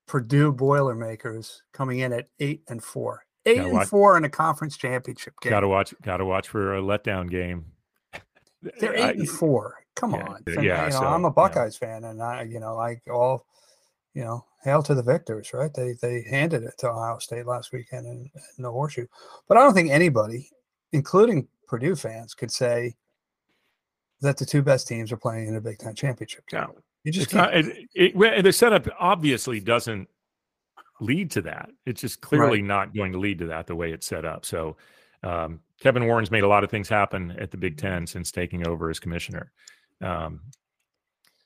Purdue 0.07 0.51
Boilermakers 0.51 1.63
coming 1.71 1.99
in 1.99 2.13
at 2.13 2.27
8 2.39 2.63
and 2.67 2.83
4. 2.83 3.25
8 3.45 3.55
Gotta 3.55 3.67
and 3.67 3.73
watch- 3.77 3.87
4 3.87 4.17
in 4.17 4.25
a 4.25 4.29
conference 4.29 4.77
championship 4.77 5.33
game. 5.41 5.49
Got 5.51 5.61
to 5.61 5.67
watch. 5.67 5.93
Got 6.01 6.17
to 6.17 6.25
watch 6.25 6.49
for 6.49 6.75
a 6.75 6.81
letdown 6.81 7.29
game. 7.29 7.65
They're 8.79 8.95
8 8.95 9.01
I- 9.01 9.09
and 9.11 9.29
4. 9.29 9.75
Come 9.95 10.11
yeah, 10.11 10.23
on. 10.25 10.43
From- 10.43 10.63
yeah, 10.63 10.85
you 10.85 10.91
know, 10.91 10.99
so, 10.99 11.05
I'm 11.05 11.25
a 11.25 11.27
yeah. 11.27 11.33
Buckeyes 11.33 11.77
fan 11.77 12.03
and 12.05 12.21
I 12.21 12.43
you 12.43 12.59
know, 12.59 12.77
I 12.77 12.99
all 13.11 13.45
you 14.13 14.23
know, 14.23 14.45
hail 14.63 14.83
to 14.83 14.93
the 14.95 15.03
victors, 15.03 15.51
right? 15.53 15.73
They 15.73 15.93
they 16.01 16.23
handed 16.29 16.63
it 16.63 16.75
to 16.79 16.89
Ohio 16.89 17.17
State 17.19 17.45
last 17.45 17.71
weekend 17.71 18.05
in, 18.05 18.29
in 18.57 18.63
the 18.63 18.71
horseshoe. 18.71 19.07
But 19.47 19.57
I 19.57 19.61
don't 19.61 19.73
think 19.73 19.89
anybody, 19.89 20.49
including 20.91 21.47
Purdue 21.67 21.95
fans, 21.95 22.33
could 22.33 22.51
say 22.51 22.95
that 24.21 24.37
the 24.37 24.45
two 24.45 24.61
best 24.61 24.87
teams 24.87 25.11
are 25.11 25.17
playing 25.17 25.47
in 25.47 25.55
a 25.55 25.61
Big 25.61 25.79
Ten 25.79 25.95
championship 25.95 26.47
game. 26.47 26.61
No, 26.61 26.75
You 27.03 27.11
just 27.11 27.25
it's 27.25 27.33
can't. 27.33 27.53
It, 27.53 28.13
it, 28.15 28.43
the 28.43 28.53
setup 28.53 28.87
obviously 28.99 29.59
doesn't 29.59 30.07
lead 31.01 31.31
to 31.31 31.41
that. 31.43 31.69
It's 31.85 32.01
just 32.01 32.21
clearly 32.21 32.61
not 32.61 32.93
going 32.93 33.11
to 33.11 33.19
lead 33.19 33.39
to 33.39 33.47
that 33.47 33.67
the 33.67 33.75
way 33.75 33.91
it's 33.91 34.07
set 34.07 34.25
up. 34.25 34.45
So, 34.45 34.77
um, 35.23 35.59
Kevin 35.81 36.05
Warren's 36.05 36.31
made 36.31 36.43
a 36.43 36.47
lot 36.47 36.63
of 36.63 36.71
things 36.71 36.87
happen 36.87 37.31
at 37.31 37.51
the 37.51 37.57
Big 37.57 37.77
Ten 37.77 38.07
since 38.07 38.31
taking 38.31 38.67
over 38.67 38.89
as 38.89 38.99
commissioner. 38.99 39.51
Um, 40.01 40.41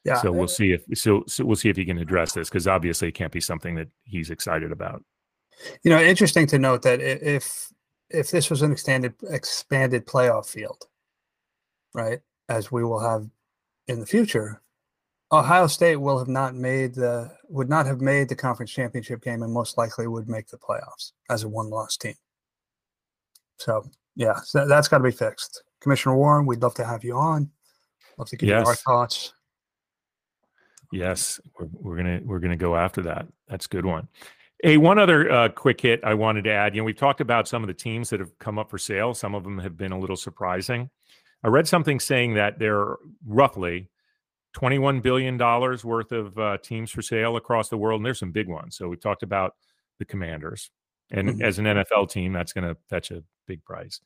yeah. 0.04 0.22
so 0.22 0.32
we'll 0.32 0.48
see 0.48 0.72
if 0.72 0.84
so, 0.98 1.24
so 1.28 1.44
we'll 1.44 1.56
see 1.56 1.70
if 1.70 1.76
he 1.76 1.86
can 1.86 1.98
address 1.98 2.34
this 2.34 2.50
because 2.50 2.68
obviously 2.68 3.10
it 3.10 3.14
can't 3.14 3.32
be 3.32 3.42
something 3.42 3.76
that 3.76 3.90
he's 4.04 4.30
excited 4.30 4.72
about. 4.72 5.04
You 5.84 5.92
know, 5.92 6.02
interesting 6.02 6.48
to 6.48 6.60
note 6.60 6.84
that 6.84 7.02
if 7.02 7.72
if 8.10 8.32
this 8.32 8.50
was 8.50 8.62
an 8.62 8.72
extended 8.72 9.16
expanded 9.30 10.06
playoff 10.06 10.48
field, 10.48 10.86
right, 11.94 12.20
as 12.48 12.72
we 12.72 12.84
will 12.84 13.00
have 13.00 13.28
in 13.88 14.00
the 14.00 14.06
future, 14.06 14.62
Ohio 15.32 15.68
State 15.68 15.98
will 15.98 16.18
have 16.18 16.30
not 16.30 16.56
made 16.56 16.96
the 16.96 17.30
would 17.50 17.70
not 17.70 17.86
have 17.86 18.00
made 18.00 18.30
the 18.30 18.36
conference 18.36 18.72
championship 18.72 19.22
game 19.22 19.44
and 19.44 19.54
most 19.54 19.78
likely 19.78 20.08
would 20.08 20.30
make 20.30 20.48
the 20.48 20.58
playoffs 20.58 21.12
as 21.30 21.44
a 21.44 21.50
one 21.50 21.70
loss 21.70 21.98
team. 21.98 22.16
So 23.58 23.84
yeah, 24.16 24.36
so 24.44 24.68
that's 24.68 24.88
got 24.88 25.00
to 25.00 25.04
be 25.04 25.12
fixed. 25.12 25.64
Commissioner 25.82 26.16
Warren, 26.16 26.46
we'd 26.46 26.62
love 26.62 26.76
to 26.76 26.86
have 26.86 27.04
you 27.04 27.16
on. 27.16 27.52
Love 28.18 28.30
to 28.30 28.38
give 28.38 28.50
you 28.50 28.56
our 28.56 28.76
thoughts. 28.76 29.34
Yes, 30.92 31.40
we're, 31.60 31.68
we're 31.72 31.98
gonna 31.98 32.22
we're 32.24 32.40
gonna 32.40 32.56
go 32.56 32.76
after 32.76 33.02
that. 33.04 33.28
That's 33.48 33.66
a 33.66 33.70
good 33.70 33.86
one. 33.86 34.08
Hey, 34.64 34.78
one 34.78 34.98
other 34.98 35.30
uh, 35.30 35.50
quick 35.50 35.82
hit 35.82 36.00
I 36.04 36.14
wanted 36.14 36.46
to 36.46 36.52
add. 36.52 36.74
You 36.74 36.82
know, 36.82 36.86
we've 36.86 36.98
talked 36.98 37.22
about 37.22 37.48
some 37.48 37.62
of 37.64 37.68
the 37.68 37.74
teams 37.74 38.10
that 38.10 38.20
have 38.20 38.38
come 38.40 38.58
up 38.58 38.72
for 38.72 38.78
sale. 38.78 39.14
Some 39.14 39.36
of 39.36 39.44
them 39.44 39.60
have 39.60 39.78
been 39.78 39.92
a 39.92 40.00
little 40.00 40.16
surprising. 40.16 40.90
I 41.44 41.50
read 41.50 41.68
something 41.68 42.00
saying 42.00 42.34
that 42.36 42.58
there 42.58 42.78
are 42.80 43.00
roughly 43.28 43.90
twenty-one 44.54 45.02
billion 45.02 45.38
dollars 45.38 45.84
worth 45.86 46.12
of 46.12 46.38
uh, 46.38 46.58
teams 46.64 46.92
for 46.92 47.02
sale 47.02 47.36
across 47.36 47.70
the 47.70 47.78
world, 47.78 48.00
and 48.00 48.06
there's 48.06 48.20
some 48.20 48.32
big 48.32 48.48
ones. 48.48 48.76
So 48.78 48.88
we 48.88 48.98
talked 48.98 49.24
about 49.24 49.54
the 50.00 50.06
Commanders, 50.06 50.70
and 51.12 51.30
Mhm. 51.30 51.42
as 51.44 51.60
an 51.60 51.66
NFL 51.66 52.10
team, 52.10 52.34
that's 52.34 52.54
going 52.54 52.68
to 52.68 52.80
fetch 52.90 53.12
a 53.12 53.24
big 53.48 53.64
price. 53.64 54.00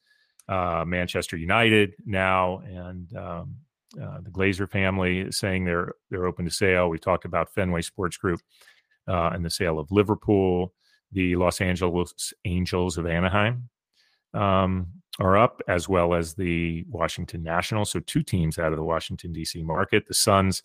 Uh, 0.48 0.84
Manchester 0.86 1.38
United 1.38 1.94
now, 2.06 2.60
and 2.60 3.16
um, 3.16 3.56
uh, 4.02 4.20
the 4.22 4.30
Glazer 4.32 4.70
family 4.70 5.20
is 5.20 5.38
saying 5.38 5.66
they're 5.66 5.94
they're 6.10 6.26
open 6.26 6.46
to 6.46 6.52
sale. 6.52 6.90
We 6.90 6.98
talked 7.00 7.26
about 7.26 7.54
Fenway 7.54 7.82
Sports 7.82 8.18
Group 8.18 8.40
uh, 9.08 9.32
and 9.34 9.44
the 9.46 9.50
sale 9.50 9.80
of 9.80 9.92
Liverpool. 9.92 10.74
The 11.14 11.36
Los 11.36 11.60
Angeles 11.60 12.34
Angels 12.46 12.98
of 12.98 13.06
Anaheim 13.06 13.70
um, 14.34 14.88
are 15.20 15.38
up, 15.38 15.62
as 15.68 15.90
well 15.90 16.14
as 16.14 16.34
the 16.34 16.86
Washington 16.90 17.44
Nationals. 17.44 17.92
So 17.92 18.00
two 18.00 18.24
teams 18.24 18.58
out 18.58 18.72
of 18.72 18.78
the 18.78 18.84
Washington 18.84 19.34
D.C. 19.34 19.62
market: 19.64 20.08
the 20.08 20.14
Suns, 20.14 20.64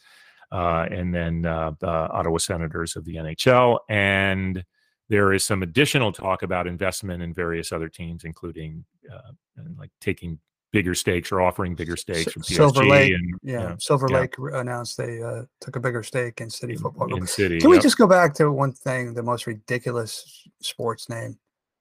uh, 0.53 0.87
and 0.91 1.15
then 1.15 1.47
uh, 1.47 1.73
the 1.79 1.89
Ottawa 1.89 2.39
Senators 2.39 2.97
of 2.97 3.05
the 3.05 3.17
NHL. 3.17 3.79
And 3.89 4.65
there 5.09 5.33
is 5.33 5.45
some 5.45 5.63
additional 5.63 6.13
talk 6.13 6.43
about 6.43 6.67
investment 6.67 7.23
in 7.23 7.33
various 7.33 7.73
other 7.73 7.89
teams, 7.89 8.25
including 8.25 8.85
uh, 9.13 9.33
like 9.79 9.91
taking 10.01 10.39
bigger 10.73 10.95
stakes 10.95 11.33
or 11.33 11.41
offering 11.41 11.75
bigger 11.75 11.97
stakes 11.97 12.33
from 12.33 12.43
PSG 12.43 12.57
Silver 12.57 12.85
Lake, 12.85 13.13
and 13.13 13.35
Yeah, 13.43 13.77
Silver 13.79 14.09
yeah. 14.11 14.21
Lake 14.21 14.35
announced 14.39 14.97
they 14.97 15.23
uh, 15.23 15.43
took 15.61 15.77
a 15.77 15.81
bigger 15.81 16.03
stake 16.03 16.41
in 16.41 16.51
City 16.51 16.77
Football 16.77 17.09
Group. 17.09 17.21
in 17.21 17.27
City. 17.27 17.61
Can 17.61 17.71
we 17.71 17.77
yep. 17.77 17.83
just 17.83 17.99
go 17.99 18.07
back 18.07 18.35
to 18.35 18.51
one 18.51 18.73
thing, 18.73 19.15
the 19.15 19.23
most 19.23 19.47
ridiculous 19.47 20.49
sports 20.61 21.09
name, 21.09 21.39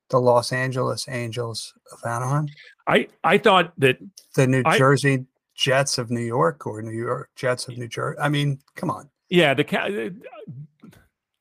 the 0.10 0.20
Los 0.20 0.52
Angeles 0.52 1.08
Angels 1.10 1.74
of 1.92 2.00
Anaheim, 2.10 2.48
I 2.88 3.08
I 3.24 3.38
thought 3.38 3.74
that 3.80 3.98
the 4.36 4.48
New 4.48 4.64
I- 4.66 4.78
Jersey 4.78 5.26
Jets 5.56 5.98
of 5.98 6.12
New 6.12 6.22
York, 6.22 6.68
or 6.68 6.82
New 6.82 6.92
York 6.92 7.30
Jets 7.36 7.68
of 7.68 7.78
New 7.78 7.88
Jersey. 7.88 8.20
I 8.20 8.30
mean, 8.30 8.60
come 8.76 8.90
on. 8.92 9.10
yeah 9.30 9.54
the 9.54 9.64
ca- 9.64 10.10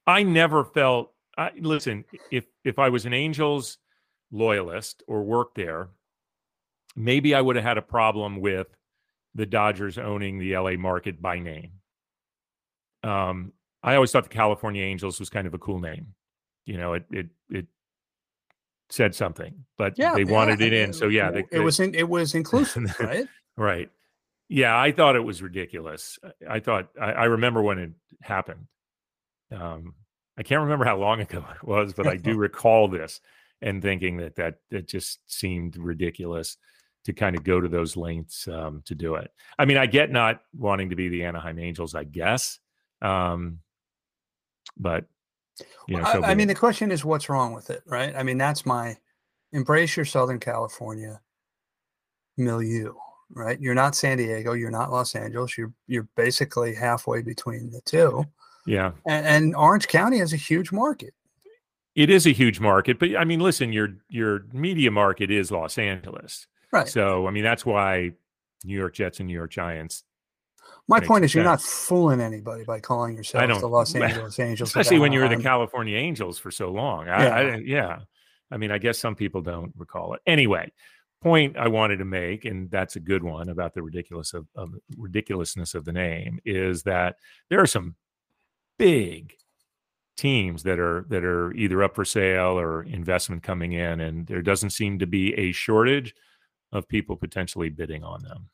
I 0.06 0.22
never 0.22 0.64
felt. 0.64 1.12
I, 1.36 1.50
listen, 1.58 2.04
if 2.30 2.44
if 2.64 2.78
I 2.78 2.88
was 2.90 3.06
an 3.06 3.12
Angels 3.14 3.78
loyalist 4.30 5.02
or 5.08 5.22
worked 5.24 5.56
there, 5.56 5.88
maybe 6.94 7.34
I 7.34 7.40
would 7.40 7.56
have 7.56 7.64
had 7.64 7.78
a 7.78 7.82
problem 7.82 8.40
with 8.40 8.68
the 9.34 9.46
Dodgers 9.46 9.98
owning 9.98 10.38
the 10.38 10.56
LA 10.56 10.72
market 10.72 11.20
by 11.20 11.38
name. 11.40 11.72
Um, 13.02 13.52
I 13.82 13.96
always 13.96 14.12
thought 14.12 14.22
the 14.24 14.28
California 14.30 14.82
Angels 14.84 15.18
was 15.18 15.28
kind 15.28 15.46
of 15.46 15.54
a 15.54 15.58
cool 15.58 15.80
name. 15.80 16.14
You 16.66 16.76
know, 16.78 16.92
it 16.94 17.04
it 17.10 17.26
it 17.50 17.66
said 18.94 19.14
something, 19.14 19.64
but 19.76 19.98
yeah, 19.98 20.14
they 20.14 20.24
wanted 20.24 20.60
it 20.60 20.72
in. 20.72 20.92
So 20.92 21.08
yeah, 21.08 21.30
it, 21.30 21.50
they, 21.50 21.58
was 21.58 21.80
in, 21.80 21.94
it 21.94 22.08
was 22.08 22.34
inclusive, 22.34 22.94
right? 23.00 23.26
Right. 23.56 23.90
Yeah, 24.48 24.78
I 24.78 24.92
thought 24.92 25.16
it 25.16 25.24
was 25.24 25.42
ridiculous. 25.42 26.18
I- 26.22 26.54
I 26.54 26.60
thought 26.60 26.90
I, 27.00 27.12
I 27.12 27.24
remember 27.24 27.60
when 27.60 27.78
it 27.78 27.90
happened. 28.22 28.66
Um, 29.50 29.94
I 30.38 30.42
can't 30.42 30.62
remember 30.62 30.84
how 30.84 30.96
long 30.96 31.20
ago 31.26 31.44
it 31.54 31.66
was, 31.66 31.92
but 31.92 32.06
I 32.06 32.16
do 32.16 32.36
recall 32.48 32.88
this 32.88 33.20
and 33.60 33.82
thinking 33.82 34.18
that 34.18 34.36
that 34.36 34.56
that 34.70 34.86
just 34.86 35.18
seemed 35.26 35.76
ridiculous 35.76 36.56
to 37.04 37.12
kind 37.12 37.36
of 37.36 37.44
go 37.44 37.60
to 37.60 37.68
those 37.68 37.96
lengths 37.96 38.46
um, 38.48 38.82
to 38.86 38.94
do 38.94 39.16
it. 39.16 39.30
I 39.58 39.64
mean, 39.64 39.76
I 39.76 39.86
get 39.86 40.10
not 40.10 40.40
wanting 40.56 40.90
to 40.90 40.96
be 40.96 41.08
the 41.08 41.24
Anaheim 41.24 41.58
Angels, 41.58 41.94
I 41.94 42.04
guess, 42.04 42.58
um, 43.02 43.58
but 44.76 45.04
you 45.88 45.96
know, 45.96 46.02
Well, 46.02 46.24
I, 46.24 46.32
I 46.32 46.34
mean, 46.34 46.48
the 46.48 46.54
question 46.54 46.90
is, 46.90 47.04
what's 47.04 47.28
wrong 47.28 47.52
with 47.52 47.70
it, 47.70 47.82
right? 47.86 48.14
I 48.16 48.22
mean, 48.22 48.38
that's 48.38 48.66
my 48.66 48.96
embrace 49.52 49.96
your 49.96 50.04
Southern 50.04 50.40
California 50.40 51.20
milieu, 52.36 52.92
right? 53.30 53.60
You're 53.60 53.74
not 53.74 53.94
San 53.94 54.18
Diego, 54.18 54.52
you're 54.52 54.70
not 54.70 54.90
Los 54.90 55.14
Angeles, 55.14 55.56
you're 55.56 55.72
you're 55.86 56.08
basically 56.16 56.74
halfway 56.74 57.22
between 57.22 57.70
the 57.70 57.80
two. 57.84 58.24
Yeah. 58.66 58.92
And, 59.06 59.26
and 59.26 59.56
Orange 59.56 59.88
County 59.88 60.18
has 60.18 60.32
a 60.32 60.38
huge 60.38 60.72
market. 60.72 61.14
It 61.94 62.10
is 62.10 62.26
a 62.26 62.30
huge 62.30 62.58
market, 62.58 62.98
but 62.98 63.16
I 63.16 63.24
mean, 63.24 63.40
listen, 63.40 63.72
your 63.72 63.90
your 64.08 64.46
media 64.52 64.90
market 64.90 65.30
is 65.30 65.52
Los 65.52 65.78
Angeles, 65.78 66.48
right? 66.72 66.88
So 66.88 67.28
I 67.28 67.30
mean, 67.30 67.44
that's 67.44 67.64
why 67.64 68.12
New 68.64 68.76
York 68.76 68.94
Jets 68.94 69.20
and 69.20 69.28
New 69.28 69.34
York 69.34 69.52
Giants. 69.52 70.02
My 70.86 71.00
point 71.00 71.24
is, 71.24 71.34
you're 71.34 71.44
not 71.44 71.62
fooling 71.62 72.20
anybody 72.20 72.64
by 72.64 72.78
calling 72.80 73.16
yourself 73.16 73.60
the 73.60 73.66
Los 73.66 73.94
Angeles 73.94 74.38
Angels, 74.38 74.68
especially 74.68 74.98
when 74.98 75.12
you 75.12 75.20
were 75.20 75.28
the 75.28 75.42
California 75.42 75.96
Angels 75.96 76.38
for 76.38 76.50
so 76.50 76.70
long. 76.70 77.08
I, 77.08 77.22
yeah. 77.22 77.34
I, 77.34 77.56
yeah, 77.56 77.98
I 78.50 78.58
mean, 78.58 78.70
I 78.70 78.78
guess 78.78 78.98
some 78.98 79.14
people 79.14 79.40
don't 79.40 79.72
recall 79.76 80.14
it. 80.14 80.20
Anyway, 80.26 80.70
point 81.22 81.56
I 81.56 81.68
wanted 81.68 81.98
to 81.98 82.04
make, 82.04 82.44
and 82.44 82.70
that's 82.70 82.96
a 82.96 83.00
good 83.00 83.22
one 83.22 83.48
about 83.48 83.72
the 83.72 83.82
ridiculous 83.82 84.34
of, 84.34 84.46
of 84.54 84.74
ridiculousness 84.98 85.74
of 85.74 85.86
the 85.86 85.92
name, 85.92 86.38
is 86.44 86.82
that 86.82 87.16
there 87.48 87.60
are 87.60 87.66
some 87.66 87.94
big 88.78 89.32
teams 90.16 90.62
that 90.62 90.78
are 90.78 91.06
that 91.08 91.24
are 91.24 91.52
either 91.54 91.82
up 91.82 91.94
for 91.94 92.04
sale 92.04 92.58
or 92.58 92.84
investment 92.84 93.42
coming 93.42 93.72
in 93.72 94.00
and 94.00 94.26
there 94.28 94.42
doesn't 94.42 94.70
seem 94.70 94.98
to 94.98 95.06
be 95.06 95.34
a 95.34 95.50
shortage 95.50 96.14
of 96.70 96.86
people 96.88 97.16
potentially 97.16 97.68
bidding 97.68 98.04
on 98.04 98.22
them 98.22 98.48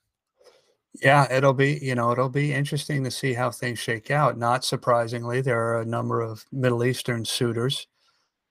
yeah 0.94 1.26
it'll 1.32 1.54
be 1.54 1.78
you 1.82 1.94
know 1.94 2.10
it'll 2.10 2.28
be 2.28 2.52
interesting 2.52 3.04
to 3.04 3.10
see 3.10 3.32
how 3.32 3.50
things 3.50 3.78
shake 3.78 4.10
out 4.10 4.36
not 4.36 4.64
surprisingly 4.64 5.40
there 5.40 5.60
are 5.60 5.80
a 5.80 5.86
number 5.86 6.20
of 6.20 6.44
middle 6.52 6.84
eastern 6.84 7.24
suitors 7.24 7.86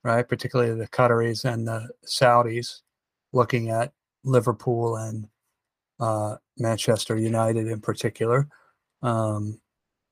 right 0.04 0.28
particularly 0.28 0.74
the 0.74 0.88
qataris 0.88 1.44
and 1.46 1.68
the 1.68 1.90
saudis 2.06 2.82
looking 3.34 3.70
at 3.70 3.92
liverpool 4.24 4.96
and 4.96 5.28
uh, 6.00 6.36
manchester 6.58 7.18
united 7.18 7.68
in 7.68 7.82
particular 7.82 8.48
um, 9.02 9.60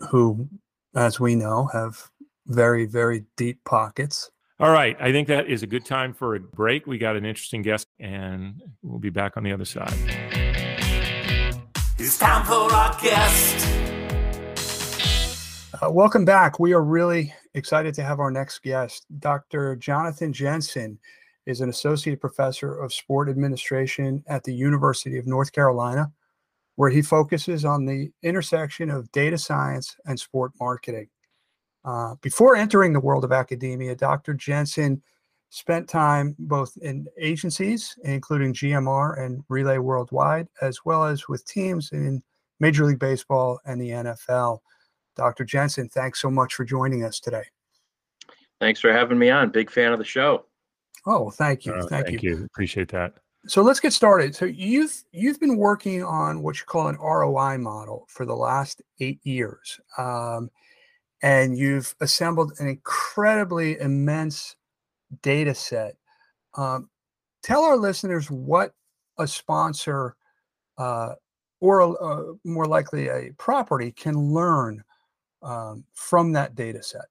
who 0.09 0.47
as 0.95 1.19
we 1.19 1.35
know 1.35 1.69
have 1.71 2.09
very, 2.47 2.85
very 2.85 3.25
deep 3.35 3.63
pockets. 3.63 4.31
All 4.59 4.71
right. 4.71 4.97
I 4.99 5.11
think 5.11 5.27
that 5.27 5.47
is 5.47 5.61
a 5.63 5.67
good 5.67 5.85
time 5.85 6.13
for 6.13 6.35
a 6.35 6.39
break. 6.39 6.87
We 6.87 6.97
got 6.97 7.15
an 7.15 7.25
interesting 7.25 7.61
guest, 7.61 7.87
and 7.99 8.61
we'll 8.81 8.99
be 8.99 9.11
back 9.11 9.37
on 9.37 9.43
the 9.43 9.51
other 9.51 9.65
side. 9.65 9.93
It's 11.99 12.19
time 12.19 12.45
for 12.45 12.71
our 12.71 12.95
guest. 13.01 13.67
Uh, 15.81 15.89
welcome 15.89 16.25
back. 16.25 16.59
We 16.59 16.73
are 16.73 16.83
really 16.83 17.33
excited 17.55 17.95
to 17.95 18.03
have 18.03 18.19
our 18.19 18.29
next 18.29 18.61
guest. 18.61 19.07
Dr. 19.17 19.75
Jonathan 19.77 20.31
Jensen 20.31 20.99
is 21.47 21.61
an 21.61 21.69
associate 21.69 22.21
professor 22.21 22.71
of 22.71 22.93
sport 22.93 23.29
administration 23.29 24.23
at 24.27 24.43
the 24.43 24.53
University 24.53 25.17
of 25.17 25.25
North 25.25 25.51
Carolina, 25.51 26.11
where 26.75 26.91
he 26.91 27.01
focuses 27.01 27.65
on 27.65 27.85
the 27.85 28.11
intersection 28.21 28.91
of 28.91 29.11
data 29.11 29.39
science 29.39 29.95
and 30.05 30.19
sport 30.19 30.51
marketing. 30.59 31.07
Uh, 31.83 32.13
before 32.21 32.55
entering 32.55 32.93
the 32.93 32.99
world 32.99 33.23
of 33.23 33.31
academia, 33.31 33.95
Dr. 33.95 34.35
Jensen 34.35 35.01
spent 35.49 35.87
time 35.87 36.35
both 36.39 36.77
in 36.81 37.07
agencies, 37.19 37.97
including 38.03 38.53
GMR 38.53 39.19
and 39.23 39.43
Relay 39.49 39.77
Worldwide, 39.77 40.47
as 40.61 40.83
well 40.85 41.05
as 41.05 41.27
with 41.27 41.45
teams 41.45 41.91
in 41.91 42.21
Major 42.59 42.85
League 42.85 42.99
Baseball 42.99 43.59
and 43.65 43.81
the 43.81 43.89
NFL. 43.89 44.59
Dr. 45.15 45.45
Jensen, 45.45 45.89
thanks 45.89 46.21
so 46.21 46.29
much 46.29 46.53
for 46.53 46.63
joining 46.63 47.03
us 47.03 47.19
today. 47.19 47.43
Thanks 48.59 48.79
for 48.79 48.91
having 48.91 49.17
me 49.17 49.29
on. 49.29 49.49
Big 49.49 49.71
fan 49.71 49.93
of 49.93 49.99
the 49.99 50.05
show. 50.05 50.45
Oh, 51.05 51.23
well, 51.23 51.31
thank 51.31 51.65
you. 51.65 51.73
Uh, 51.73 51.87
thank, 51.87 52.07
thank 52.07 52.23
you. 52.23 52.37
you. 52.37 52.45
Appreciate 52.45 52.89
that. 52.89 53.13
So 53.47 53.61
let's 53.61 53.79
get 53.79 53.93
started. 53.93 54.35
So 54.35 54.45
you've 54.45 55.03
you've 55.11 55.39
been 55.39 55.57
working 55.57 56.03
on 56.03 56.41
what 56.43 56.59
you 56.59 56.65
call 56.65 56.87
an 56.87 56.97
ROI 56.97 57.59
model 57.59 58.05
for 58.09 58.25
the 58.25 58.35
last 58.35 58.81
eight 58.99 59.19
years. 59.23 59.79
Um, 59.97 60.49
and 61.23 61.57
you've 61.57 61.95
assembled 62.01 62.53
an 62.59 62.67
incredibly 62.67 63.79
immense 63.79 64.55
data 65.21 65.53
set. 65.53 65.95
Um, 66.55 66.89
tell 67.43 67.63
our 67.63 67.77
listeners 67.77 68.29
what 68.29 68.73
a 69.17 69.27
sponsor 69.27 70.15
uh, 70.77 71.13
or 71.59 71.79
a, 71.79 71.89
uh, 71.91 72.23
more 72.43 72.65
likely 72.65 73.07
a 73.07 73.31
property 73.37 73.91
can 73.91 74.15
learn 74.15 74.83
um, 75.41 75.83
from 75.93 76.33
that 76.33 76.55
data 76.55 76.81
set. 76.83 77.05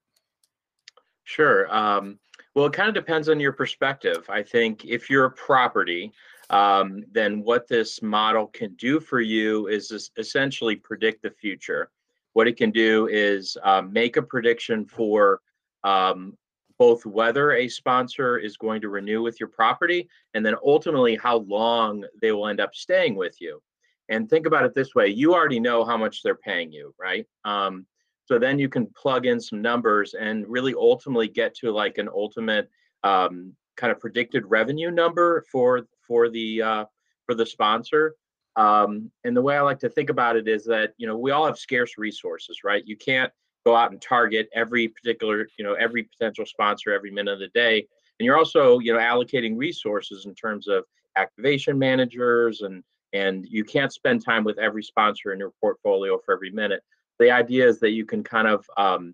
Sure. 1.23 1.73
Um, 1.75 2.19
well, 2.55 2.65
it 2.65 2.73
kind 2.73 2.87
of 2.87 2.95
depends 2.95 3.29
on 3.29 3.39
your 3.39 3.51
perspective. 3.51 4.25
I 4.29 4.41
think 4.41 4.85
if 4.85 5.09
you're 5.09 5.25
a 5.25 5.31
property, 5.31 6.13
um, 6.49 7.03
then 7.11 7.43
what 7.43 7.67
this 7.67 8.01
model 8.01 8.47
can 8.47 8.73
do 8.75 8.99
for 8.99 9.19
you 9.19 9.67
is 9.67 10.11
essentially 10.17 10.75
predict 10.75 11.21
the 11.21 11.31
future. 11.31 11.91
What 12.33 12.47
it 12.47 12.55
can 12.55 12.71
do 12.71 13.07
is 13.07 13.57
um, 13.63 13.91
make 13.91 14.15
a 14.15 14.21
prediction 14.21 14.85
for 14.85 15.41
um, 15.83 16.37
both 16.79 17.05
whether 17.05 17.53
a 17.53 17.67
sponsor 17.67 18.37
is 18.37 18.57
going 18.57 18.81
to 18.81 18.89
renew 18.89 19.21
with 19.21 19.39
your 19.39 19.49
property 19.49 20.07
and 20.33 20.45
then 20.45 20.55
ultimately 20.65 21.15
how 21.15 21.37
long 21.39 22.03
they 22.21 22.31
will 22.31 22.47
end 22.47 22.59
up 22.59 22.75
staying 22.75 23.15
with 23.15 23.35
you. 23.39 23.61
And 24.09 24.29
think 24.29 24.45
about 24.45 24.65
it 24.65 24.73
this 24.73 24.95
way 24.95 25.07
you 25.07 25.33
already 25.33 25.59
know 25.59 25.83
how 25.83 25.97
much 25.97 26.23
they're 26.23 26.35
paying 26.35 26.71
you, 26.71 26.93
right? 26.99 27.25
Um, 27.45 27.85
so 28.25 28.37
then 28.37 28.59
you 28.59 28.69
can 28.69 28.87
plug 28.95 29.25
in 29.25 29.39
some 29.39 29.61
numbers 29.61 30.13
and 30.13 30.47
really 30.47 30.73
ultimately 30.75 31.27
get 31.27 31.55
to 31.55 31.71
like 31.71 31.97
an 31.97 32.09
ultimate 32.09 32.69
um, 33.03 33.53
kind 33.75 33.91
of 33.91 33.99
predicted 33.99 34.43
revenue 34.45 34.91
number 34.91 35.43
for 35.51 35.87
for 36.05 36.29
the 36.29 36.61
uh, 36.61 36.85
for 37.25 37.35
the 37.35 37.45
sponsor 37.45 38.15
um, 38.57 39.11
and 39.23 39.37
the 39.37 39.41
way 39.41 39.55
I 39.55 39.61
like 39.61 39.79
to 39.79 39.89
think 39.89 40.09
about 40.09 40.35
it 40.35 40.47
is 40.47 40.65
that 40.65 40.93
you 40.97 41.07
know 41.07 41.15
we 41.15 41.31
all 41.31 41.45
have 41.45 41.59
scarce 41.59 41.97
resources, 41.97 42.63
right? 42.63 42.83
You 42.85 42.97
can't 42.97 43.31
go 43.67 43.75
out 43.75 43.91
and 43.91 44.01
target 44.01 44.47
every 44.53 44.87
particular 44.87 45.45
you 45.57 45.65
know 45.65 45.73
every 45.73 46.03
potential 46.03 46.45
sponsor 46.45 46.93
every 46.93 47.11
minute 47.11 47.33
of 47.33 47.39
the 47.39 47.49
day, 47.49 47.85
and 48.17 48.25
you're 48.25 48.37
also 48.37 48.79
you 48.79 48.93
know 48.93 48.99
allocating 48.99 49.57
resources 49.57 50.25
in 50.25 50.33
terms 50.33 50.69
of 50.69 50.85
activation 51.17 51.77
managers 51.77 52.61
and 52.61 52.81
and 53.11 53.45
you 53.49 53.65
can't 53.65 53.91
spend 53.91 54.23
time 54.23 54.45
with 54.45 54.57
every 54.57 54.83
sponsor 54.83 55.33
in 55.33 55.39
your 55.39 55.51
portfolio 55.59 56.17
for 56.23 56.33
every 56.33 56.51
minute. 56.51 56.81
The 57.19 57.29
idea 57.31 57.67
is 57.67 57.79
that 57.79 57.91
you 57.91 58.05
can 58.05 58.23
kind 58.23 58.47
of 58.47 58.65
um, 58.77 59.13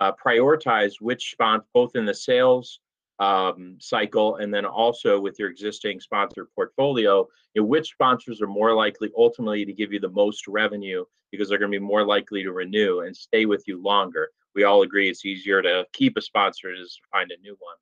uh, 0.00 0.12
prioritize 0.12 0.94
which 1.00 1.30
sponsor, 1.30 1.66
both 1.72 1.94
in 1.94 2.04
the 2.04 2.14
sales 2.14 2.80
um, 3.20 3.76
cycle 3.80 4.36
and 4.36 4.52
then 4.52 4.64
also 4.64 5.20
with 5.20 5.38
your 5.38 5.48
existing 5.48 6.00
sponsor 6.00 6.48
portfolio 6.54 7.26
you 7.54 7.62
know, 7.62 7.66
which 7.66 7.90
sponsors 7.90 8.42
are 8.42 8.48
more 8.48 8.74
likely 8.74 9.10
ultimately 9.16 9.64
to 9.64 9.72
give 9.72 9.92
you 9.92 10.00
the 10.00 10.08
most 10.08 10.48
revenue 10.48 11.04
because 11.30 11.48
they're 11.48 11.58
going 11.58 11.70
to 11.70 11.78
be 11.78 11.84
more 11.84 12.04
likely 12.04 12.42
to 12.42 12.52
renew 12.52 13.00
and 13.00 13.16
stay 13.16 13.46
with 13.46 13.62
you 13.66 13.80
longer? 13.82 14.28
We 14.54 14.64
all 14.64 14.82
agree 14.82 15.08
it's 15.08 15.24
easier 15.24 15.62
to 15.62 15.86
keep 15.92 16.16
a 16.16 16.20
sponsor 16.20 16.74
than 16.74 16.84
to 16.84 16.90
find 17.12 17.30
a 17.30 17.40
new 17.40 17.56
one. 17.60 17.76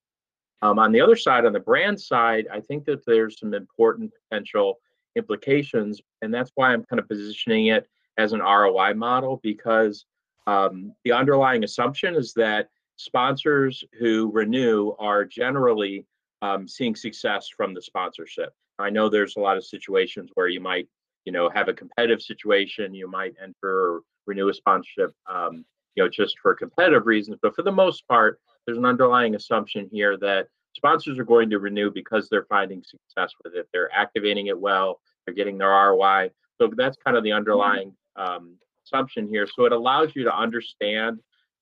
Um, 0.62 0.78
on 0.78 0.92
the 0.92 1.00
other 1.00 1.16
side 1.16 1.44
on 1.44 1.52
the 1.52 1.58
brand 1.58 2.00
side 2.00 2.46
i 2.52 2.60
think 2.60 2.84
that 2.84 3.04
there's 3.04 3.40
some 3.40 3.52
important 3.52 4.12
potential 4.30 4.78
implications 5.16 6.00
and 6.22 6.32
that's 6.32 6.52
why 6.54 6.72
i'm 6.72 6.84
kind 6.84 7.00
of 7.00 7.08
positioning 7.08 7.66
it 7.66 7.88
as 8.16 8.32
an 8.32 8.38
roi 8.38 8.94
model 8.94 9.40
because 9.42 10.06
um, 10.46 10.92
the 11.04 11.12
underlying 11.12 11.64
assumption 11.64 12.14
is 12.14 12.32
that 12.34 12.68
sponsors 12.96 13.84
who 13.98 14.30
renew 14.32 14.94
are 14.98 15.24
generally 15.24 16.06
um, 16.42 16.66
seeing 16.66 16.94
success 16.94 17.48
from 17.56 17.74
the 17.74 17.82
sponsorship. 17.82 18.52
I 18.78 18.90
know 18.90 19.08
there's 19.08 19.36
a 19.36 19.40
lot 19.40 19.56
of 19.56 19.64
situations 19.64 20.30
where 20.34 20.48
you 20.48 20.60
might, 20.60 20.88
you 21.24 21.32
know, 21.32 21.48
have 21.50 21.68
a 21.68 21.74
competitive 21.74 22.20
situation. 22.20 22.94
You 22.94 23.08
might 23.08 23.34
enter 23.40 23.54
or 23.62 24.00
renew 24.26 24.48
a 24.48 24.54
sponsorship, 24.54 25.12
um, 25.30 25.64
you 25.94 26.02
know, 26.02 26.08
just 26.08 26.36
for 26.40 26.54
competitive 26.54 27.06
reasons. 27.06 27.38
But 27.42 27.54
for 27.54 27.62
the 27.62 27.72
most 27.72 28.06
part, 28.08 28.40
there's 28.66 28.78
an 28.78 28.84
underlying 28.84 29.34
assumption 29.34 29.88
here 29.92 30.16
that 30.18 30.48
sponsors 30.74 31.18
are 31.18 31.24
going 31.24 31.50
to 31.50 31.58
renew 31.58 31.90
because 31.90 32.28
they're 32.28 32.46
finding 32.48 32.82
success 32.82 33.32
with 33.44 33.54
it. 33.54 33.68
They're 33.72 33.92
activating 33.94 34.46
it 34.46 34.58
well. 34.58 35.00
They're 35.24 35.34
getting 35.34 35.58
their 35.58 35.70
ROI. 35.70 36.30
So 36.60 36.70
that's 36.76 36.96
kind 37.04 37.16
of 37.16 37.24
the 37.24 37.32
underlying 37.32 37.94
um, 38.16 38.56
assumption 38.86 39.28
here. 39.28 39.46
So 39.46 39.64
it 39.64 39.72
allows 39.72 40.14
you 40.14 40.24
to 40.24 40.34
understand 40.34 41.18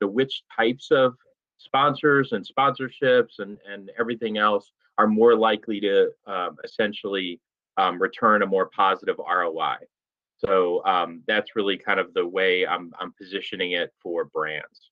which 0.09 0.43
types 0.55 0.89
of 0.91 1.15
sponsors 1.59 2.33
and 2.33 2.47
sponsorships 2.47 3.39
and, 3.39 3.59
and 3.71 3.91
everything 3.99 4.39
else 4.39 4.73
are 4.99 5.07
more 5.07 5.35
likely 5.35 5.81
to 5.81 6.11
um, 6.27 6.57
essentially 6.65 7.41
um, 7.77 8.01
return 8.01 8.43
a 8.43 8.47
more 8.47 8.71
positive 8.75 9.17
ROI. 9.19 9.77
So 10.39 10.85
um, 10.85 11.23
that's 11.27 11.55
really 11.55 11.77
kind 11.77 12.01
of 12.01 12.15
the 12.15 12.27
way 12.27 12.67
I'm, 12.67 12.93
I'm 12.99 13.13
positioning 13.13 13.73
it 13.73 13.93
for 14.03 14.25
brands. 14.25 14.91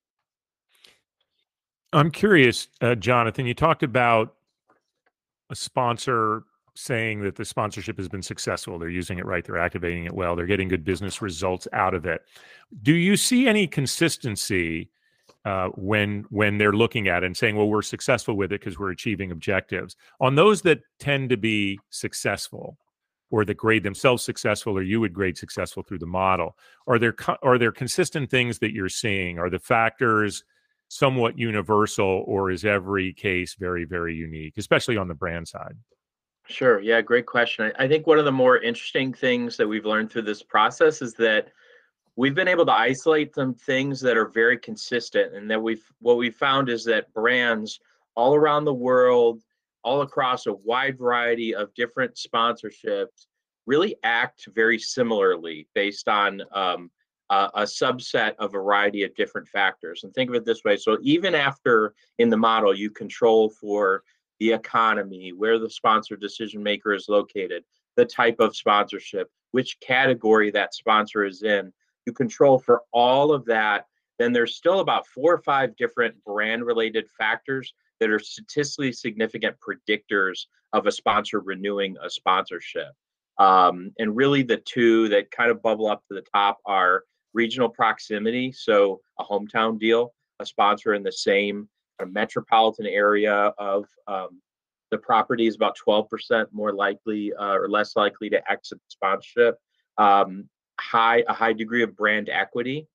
I'm 1.91 2.11
curious, 2.11 2.67
uh, 2.81 2.95
Jonathan, 2.95 3.47
you 3.47 3.55
talked 3.55 3.81
about 3.81 4.35
a 5.49 5.55
sponsor 5.55 6.43
saying 6.75 7.21
that 7.21 7.35
the 7.35 7.43
sponsorship 7.43 7.97
has 7.97 8.07
been 8.07 8.21
successful. 8.21 8.77
They're 8.77 8.89
using 8.89 9.17
it 9.17 9.25
right, 9.25 9.43
they're 9.43 9.57
activating 9.57 10.05
it 10.05 10.13
well, 10.13 10.35
they're 10.35 10.45
getting 10.45 10.67
good 10.67 10.85
business 10.85 11.21
results 11.21 11.67
out 11.73 11.95
of 11.95 12.05
it. 12.05 12.21
Do 12.83 12.93
you 12.93 13.17
see 13.17 13.47
any 13.47 13.67
consistency 13.67 14.91
uh, 15.45 15.69
when 15.75 16.25
when 16.29 16.57
they're 16.57 16.73
looking 16.73 17.07
at 17.07 17.23
it 17.23 17.27
and 17.27 17.37
saying, 17.37 17.55
"Well, 17.55 17.69
we're 17.69 17.81
successful 17.81 18.35
with 18.35 18.51
it 18.51 18.59
because 18.59 18.77
we're 18.77 18.91
achieving 18.91 19.31
objectives." 19.31 19.95
On 20.19 20.35
those 20.35 20.61
that 20.63 20.81
tend 20.99 21.29
to 21.29 21.37
be 21.37 21.79
successful, 21.89 22.77
or 23.31 23.45
that 23.45 23.57
grade 23.57 23.83
themselves 23.83 24.23
successful 24.23 24.77
or 24.77 24.81
you 24.81 24.99
would 24.99 25.13
grade 25.13 25.37
successful 25.37 25.83
through 25.83 25.99
the 25.99 26.05
model 26.05 26.57
are 26.87 26.99
there 26.99 27.15
are 27.41 27.57
there 27.57 27.71
consistent 27.71 28.29
things 28.29 28.59
that 28.59 28.73
you're 28.73 28.89
seeing? 28.89 29.37
Are 29.37 29.49
the 29.49 29.59
factors 29.59 30.43
somewhat 30.87 31.37
universal 31.37 32.23
or 32.25 32.49
is 32.49 32.65
every 32.65 33.13
case 33.13 33.55
very 33.55 33.85
very 33.85 34.15
unique 34.15 34.57
especially 34.57 34.97
on 34.97 35.07
the 35.07 35.13
brand 35.13 35.47
side? 35.47 35.75
Sure. 36.47 36.79
Yeah 36.79 37.01
great 37.01 37.25
question. 37.25 37.71
I, 37.77 37.85
I 37.85 37.87
think 37.87 38.07
one 38.07 38.19
of 38.19 38.25
the 38.25 38.31
more 38.31 38.57
interesting 38.57 39.13
things 39.13 39.57
that 39.57 39.67
we've 39.67 39.85
learned 39.85 40.11
through 40.11 40.23
this 40.23 40.43
process 40.43 41.01
is 41.01 41.13
that 41.15 41.49
we've 42.19 42.35
been 42.35 42.49
able 42.49 42.65
to 42.65 42.73
isolate 42.73 43.33
some 43.33 43.53
things 43.53 44.01
that 44.01 44.17
are 44.17 44.27
very 44.27 44.57
consistent 44.57 45.33
and 45.33 45.49
that 45.49 45.63
we've 45.63 45.89
what 46.01 46.17
we've 46.17 46.35
found 46.35 46.67
is 46.67 46.83
that 46.83 47.13
brands 47.13 47.79
all 48.13 48.35
around 48.35 48.65
the 48.65 48.73
world 48.73 49.41
all 49.83 50.01
across 50.01 50.45
a 50.45 50.53
wide 50.53 50.97
variety 50.97 51.55
of 51.55 51.73
different 51.75 52.13
sponsorships 52.15 53.27
really 53.67 53.95
act 54.03 54.49
very 54.53 54.77
similarly 54.77 55.65
based 55.73 56.09
on 56.09 56.41
um, 56.51 56.91
a, 57.29 57.49
a 57.53 57.61
subset 57.61 58.35
of 58.37 58.51
variety 58.51 59.03
of 59.03 59.15
different 59.15 59.47
factors. 59.47 60.03
And 60.03 60.13
think 60.13 60.29
of 60.29 60.35
it 60.35 60.43
this 60.43 60.65
way 60.65 60.75
so, 60.75 60.97
even 61.01 61.33
after 61.33 61.93
in 62.17 62.29
the 62.29 62.35
model 62.35 62.75
you 62.75 62.89
control 62.89 63.49
for 63.49 64.03
the 64.41 64.51
economy, 64.51 65.31
where 65.31 65.57
the 65.57 65.69
sponsor 65.69 66.17
decision 66.17 66.61
maker 66.61 66.93
is 66.93 67.07
located, 67.07 67.63
the 67.95 68.03
type 68.03 68.41
of 68.41 68.57
sponsorship, 68.57 69.29
which 69.51 69.79
category 69.79 70.51
that 70.51 70.73
sponsor 70.73 71.23
is 71.23 71.43
in, 71.43 71.71
you 72.09 72.13
control 72.13 72.57
for 72.57 72.81
all 72.91 73.31
of 73.31 73.45
that. 73.45 73.85
Then 74.17 74.33
there's 74.33 74.55
still 74.55 74.79
about 74.79 75.07
four 75.07 75.33
or 75.33 75.37
five 75.37 75.75
different 75.77 76.15
brand 76.25 76.65
related 76.65 77.07
factors 77.17 77.73
that 77.99 78.09
are 78.09 78.19
statistically 78.19 78.91
significant 78.91 79.55
predictors 79.59 80.45
of 80.73 80.87
a 80.87 80.91
sponsor 80.91 81.39
renewing 81.39 81.95
a 82.03 82.09
sponsorship. 82.09 82.91
Um, 83.37 83.91
and 83.99 84.15
really, 84.15 84.43
the 84.43 84.57
two 84.57 85.07
that 85.09 85.31
kind 85.31 85.51
of 85.51 85.61
bubble 85.61 85.87
up 85.87 86.03
to 86.07 86.15
the 86.15 86.25
top 86.33 86.57
are 86.65 87.03
regional 87.33 87.69
proximity, 87.69 88.51
so 88.51 88.99
a 89.19 89.23
hometown 89.23 89.79
deal, 89.79 90.13
a 90.39 90.45
sponsor 90.45 90.93
in 90.93 91.03
the 91.03 91.11
same 91.11 91.69
metropolitan 92.05 92.85
area 92.85 93.53
of 93.57 93.85
um, 94.07 94.41
the 94.91 94.97
property 94.97 95.47
is 95.47 95.55
about 95.55 95.77
12% 95.87 96.47
more 96.51 96.73
likely 96.73 97.33
uh, 97.33 97.53
or 97.53 97.69
less 97.69 97.95
likely 97.95 98.29
to 98.29 98.51
exit 98.51 98.79
sponsorship. 98.87 99.57
Um, 99.97 100.49
high 100.89 101.23
a 101.27 101.33
high 101.33 101.53
degree 101.53 101.83
of 101.83 101.95
brand 101.95 102.29
equity. 102.29 102.87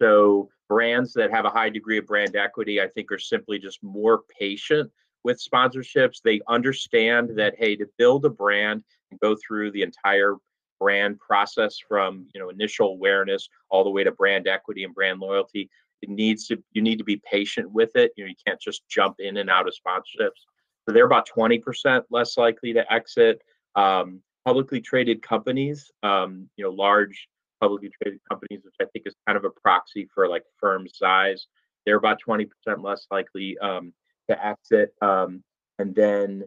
So 0.00 0.48
brands 0.68 1.12
that 1.14 1.30
have 1.30 1.44
a 1.44 1.50
high 1.50 1.70
degree 1.70 1.98
of 1.98 2.06
brand 2.06 2.36
equity, 2.36 2.80
I 2.80 2.88
think, 2.88 3.10
are 3.10 3.18
simply 3.18 3.58
just 3.58 3.82
more 3.82 4.22
patient 4.38 4.90
with 5.24 5.42
sponsorships. 5.42 6.20
They 6.22 6.40
understand 6.48 7.30
that 7.36 7.54
hey, 7.58 7.76
to 7.76 7.86
build 7.98 8.24
a 8.24 8.30
brand 8.30 8.82
and 9.10 9.20
go 9.20 9.36
through 9.36 9.72
the 9.72 9.82
entire 9.82 10.36
brand 10.78 11.18
process 11.20 11.76
from 11.86 12.26
you 12.34 12.40
know 12.40 12.48
initial 12.48 12.88
awareness 12.88 13.48
all 13.68 13.84
the 13.84 13.90
way 13.90 14.02
to 14.02 14.12
brand 14.12 14.48
equity 14.48 14.82
and 14.82 14.94
brand 14.94 15.20
loyalty 15.20 15.68
it 16.00 16.08
needs 16.08 16.46
to 16.46 16.56
you 16.72 16.80
need 16.80 16.96
to 16.96 17.04
be 17.04 17.20
patient 17.30 17.70
with 17.70 17.94
it 17.96 18.12
you 18.16 18.24
know 18.24 18.28
you 18.28 18.34
can't 18.46 18.58
just 18.58 18.88
jump 18.88 19.16
in 19.18 19.36
and 19.36 19.50
out 19.50 19.68
of 19.68 19.74
sponsorships 19.74 20.40
so 20.88 20.94
they're 20.94 21.04
about 21.04 21.28
20% 21.28 22.02
less 22.08 22.38
likely 22.38 22.72
to 22.72 22.90
exit 22.90 23.42
um, 23.76 24.22
publicly 24.44 24.80
traded 24.80 25.22
companies 25.22 25.90
um, 26.02 26.48
you 26.56 26.64
know 26.64 26.70
large 26.70 27.28
publicly 27.60 27.90
traded 28.02 28.20
companies 28.28 28.60
which 28.64 28.74
i 28.80 28.84
think 28.92 29.06
is 29.06 29.14
kind 29.26 29.36
of 29.36 29.44
a 29.44 29.50
proxy 29.50 30.08
for 30.14 30.28
like 30.28 30.44
firm 30.58 30.86
size 30.88 31.46
they're 31.86 31.96
about 31.96 32.18
20% 32.26 32.48
less 32.82 33.06
likely 33.10 33.56
um, 33.58 33.92
to 34.28 34.46
exit 34.46 34.94
um, 35.00 35.42
and 35.78 35.94
then 35.94 36.44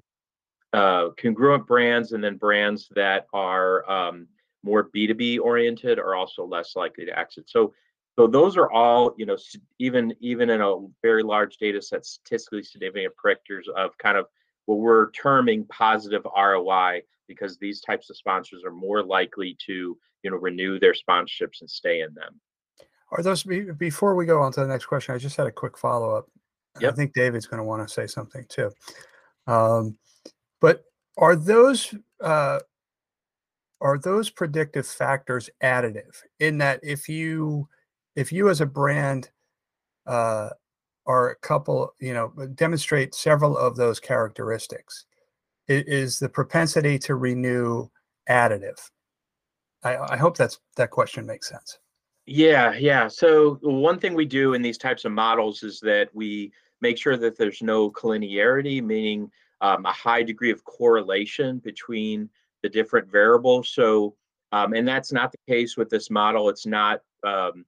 uh, 0.73 1.10
congruent 1.17 1.67
brands 1.67 2.12
and 2.13 2.23
then 2.23 2.38
brands 2.38 2.88
that 2.95 3.27
are 3.34 3.89
um, 3.89 4.27
more 4.63 4.89
B2B 4.95 5.39
oriented 5.39 5.99
are 5.99 6.15
also 6.15 6.45
less 6.45 6.75
likely 6.75 7.06
to 7.06 7.17
exit. 7.17 7.49
So, 7.49 7.73
so 8.17 8.27
those 8.27 8.58
are 8.58 8.71
all, 8.71 9.13
you 9.17 9.25
know, 9.25 9.38
even 9.79 10.13
even 10.19 10.49
in 10.49 10.62
a 10.62 10.75
very 11.01 11.23
large 11.23 11.58
data 11.58 11.82
set, 11.82 12.06
statistically 12.06 12.63
significant 12.63 13.13
predictors 13.23 13.67
of 13.75 13.97
kind 13.97 14.17
of 14.17 14.27
what 14.65 14.79
we're 14.79 15.12
terming 15.12 15.65
positive 15.65 16.25
ROI 16.25 17.01
because 17.27 17.57
these 17.57 17.81
types 17.81 18.09
of 18.09 18.17
sponsors 18.17 18.63
are 18.63 18.71
more 18.71 19.03
likely 19.03 19.57
to, 19.65 19.97
you 20.23 20.31
know, 20.31 20.38
renew 20.38 20.79
their 20.79 20.93
sponsorships 20.93 21.62
and 21.62 21.69
stay 21.69 22.01
in 22.01 22.13
them. 22.13 22.39
Are 23.12 23.21
those 23.21 23.43
before 23.43 24.15
we 24.15 24.25
go 24.25 24.41
on 24.41 24.51
to 24.53 24.62
the 24.62 24.67
next 24.67 24.86
question? 24.86 25.13
I 25.13 25.19
just 25.19 25.38
had 25.38 25.47
a 25.47 25.51
quick 25.51 25.77
follow 25.77 26.15
up. 26.15 26.25
Yep. 26.79 26.93
I 26.93 26.95
think 26.95 27.13
David's 27.13 27.45
going 27.45 27.59
to 27.59 27.63
want 27.63 27.88
to 27.88 27.93
say 27.93 28.07
something 28.07 28.45
too. 28.49 28.71
Um, 29.45 29.97
but 30.62 30.83
are 31.17 31.36
those 31.36 31.93
uh, 32.21 32.59
are 33.81 33.99
those 33.99 34.29
predictive 34.29 34.88
factors 34.88 35.49
additive 35.62 36.15
in 36.39 36.57
that 36.59 36.79
if 36.81 37.07
you 37.07 37.67
if 38.15 38.31
you 38.31 38.49
as 38.49 38.62
a 38.62 38.65
brand 38.65 39.29
uh, 40.07 40.49
are 41.05 41.31
a 41.31 41.36
couple, 41.36 41.93
you 41.99 42.13
know, 42.13 42.29
demonstrate 42.55 43.13
several 43.13 43.57
of 43.57 43.75
those 43.75 43.99
characteristics, 43.99 45.05
is 45.67 46.19
the 46.19 46.30
propensity 46.30 46.99
to 46.99 47.15
renew 47.15 47.88
additive? 48.30 48.89
I, 49.84 49.97
I 49.97 50.17
hope 50.17 50.38
that's 50.38 50.60
that 50.78 50.91
question 50.91 51.26
makes 51.26 51.49
sense. 51.49 51.80
Yeah, 52.26 52.73
yeah. 52.73 53.08
So 53.10 53.60
one 53.62 53.99
thing 53.99 54.13
we 54.13 54.26
do 54.26 54.54
in 54.54 54.62
these 54.62 54.78
types 54.78 55.04
of 55.04 55.12
models 55.12 55.62
is 55.63 55.80
that 55.82 56.10
we 56.13 56.54
make 56.82 56.97
sure 56.97 57.17
that 57.17 57.38
there's 57.38 57.62
no 57.62 57.91
collinearity, 57.91 58.82
meaning 58.82 59.30
um, 59.62 59.86
a 59.86 59.91
high 59.91 60.23
degree 60.23 60.52
of 60.52 60.63
correlation 60.63 61.60
between 61.60 62.30
the 62.62 62.69
different 62.69 63.12
variables. 63.12 63.69
So, 63.69 64.15
um, 64.52 64.73
and 64.73 64.88
that's 64.88 65.12
not 65.12 65.32
the 65.32 65.54
case 65.54 65.76
with 65.76 65.89
this 65.89 66.10
model. 66.10 66.47
It's 66.49 66.65
not, 66.65 67.02
um, 67.26 67.65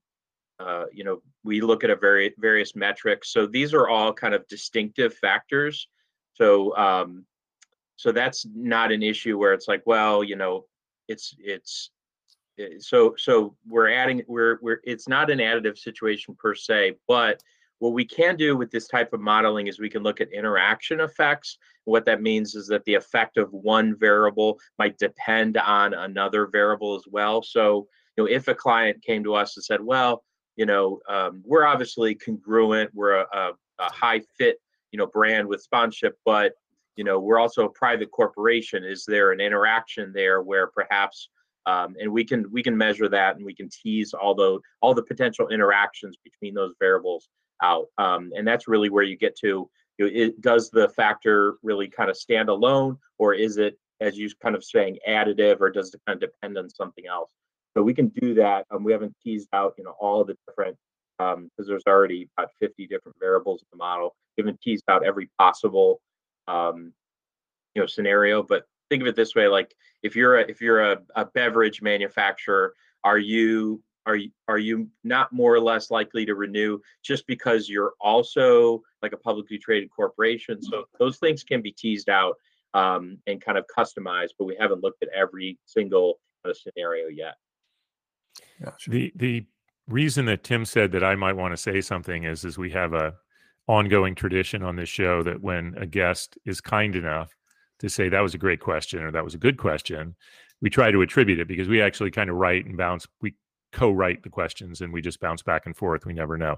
uh, 0.58 0.84
you 0.92 1.04
know, 1.04 1.20
we 1.44 1.60
look 1.60 1.84
at 1.84 1.90
a 1.90 1.96
very 1.96 2.34
various 2.38 2.74
metrics. 2.74 3.32
So 3.32 3.46
these 3.46 3.74
are 3.74 3.88
all 3.88 4.12
kind 4.12 4.34
of 4.34 4.46
distinctive 4.48 5.14
factors. 5.14 5.88
So, 6.32 6.74
um, 6.76 7.26
so 7.96 8.12
that's 8.12 8.46
not 8.54 8.92
an 8.92 9.02
issue 9.02 9.38
where 9.38 9.52
it's 9.52 9.68
like, 9.68 9.82
well, 9.86 10.22
you 10.22 10.36
know, 10.36 10.66
it's 11.08 11.34
it's 11.38 11.90
eh, 12.58 12.76
so 12.78 13.14
so 13.16 13.56
we're 13.66 13.90
adding 13.90 14.22
we're 14.28 14.58
we're 14.62 14.80
it's 14.84 15.08
not 15.08 15.30
an 15.30 15.38
additive 15.38 15.78
situation 15.78 16.36
per 16.38 16.54
se, 16.54 16.96
but 17.08 17.42
what 17.78 17.92
we 17.92 18.04
can 18.04 18.36
do 18.36 18.56
with 18.56 18.70
this 18.70 18.88
type 18.88 19.12
of 19.12 19.20
modeling 19.20 19.66
is 19.66 19.78
we 19.78 19.90
can 19.90 20.02
look 20.02 20.20
at 20.20 20.32
interaction 20.32 21.00
effects. 21.00 21.58
What 21.84 22.06
that 22.06 22.22
means 22.22 22.54
is 22.54 22.66
that 22.68 22.84
the 22.84 22.94
effect 22.94 23.36
of 23.36 23.52
one 23.52 23.94
variable 23.98 24.58
might 24.78 24.98
depend 24.98 25.58
on 25.58 25.92
another 25.92 26.46
variable 26.46 26.94
as 26.94 27.02
well. 27.10 27.42
So, 27.42 27.86
you 28.16 28.24
know, 28.24 28.30
if 28.30 28.48
a 28.48 28.54
client 28.54 29.02
came 29.02 29.22
to 29.24 29.34
us 29.34 29.56
and 29.56 29.64
said, 29.64 29.82
well, 29.82 30.24
you 30.56 30.64
know, 30.64 31.00
um, 31.08 31.42
we're 31.44 31.66
obviously 31.66 32.14
congruent, 32.14 32.90
we're 32.94 33.20
a, 33.20 33.26
a, 33.32 33.50
a 33.78 33.92
high 33.92 34.22
fit, 34.38 34.56
you 34.90 34.98
know, 34.98 35.06
brand 35.06 35.46
with 35.46 35.60
sponsorship, 35.60 36.16
but 36.24 36.54
you 36.96 37.04
know, 37.04 37.18
we're 37.18 37.38
also 37.38 37.66
a 37.66 37.70
private 37.70 38.10
corporation. 38.10 38.84
Is 38.84 39.04
there 39.06 39.32
an 39.32 39.40
interaction 39.40 40.12
there 40.14 40.42
where 40.42 40.66
perhaps 40.66 41.28
um, 41.66 41.96
and 42.00 42.10
we 42.12 42.24
can 42.24 42.50
we 42.52 42.62
can 42.62 42.76
measure 42.76 43.08
that 43.08 43.36
and 43.36 43.44
we 43.44 43.54
can 43.54 43.68
tease 43.68 44.14
all 44.14 44.34
the 44.34 44.60
all 44.80 44.94
the 44.94 45.02
potential 45.02 45.48
interactions 45.48 46.16
between 46.22 46.54
those 46.54 46.74
variables 46.78 47.28
out. 47.62 47.86
Um, 47.98 48.32
and 48.36 48.46
that's 48.46 48.68
really 48.68 48.90
where 48.90 49.02
you 49.02 49.16
get 49.16 49.36
to, 49.38 49.68
you 49.98 50.04
know, 50.04 50.10
it, 50.12 50.40
does 50.40 50.70
the 50.70 50.88
factor 50.90 51.56
really 51.62 51.88
kind 51.88 52.10
of 52.10 52.16
stand 52.16 52.48
alone 52.48 52.98
or 53.18 53.34
is 53.34 53.56
it, 53.58 53.78
as 54.00 54.16
you 54.16 54.28
kind 54.42 54.54
of 54.54 54.64
saying, 54.64 54.98
additive 55.08 55.60
or 55.60 55.70
does 55.70 55.92
it 55.94 56.00
kind 56.06 56.22
of 56.22 56.30
depend 56.30 56.58
on 56.58 56.68
something 56.68 57.06
else? 57.06 57.32
So 57.76 57.82
we 57.82 57.94
can 57.94 58.08
do 58.08 58.34
that. 58.34 58.66
Um, 58.70 58.84
we 58.84 58.92
haven't 58.92 59.14
teased 59.22 59.48
out, 59.52 59.74
you 59.78 59.84
know, 59.84 59.94
all 60.00 60.24
the 60.24 60.36
different, 60.46 60.76
because 61.18 61.34
um, 61.36 61.50
there's 61.58 61.82
already 61.86 62.28
about 62.36 62.50
50 62.60 62.86
different 62.86 63.16
variables 63.20 63.62
in 63.62 63.66
the 63.72 63.76
model. 63.78 64.14
We 64.36 64.42
haven't 64.42 64.60
teased 64.60 64.84
out 64.88 65.04
every 65.04 65.30
possible, 65.38 66.00
um, 66.48 66.92
you 67.74 67.82
know, 67.82 67.86
scenario. 67.86 68.42
But 68.42 68.66
think 68.90 69.02
of 69.02 69.08
it 69.08 69.16
this 69.16 69.34
way: 69.34 69.48
like 69.48 69.74
if 70.02 70.16
you're 70.16 70.38
a, 70.38 70.42
if 70.42 70.60
you're 70.60 70.92
a, 70.92 70.98
a 71.14 71.24
beverage 71.26 71.82
manufacturer, 71.82 72.74
are 73.04 73.18
you 73.18 73.82
are 74.06 74.16
you 74.16 74.30
are 74.48 74.58
you 74.58 74.88
not 75.04 75.32
more 75.32 75.52
or 75.52 75.60
less 75.60 75.90
likely 75.90 76.24
to 76.24 76.34
renew 76.34 76.78
just 77.02 77.26
because 77.26 77.68
you're 77.68 77.94
also 78.00 78.82
like 79.02 79.12
a 79.12 79.16
publicly 79.16 79.58
traded 79.58 79.90
corporation 79.90 80.62
so 80.62 80.84
those 80.98 81.18
things 81.18 81.42
can 81.42 81.60
be 81.60 81.72
teased 81.72 82.08
out 82.08 82.36
um, 82.74 83.18
and 83.26 83.40
kind 83.40 83.58
of 83.58 83.64
customized 83.76 84.30
but 84.38 84.44
we 84.44 84.56
haven't 84.58 84.82
looked 84.82 85.02
at 85.02 85.08
every 85.14 85.58
single 85.66 86.18
uh, 86.44 86.52
scenario 86.54 87.08
yet 87.08 87.34
gotcha. 88.64 88.90
the 88.90 89.12
the 89.16 89.44
reason 89.88 90.24
that 90.24 90.42
tim 90.42 90.64
said 90.64 90.92
that 90.92 91.04
i 91.04 91.14
might 91.14 91.36
want 91.36 91.52
to 91.52 91.56
say 91.56 91.80
something 91.80 92.24
is 92.24 92.44
is 92.44 92.56
we 92.56 92.70
have 92.70 92.92
a 92.92 93.14
ongoing 93.68 94.14
tradition 94.14 94.62
on 94.62 94.76
this 94.76 94.88
show 94.88 95.22
that 95.22 95.42
when 95.42 95.74
a 95.76 95.86
guest 95.86 96.38
is 96.44 96.60
kind 96.60 96.94
enough 96.94 97.34
to 97.80 97.88
say 97.88 98.08
that 98.08 98.20
was 98.20 98.34
a 98.34 98.38
great 98.38 98.60
question 98.60 99.02
or 99.02 99.10
that 99.10 99.24
was 99.24 99.34
a 99.34 99.38
good 99.38 99.58
question 99.58 100.14
we 100.62 100.70
try 100.70 100.90
to 100.90 101.02
attribute 101.02 101.38
it 101.38 101.48
because 101.48 101.68
we 101.68 101.82
actually 101.82 102.10
kind 102.10 102.30
of 102.30 102.36
write 102.36 102.64
and 102.64 102.76
bounce 102.76 103.06
we 103.20 103.34
co-write 103.72 104.22
the 104.22 104.30
questions 104.30 104.80
and 104.80 104.92
we 104.92 105.02
just 105.02 105.20
bounce 105.20 105.42
back 105.42 105.66
and 105.66 105.76
forth. 105.76 106.06
We 106.06 106.14
never 106.14 106.38
know. 106.38 106.56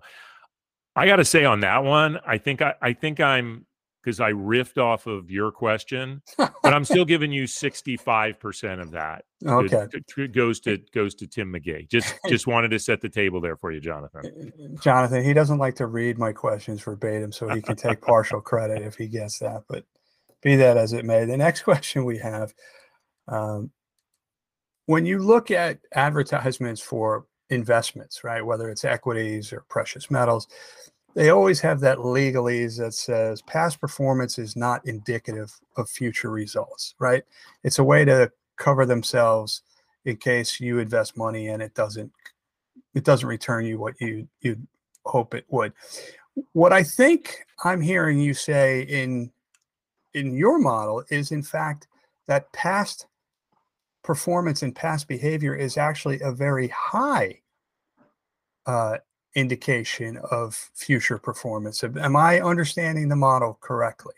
I 0.94 1.06
got 1.06 1.16
to 1.16 1.24
say 1.24 1.44
on 1.44 1.60
that 1.60 1.84
one, 1.84 2.18
I 2.26 2.38
think 2.38 2.62
I, 2.62 2.74
I 2.80 2.92
think 2.92 3.20
I'm 3.20 3.66
because 4.02 4.20
I 4.20 4.32
riffed 4.32 4.78
off 4.78 5.06
of 5.06 5.30
your 5.30 5.50
question, 5.50 6.22
but 6.36 6.50
I'm 6.64 6.84
still 6.84 7.04
giving 7.06 7.32
you 7.32 7.44
65% 7.44 8.80
of 8.80 8.90
that. 8.92 9.24
Okay. 9.44 9.86
It 10.16 10.32
goes 10.32 10.60
to 10.60 10.78
goes 10.92 11.14
to 11.16 11.26
Tim 11.26 11.52
McGhee. 11.52 11.88
Just 11.88 12.14
just 12.28 12.46
wanted 12.46 12.70
to 12.70 12.78
set 12.78 13.00
the 13.00 13.08
table 13.08 13.40
there 13.40 13.56
for 13.56 13.72
you, 13.72 13.80
Jonathan. 13.80 14.22
Uh, 14.24 14.64
uh, 14.64 14.68
Jonathan, 14.80 15.24
he 15.24 15.32
doesn't 15.32 15.58
like 15.58 15.76
to 15.76 15.86
read 15.86 16.18
my 16.18 16.32
questions 16.32 16.82
verbatim, 16.82 17.32
so 17.32 17.48
he 17.48 17.60
can 17.60 17.76
take 17.76 18.00
partial 18.00 18.40
credit 18.40 18.82
if 18.82 18.96
he 18.96 19.08
gets 19.08 19.38
that. 19.38 19.62
But 19.68 19.84
be 20.42 20.56
that 20.56 20.76
as 20.76 20.92
it 20.92 21.04
may, 21.04 21.24
the 21.24 21.36
next 21.36 21.62
question 21.64 22.04
we 22.04 22.18
have 22.18 22.52
um, 23.28 23.70
when 24.86 25.04
you 25.04 25.18
look 25.18 25.50
at 25.50 25.80
advertisements 25.94 26.80
for 26.80 27.26
investments, 27.50 28.24
right, 28.24 28.44
whether 28.44 28.70
it's 28.70 28.84
equities 28.84 29.52
or 29.52 29.64
precious 29.68 30.10
metals, 30.10 30.48
they 31.14 31.30
always 31.30 31.60
have 31.60 31.80
that 31.80 31.98
legalese 31.98 32.78
that 32.78 32.94
says 32.94 33.42
past 33.42 33.80
performance 33.80 34.38
is 34.38 34.56
not 34.56 34.86
indicative 34.86 35.52
of 35.76 35.88
future 35.88 36.30
results, 36.30 36.94
right? 36.98 37.24
It's 37.64 37.78
a 37.78 37.84
way 37.84 38.04
to 38.04 38.30
cover 38.56 38.86
themselves 38.86 39.62
in 40.04 40.16
case 40.16 40.60
you 40.60 40.78
invest 40.78 41.16
money 41.16 41.48
and 41.48 41.62
it 41.62 41.74
doesn't 41.74 42.12
it 42.94 43.04
doesn't 43.04 43.28
return 43.28 43.64
you 43.64 43.78
what 43.78 44.00
you 44.00 44.28
you 44.40 44.56
hope 45.04 45.34
it 45.34 45.44
would. 45.48 45.72
What 46.52 46.72
I 46.72 46.82
think 46.82 47.44
I'm 47.64 47.80
hearing 47.80 48.18
you 48.20 48.34
say 48.34 48.82
in 48.82 49.30
in 50.14 50.34
your 50.34 50.58
model 50.58 51.04
is 51.10 51.32
in 51.32 51.42
fact 51.42 51.88
that 52.26 52.52
past 52.52 53.06
performance 54.02 54.62
and 54.62 54.74
past 54.74 55.08
behavior 55.08 55.54
is 55.54 55.76
actually 55.76 56.20
a 56.20 56.32
very 56.32 56.68
high 56.68 57.40
uh, 58.66 58.98
indication 59.38 60.18
of 60.30 60.54
future 60.74 61.18
performance. 61.18 61.84
Am 61.84 62.16
I 62.16 62.40
understanding 62.40 63.08
the 63.08 63.16
model 63.16 63.56
correctly? 63.60 64.14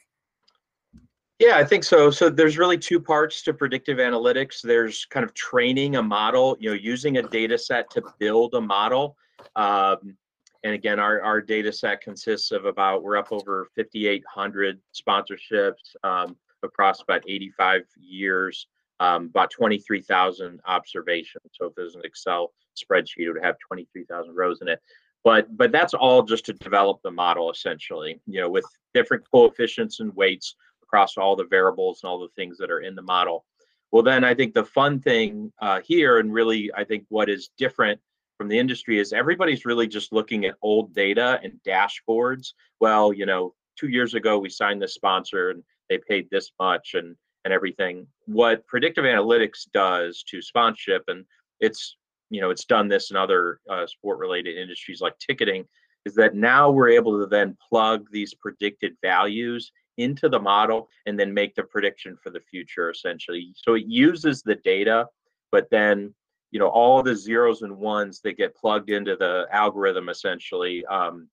Yeah, 1.39 1.57
I 1.57 1.64
think 1.64 1.85
so. 1.85 2.11
So 2.11 2.29
there's 2.29 2.59
really 2.59 2.79
two 2.79 3.01
parts 3.01 3.43
to 3.43 3.55
predictive 3.55 3.99
analytics. 3.99 4.61
There's 4.62 5.07
kind 5.07 5.25
of 5.25 5.33
training 5.35 5.97
a 5.97 6.03
model, 6.03 6.57
you 6.61 6.71
know, 6.71 6.75
using 6.75 7.16
a 7.18 7.23
data 7.23 7.57
set 7.59 7.91
to 7.91 8.03
build 8.18 8.55
a 8.55 8.61
model. 8.61 9.16
Um, 9.57 10.16
and 10.64 10.75
again, 10.75 10.99
our, 10.99 11.23
our 11.23 11.41
data 11.41 11.73
set 11.73 12.03
consists 12.03 12.51
of 12.51 12.66
about, 12.66 13.03
we're 13.03 13.16
up 13.16 13.33
over 13.33 13.68
5,800 13.77 14.79
sponsorships 14.95 15.97
um, 16.05 16.37
across 16.62 17.01
about 17.03 17.23
85 17.27 17.83
years, 17.99 18.66
um, 19.01 19.27
about 19.27 19.51
23,000 19.51 20.61
observations. 20.66 21.45
So 21.53 21.66
if 21.66 21.75
there's 21.75 21.95
an 21.95 22.03
Excel 22.05 22.53
spreadsheet, 22.77 23.21
it 23.25 23.33
would 23.33 23.43
have 23.43 23.57
23,000 23.66 24.35
rows 24.35 24.61
in 24.61 24.68
it 24.68 24.81
but 25.25 25.55
but 25.57 25.73
that's 25.73 25.95
all 25.95 26.23
just 26.23 26.47
to 26.47 26.53
develop 26.55 27.01
the 27.03 27.11
model 27.11 27.51
essentially 27.51 28.21
you 28.27 28.41
know 28.41 28.49
with 28.49 28.64
different 28.95 29.25
coefficients 29.31 30.01
and 30.01 30.14
weights 30.16 30.57
across 30.83 31.16
all 31.16 31.37
the 31.37 31.45
variables 31.45 32.01
and 32.03 32.11
all 32.11 32.18
the 32.18 32.29
things 32.37 32.59
that 32.59 32.71
are 32.71 32.81
in 32.81 32.95
the 32.95 33.03
model. 33.03 33.45
Well 33.93 34.03
then 34.03 34.25
i 34.25 34.35
think 34.35 34.55
the 34.55 34.64
fun 34.64 35.01
thing 35.01 35.53
uh, 35.61 35.81
here 35.85 36.18
and 36.18 36.33
really 36.33 36.71
i 36.77 36.85
think 36.85 37.05
what 37.09 37.29
is 37.29 37.51
different 37.59 38.01
from 38.39 38.49
the 38.49 38.59
industry 38.59 38.99
is 38.99 39.12
everybody's 39.12 39.66
really 39.66 39.87
just 39.87 40.12
looking 40.12 40.47
at 40.47 40.55
old 40.62 40.95
data 40.95 41.41
and 41.43 41.61
dashboards. 41.66 42.53
Well 42.81 43.12
you 43.12 43.27
know 43.27 43.55
two 43.79 43.89
years 43.89 44.14
ago 44.14 44.39
we 44.39 44.49
signed 44.49 44.81
this 44.81 44.95
sponsor 44.95 45.51
and 45.51 45.62
they 45.89 45.99
paid 45.99 46.29
this 46.31 46.53
much 46.59 46.95
and 46.95 47.16
and 47.45 47.55
everything. 47.55 48.07
What 48.27 48.66
predictive 48.66 49.05
analytics 49.05 49.71
does 49.73 50.23
to 50.25 50.43
sponsorship 50.43 51.05
and 51.09 51.25
it's 51.59 51.97
you 52.31 52.41
know 52.41 52.51
it's 52.51 52.64
done 52.64 52.89
this 52.89 53.11
in 53.11 53.16
other 53.16 53.61
uh, 53.68 53.87
sport 53.87 54.18
related 54.18 54.57
industries 54.57 55.01
like 55.01 55.18
ticketing 55.18 55.64
is 56.07 56.14
that 56.14 56.35
now 56.35 56.70
we're 56.70 56.89
able 56.89 57.20
to 57.20 57.26
then 57.26 57.57
plug 57.68 58.07
these 58.11 58.33
predicted 58.35 58.97
values 59.03 59.70
into 59.99 60.31
the 60.31 60.39
model 60.39 60.89
and 61.05 61.20
then 61.20 61.35
make 61.35 61.55
the 61.55 61.62
prediction 61.62 62.16
for 62.22 62.31
the 62.31 62.41
future 62.41 62.89
essentially. 62.89 63.53
So 63.55 63.74
it 63.74 63.85
uses 63.87 64.43
the 64.43 64.55
data 64.57 65.07
but 65.53 65.68
then 65.70 66.14
you 66.53 66.59
know 66.59 66.68
all 66.68 67.03
the 67.03 67.14
zeros 67.14 67.62
and 67.62 67.76
ones 67.76 68.20
that 68.22 68.37
get 68.37 68.57
plugged 68.57 68.91
into 68.91 69.16
the 69.16 69.47
algorithm 69.53 70.09
essentially 70.09 70.85
um, 70.87 71.28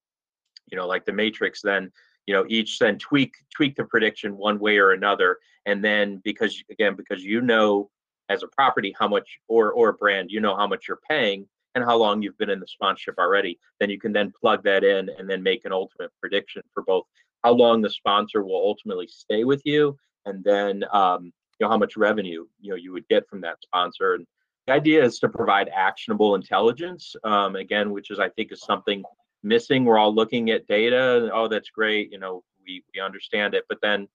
you 0.69 0.77
know 0.77 0.87
like 0.87 1.05
the 1.05 1.13
matrix 1.13 1.61
then 1.61 1.91
you 2.27 2.33
know 2.33 2.45
each 2.49 2.77
then 2.77 2.97
tweak 2.99 3.33
tweak 3.55 3.75
the 3.75 3.85
prediction 3.85 4.37
one 4.37 4.59
way 4.59 4.77
or 4.77 4.91
another. 4.91 5.39
And 5.65 5.83
then 5.83 6.21
because 6.23 6.61
again 6.69 6.95
because 6.95 7.23
you 7.23 7.41
know 7.41 7.89
as 8.29 8.43
a 8.43 8.47
property 8.47 8.95
how 8.99 9.07
much 9.07 9.39
or 9.47 9.71
or 9.71 9.93
brand 9.93 10.29
you 10.31 10.39
know 10.39 10.55
how 10.55 10.67
much 10.67 10.87
you're 10.87 10.99
paying 11.09 11.47
and 11.75 11.83
how 11.83 11.95
long 11.95 12.21
you've 12.21 12.37
been 12.37 12.49
in 12.49 12.59
the 12.59 12.67
sponsorship 12.67 13.15
already 13.17 13.59
then 13.79 13.89
you 13.89 13.99
can 13.99 14.13
then 14.13 14.31
plug 14.39 14.63
that 14.63 14.83
in 14.83 15.09
and 15.17 15.29
then 15.29 15.41
make 15.41 15.65
an 15.65 15.71
ultimate 15.71 16.11
prediction 16.19 16.61
for 16.73 16.83
both 16.83 17.05
how 17.43 17.51
long 17.51 17.81
the 17.81 17.89
sponsor 17.89 18.43
will 18.43 18.55
ultimately 18.55 19.07
stay 19.07 19.43
with 19.43 19.61
you 19.65 19.97
and 20.25 20.43
then 20.43 20.83
um, 20.91 21.31
you 21.59 21.65
know 21.65 21.69
how 21.69 21.77
much 21.77 21.97
revenue 21.97 22.45
you 22.61 22.69
know 22.69 22.75
you 22.75 22.91
would 22.91 23.07
get 23.07 23.27
from 23.27 23.41
that 23.41 23.57
sponsor. 23.61 24.15
And 24.15 24.25
the 24.67 24.73
idea 24.73 25.03
is 25.03 25.19
to 25.19 25.29
provide 25.29 25.69
actionable 25.75 26.35
intelligence 26.35 27.15
um, 27.23 27.55
again 27.55 27.91
which 27.91 28.11
is 28.11 28.19
i 28.19 28.29
think 28.29 28.51
is 28.51 28.61
something 28.61 29.03
missing. 29.43 29.85
We're 29.85 29.97
all 29.97 30.13
looking 30.13 30.49
at 30.51 30.67
data 30.67 31.29
oh 31.33 31.47
that's 31.47 31.69
great 31.69 32.11
you 32.11 32.19
know 32.19 32.43
we, 32.65 32.83
we 32.93 33.01
understand 33.01 33.53
it. 33.53 33.63
But 33.69 33.79
then 33.81 34.07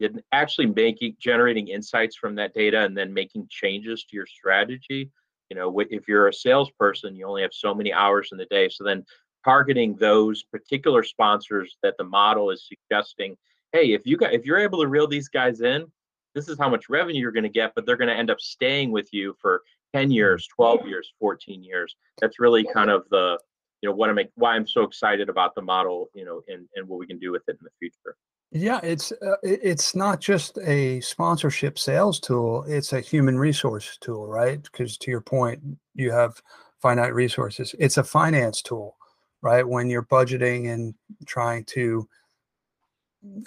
in 0.00 0.22
actually 0.32 0.66
making 0.66 1.16
generating 1.18 1.68
insights 1.68 2.16
from 2.16 2.34
that 2.36 2.54
data 2.54 2.80
and 2.80 2.96
then 2.96 3.12
making 3.12 3.46
changes 3.50 4.04
to 4.04 4.16
your 4.16 4.26
strategy. 4.26 5.10
You 5.50 5.56
know 5.56 5.80
if 5.80 6.06
you're 6.06 6.28
a 6.28 6.32
salesperson 6.32 7.16
you 7.16 7.26
only 7.26 7.42
have 7.42 7.54
so 7.54 7.74
many 7.74 7.92
hours 7.92 8.30
in 8.32 8.38
the 8.38 8.46
day. 8.46 8.68
So 8.68 8.84
then 8.84 9.04
targeting 9.44 9.94
those 9.96 10.42
particular 10.42 11.02
sponsors 11.02 11.76
that 11.82 11.96
the 11.96 12.04
model 12.04 12.50
is 12.50 12.68
suggesting 12.68 13.36
hey 13.72 13.92
if 13.92 14.04
you 14.04 14.16
got 14.16 14.32
if 14.32 14.44
you're 14.44 14.58
able 14.58 14.80
to 14.80 14.88
reel 14.88 15.06
these 15.06 15.28
guys 15.28 15.60
in 15.60 15.86
this 16.34 16.48
is 16.48 16.58
how 16.58 16.68
much 16.68 16.88
revenue 16.88 17.20
you're 17.20 17.32
going 17.32 17.44
to 17.44 17.48
get 17.48 17.72
but 17.74 17.86
they're 17.86 17.96
going 17.96 18.08
to 18.08 18.14
end 18.14 18.30
up 18.30 18.40
staying 18.40 18.90
with 18.90 19.08
you 19.12 19.34
for 19.40 19.62
10 19.94 20.10
years 20.10 20.44
mm-hmm. 20.44 20.62
12 20.62 20.86
years 20.86 21.12
14 21.18 21.62
years. 21.62 21.96
That's 22.20 22.40
really 22.40 22.66
kind 22.72 22.90
of 22.90 23.08
the 23.10 23.38
you 23.80 23.88
know 23.88 23.94
what 23.94 24.10
i'm 24.10 24.18
why 24.34 24.54
i'm 24.54 24.66
so 24.66 24.82
excited 24.82 25.28
about 25.28 25.54
the 25.54 25.62
model 25.62 26.08
you 26.14 26.24
know 26.24 26.42
and, 26.48 26.66
and 26.74 26.88
what 26.88 26.98
we 26.98 27.06
can 27.06 27.18
do 27.18 27.32
with 27.32 27.42
it 27.48 27.56
in 27.60 27.64
the 27.64 27.70
future 27.78 28.16
yeah, 28.50 28.80
it's 28.82 29.12
uh, 29.12 29.36
it's 29.42 29.94
not 29.94 30.20
just 30.20 30.56
a 30.64 31.00
sponsorship 31.00 31.78
sales 31.78 32.18
tool; 32.18 32.64
it's 32.66 32.94
a 32.94 33.00
human 33.00 33.38
resource 33.38 33.98
tool, 34.00 34.26
right? 34.26 34.62
Because 34.62 34.96
to 34.98 35.10
your 35.10 35.20
point, 35.20 35.60
you 35.94 36.10
have 36.12 36.40
finite 36.80 37.14
resources. 37.14 37.74
It's 37.78 37.98
a 37.98 38.04
finance 38.04 38.62
tool, 38.62 38.96
right? 39.42 39.68
When 39.68 39.90
you're 39.90 40.04
budgeting 40.04 40.72
and 40.72 40.94
trying 41.26 41.64
to 41.66 42.08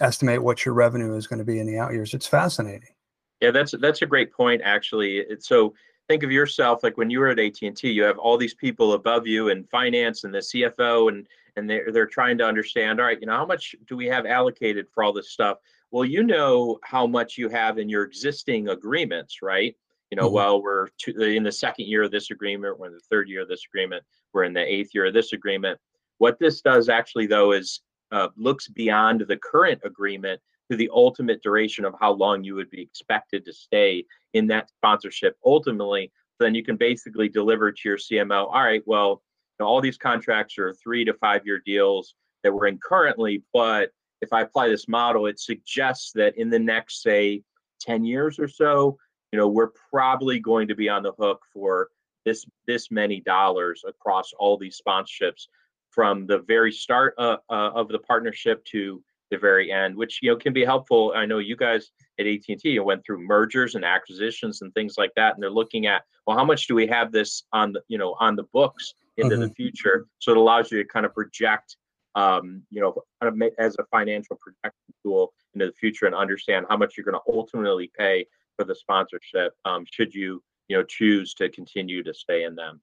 estimate 0.02 0.44
what 0.44 0.66
your 0.66 0.76
revenue 0.76 1.16
is 1.16 1.26
going 1.26 1.40
to 1.40 1.46
be 1.46 1.60
in 1.60 1.66
the 1.66 1.80
out 1.80 1.94
years, 1.94 2.14
it's 2.14 2.28
fascinating. 2.28 2.94
Yeah, 3.40 3.50
that's 3.50 3.74
that's 3.82 4.04
a 4.04 4.06
great 4.06 4.32
point. 4.32 4.62
Actually, 4.64 5.18
it's 5.18 5.48
so 5.48 5.74
think 6.08 6.24
of 6.24 6.32
yourself 6.32 6.84
like 6.84 6.98
when 6.98 7.10
you 7.10 7.20
were 7.20 7.30
at 7.30 7.40
AT&T, 7.40 7.90
you 7.90 8.04
have 8.04 8.18
all 8.18 8.38
these 8.38 8.54
people 8.54 8.94
above 8.94 9.28
you 9.28 9.50
in 9.50 9.64
finance 9.66 10.24
and 10.24 10.34
the 10.34 10.40
CFO 10.40 11.10
and 11.10 11.28
and 11.58 11.70
they're 11.70 11.92
they're 11.92 12.08
trying 12.08 12.38
to 12.38 12.46
understand, 12.46 13.00
all 13.00 13.06
right, 13.06 13.20
you 13.20 13.28
know, 13.28 13.36
how 13.36 13.46
much 13.46 13.76
do 13.88 13.98
we 13.98 14.08
have 14.08 14.26
allocated 14.26 14.88
for 14.94 15.04
all 15.04 15.14
this 15.14 15.32
stuff? 15.32 15.58
Well, 15.92 16.06
you 16.06 16.24
know 16.24 16.80
how 16.84 17.06
much 17.06 17.38
you 17.38 17.50
have 17.50 17.78
in 17.78 17.90
your 17.90 18.04
existing 18.04 18.70
agreements, 18.70 19.42
right? 19.42 19.76
You 20.10 20.18
know, 20.18 20.28
mm-hmm. 20.28 20.36
well, 20.36 20.62
we're 20.62 20.88
in 21.08 21.44
the 21.44 21.52
second 21.52 21.88
year 21.88 22.04
of 22.04 22.12
this 22.12 22.32
agreement, 22.32 22.80
we're 22.80 22.88
in 22.88 22.94
the 22.94 23.00
third 23.10 23.28
year 23.30 23.42
of 23.42 23.50
this 23.50 23.66
agreement, 23.70 24.04
we're 24.34 24.44
in 24.44 24.54
the 24.54 24.62
eighth 24.62 24.92
year 24.94 25.06
of 25.06 25.14
this 25.14 25.34
agreement. 25.34 25.80
What 26.18 26.40
this 26.40 26.62
does 26.62 26.88
actually, 26.88 27.28
though, 27.28 27.52
is 27.52 27.82
uh, 28.12 28.28
looks 28.36 28.68
beyond 28.68 29.22
the 29.22 29.38
current 29.38 29.82
agreement 29.84 30.42
to 30.72 30.78
the 30.78 30.90
ultimate 30.94 31.44
duration 31.44 31.84
of 31.84 31.94
how 32.00 32.14
long 32.14 32.44
you 32.44 32.56
would 32.56 32.70
be 32.70 32.82
expected 32.82 33.44
to 33.44 33.52
stay 33.54 34.06
in 34.34 34.48
that 34.48 34.70
sponsorship. 34.70 35.36
Ultimately, 35.46 36.12
then 36.40 36.56
you 36.56 36.64
can 36.64 36.78
basically 36.78 37.28
deliver 37.30 37.72
to 37.72 37.82
your 37.84 37.98
CMO, 37.98 38.48
all 38.48 38.64
right, 38.64 38.82
well, 38.86 39.22
know, 39.62 39.68
all 39.68 39.82
these 39.82 39.98
contracts 39.98 40.58
are 40.58 40.74
three 40.74 41.06
to 41.06 41.14
five 41.14 41.46
year 41.46 41.62
deals 41.66 42.16
that 42.44 42.54
we're 42.54 42.68
in 42.68 42.78
currently, 42.80 43.44
but 43.54 43.92
if 44.22 44.34
I 44.34 44.42
apply 44.42 44.68
this 44.68 44.88
model, 44.88 45.28
it 45.28 45.40
suggests 45.40 46.12
that 46.14 46.38
in 46.38 46.50
the 46.50 46.60
next, 46.60 47.02
say, 47.02 47.44
10 47.80 48.04
years 48.04 48.38
or 48.38 48.48
so, 48.48 48.98
you 49.32 49.40
know, 49.40 49.48
we're 49.48 49.72
probably 49.92 50.40
going 50.40 50.68
to 50.68 50.76
be 50.76 50.90
on 50.90 51.04
the 51.04 51.14
hook 51.14 51.42
for 51.54 51.90
this 52.26 52.46
this 52.68 52.92
many 52.92 53.20
dollars 53.22 53.84
across 53.88 54.32
all 54.38 54.58
these 54.58 54.80
sponsorships 54.86 55.48
from 55.90 56.28
the 56.28 56.40
very 56.40 56.72
start 56.72 57.16
uh, 57.18 57.38
uh, 57.50 57.72
of 57.74 57.88
the 57.88 57.98
partnership 58.00 58.64
to 58.66 59.02
the 59.32 59.38
very 59.38 59.72
end, 59.72 59.96
which 59.96 60.20
you 60.22 60.30
know 60.30 60.38
can 60.38 60.54
be 60.54 60.64
helpful. 60.64 61.14
I 61.16 61.26
know 61.26 61.40
you 61.40 61.56
guys 61.56 61.92
at 62.20 62.28
AT&T 62.28 62.78
went 62.80 63.04
through 63.04 63.26
mergers 63.26 63.76
and 63.76 63.84
acquisitions 63.84 64.62
and 64.62 64.74
things 64.74 64.96
like 64.98 65.12
that, 65.16 65.34
and 65.34 65.42
they're 65.42 65.50
looking 65.50 65.88
at 65.88 66.04
well, 66.28 66.38
how 66.38 66.46
much 66.46 66.68
do 66.68 66.76
we 66.76 66.86
have 66.88 67.12
this 67.12 67.44
on 67.54 67.74
the 67.74 67.82
you 67.88 67.98
know 67.98 68.16
on 68.20 68.36
the 68.36 68.44
books 68.54 68.94
into 69.18 69.36
mm-hmm. 69.36 69.44
the 69.44 69.50
future. 69.54 70.08
So 70.20 70.32
it 70.32 70.38
allows 70.38 70.72
you 70.72 70.78
to 70.82 70.88
kind 70.88 71.06
of 71.06 71.14
project, 71.14 71.78
um, 72.16 72.62
you 72.70 72.82
know, 72.82 72.94
kind 73.22 73.32
of 73.32 73.36
make, 73.36 73.54
as 73.58 73.76
a 73.80 73.86
financial 73.92 74.38
projection 74.38 74.94
tool 75.04 75.34
into 75.54 75.68
the 75.68 75.74
future 75.74 76.06
and 76.06 76.16
understand 76.16 76.66
how 76.70 76.78
much 76.78 76.96
you're 76.96 77.06
going 77.06 77.16
to 77.16 77.34
ultimately 77.34 77.92
pay 77.98 78.26
for 78.58 78.66
the 78.66 78.76
sponsorship. 78.76 79.54
Um, 79.66 79.86
should 79.92 80.14
you, 80.14 80.44
you 80.68 80.78
know, 80.78 80.84
choose 80.84 81.34
to 81.36 81.50
continue 81.50 82.04
to 82.04 82.14
stay 82.14 82.44
in 82.44 82.56
them. 82.56 82.82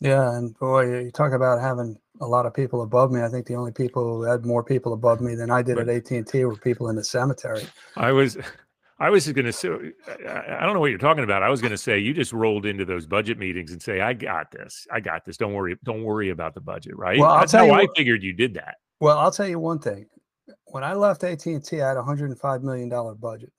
Yeah, 0.00 0.36
and 0.36 0.56
boy, 0.58 1.04
you 1.04 1.10
talk 1.10 1.32
about 1.32 1.60
having 1.60 1.96
a 2.20 2.26
lot 2.26 2.46
of 2.46 2.54
people 2.54 2.82
above 2.82 3.10
me. 3.10 3.22
I 3.22 3.28
think 3.28 3.46
the 3.46 3.54
only 3.54 3.72
people 3.72 4.04
who 4.04 4.22
had 4.22 4.44
more 4.44 4.62
people 4.62 4.92
above 4.92 5.20
me 5.20 5.34
than 5.34 5.50
I 5.50 5.62
did 5.62 5.76
But- 5.76 5.88
at 5.88 5.96
AT 5.96 6.10
and 6.16 6.26
T 6.26 6.44
were 6.44 6.56
people 6.56 6.88
in 6.88 6.96
the 6.96 7.04
cemetery. 7.04 7.62
I 7.96 8.12
was, 8.12 8.36
I 8.98 9.10
was 9.10 9.30
going 9.30 9.44
to 9.44 9.52
say, 9.52 9.68
I 9.68 10.64
don't 10.64 10.74
know 10.74 10.80
what 10.80 10.90
you're 10.90 10.98
talking 10.98 11.24
about. 11.24 11.42
I 11.42 11.50
was 11.50 11.60
going 11.60 11.72
to 11.72 11.78
say 11.78 11.98
you 11.98 12.14
just 12.14 12.32
rolled 12.32 12.64
into 12.64 12.84
those 12.84 13.06
budget 13.06 13.38
meetings 13.38 13.72
and 13.72 13.82
say, 13.82 14.00
"I 14.00 14.14
got 14.14 14.50
this. 14.50 14.86
I 14.90 15.00
got 15.00 15.26
this. 15.26 15.36
Don't 15.36 15.52
worry. 15.52 15.76
Don't 15.84 16.02
worry 16.02 16.30
about 16.30 16.54
the 16.54 16.62
budget." 16.62 16.96
Right? 16.96 17.18
Well, 17.18 17.30
I'll 17.30 17.40
That's 17.40 17.52
tell 17.52 17.68
how 17.68 17.80
you 17.80 17.88
I 17.88 17.94
figured 17.94 18.22
you 18.22 18.32
did 18.32 18.54
that. 18.54 18.76
Well, 19.00 19.18
I'll 19.18 19.30
tell 19.30 19.46
you 19.46 19.58
one 19.58 19.80
thing. 19.80 20.06
When 20.66 20.82
I 20.82 20.94
left 20.94 21.24
AT 21.24 21.44
and 21.44 21.62
T, 21.62 21.82
I 21.82 21.88
had 21.88 21.98
a 21.98 22.02
hundred 22.02 22.30
and 22.30 22.38
five 22.38 22.62
million 22.62 22.88
dollar 22.88 23.14
budget, 23.14 23.52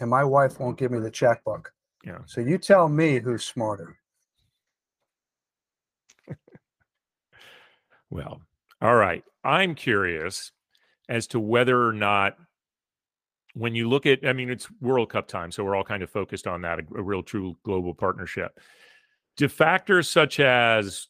and 0.00 0.10
my 0.10 0.24
wife 0.24 0.58
won't 0.58 0.74
mm. 0.74 0.80
give 0.80 0.90
me 0.90 0.98
the 0.98 1.10
checkbook. 1.10 1.72
Yeah. 2.04 2.18
So 2.26 2.40
you 2.40 2.58
tell 2.58 2.88
me 2.88 3.20
who's 3.20 3.44
smarter. 3.44 3.96
Well, 8.10 8.42
all 8.82 8.94
right. 8.94 9.24
I'm 9.44 9.74
curious 9.74 10.52
as 11.08 11.26
to 11.28 11.40
whether 11.40 11.86
or 11.86 11.92
not, 11.92 12.36
when 13.54 13.74
you 13.74 13.88
look 13.88 14.06
at, 14.06 14.26
I 14.26 14.32
mean, 14.32 14.50
it's 14.50 14.68
World 14.80 15.10
Cup 15.10 15.26
time, 15.26 15.50
so 15.50 15.64
we're 15.64 15.74
all 15.74 15.84
kind 15.84 16.02
of 16.02 16.10
focused 16.10 16.46
on 16.46 16.62
that, 16.62 16.80
a, 16.80 16.82
a 16.96 17.02
real 17.02 17.22
true 17.22 17.56
global 17.64 17.94
partnership. 17.94 18.58
Do 19.36 19.48
factors 19.48 20.08
such 20.08 20.38
as 20.40 21.08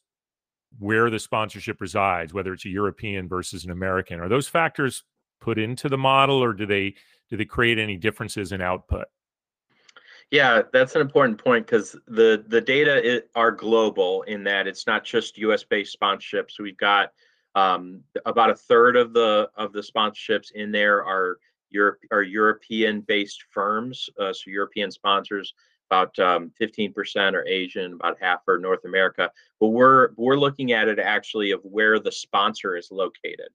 where 0.79 1.09
the 1.09 1.19
sponsorship 1.19 1.81
resides, 1.81 2.33
whether 2.33 2.53
it's 2.53 2.65
a 2.65 2.69
European 2.69 3.27
versus 3.27 3.65
an 3.65 3.71
American, 3.71 4.19
are 4.19 4.29
those 4.29 4.47
factors 4.47 5.03
put 5.39 5.59
into 5.59 5.89
the 5.89 5.97
model, 5.97 6.41
or 6.41 6.53
do 6.53 6.65
they 6.65 6.95
do 7.29 7.37
they 7.37 7.45
create 7.45 7.77
any 7.77 7.97
differences 7.97 8.51
in 8.51 8.61
output? 8.61 9.07
Yeah, 10.31 10.61
that's 10.71 10.95
an 10.95 11.01
important 11.01 11.43
point 11.43 11.65
because 11.65 11.95
the 12.07 12.43
the 12.47 12.61
data 12.61 13.17
i- 13.17 13.39
are 13.39 13.51
global 13.51 14.21
in 14.23 14.43
that 14.45 14.65
it's 14.65 14.87
not 14.87 15.03
just 15.03 15.37
U.S. 15.39 15.63
based 15.65 15.97
sponsorships. 15.99 16.57
We've 16.59 16.77
got 16.77 17.11
um, 17.55 18.01
about 18.25 18.49
a 18.49 18.55
third 18.55 18.95
of 18.95 19.11
the 19.13 19.49
of 19.57 19.73
the 19.73 19.81
sponsorships 19.81 20.51
in 20.53 20.71
there 20.71 21.03
are 21.05 21.37
Europe 21.69 21.99
are 22.11 22.23
European 22.23 23.01
based 23.01 23.43
firms, 23.51 24.09
uh, 24.19 24.31
so 24.31 24.49
European 24.49 24.89
sponsors. 24.91 25.53
About 25.89 26.17
um, 26.19 26.53
15% 26.61 27.33
are 27.33 27.45
Asian, 27.45 27.91
about 27.95 28.15
half 28.21 28.47
are 28.47 28.57
North 28.57 28.85
America. 28.85 29.29
But 29.59 29.67
we're 29.69 30.11
we're 30.15 30.37
looking 30.37 30.71
at 30.71 30.87
it 30.87 30.99
actually 30.99 31.51
of 31.51 31.59
where 31.63 31.99
the 31.99 32.13
sponsor 32.13 32.77
is 32.77 32.87
located. 32.91 33.49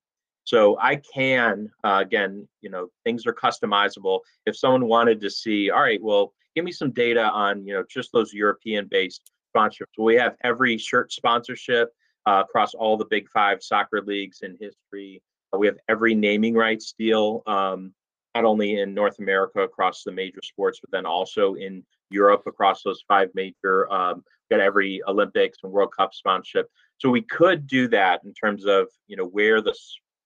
So 0.47 0.79
I 0.81 0.97
can 0.97 1.71
uh, 1.83 1.99
again, 2.01 2.49
you 2.61 2.71
know, 2.71 2.89
things 3.05 3.27
are 3.27 3.35
customizable. 3.35 4.21
If 4.47 4.57
someone 4.57 4.87
wanted 4.87 5.21
to 5.21 5.31
see, 5.31 5.71
all 5.71 5.83
right, 5.83 6.01
well, 6.01 6.33
give 6.55 6.65
me 6.65 6.73
some 6.73 6.93
data 6.93 7.25
on 7.25 7.67
you 7.67 7.75
know 7.75 7.85
just 7.91 8.13
those 8.13 8.33
European 8.33 8.87
based 8.89 9.33
sponsorships. 9.55 9.99
We 9.99 10.15
have 10.15 10.37
every 10.45 10.79
shirt 10.79 11.13
sponsorship 11.13 11.91
uh, 12.27 12.45
across 12.47 12.75
all 12.75 12.97
the 12.97 13.07
big 13.07 13.29
five 13.29 13.61
soccer 13.61 14.01
leagues 14.01 14.41
in 14.43 14.57
history. 14.61 15.21
We 15.57 15.67
have 15.67 15.79
every 15.89 16.15
naming 16.15 16.55
rights 16.55 16.95
deal, 16.97 17.43
um, 17.47 17.93
not 18.35 18.45
only 18.45 18.79
in 18.79 18.95
North 18.95 19.19
America 19.19 19.61
across 19.61 20.05
the 20.05 20.13
major 20.13 20.43
sports, 20.43 20.79
but 20.81 20.91
then 20.93 21.07
also 21.07 21.55
in 21.55 21.85
Europe 22.11 22.43
across 22.47 22.83
those 22.83 23.03
five 23.09 23.31
major. 23.35 23.93
Um, 23.93 24.23
got 24.49 24.61
every 24.61 25.03
Olympics 25.09 25.59
and 25.65 25.73
World 25.73 25.93
Cup 25.97 26.15
sponsorship. 26.15 26.71
So 26.99 27.11
we 27.11 27.23
could 27.23 27.67
do 27.67 27.89
that 27.89 28.21
in 28.25 28.33
terms 28.33 28.65
of 28.65 28.87
you 29.09 29.17
know 29.17 29.27
where 29.27 29.61
the 29.61 29.75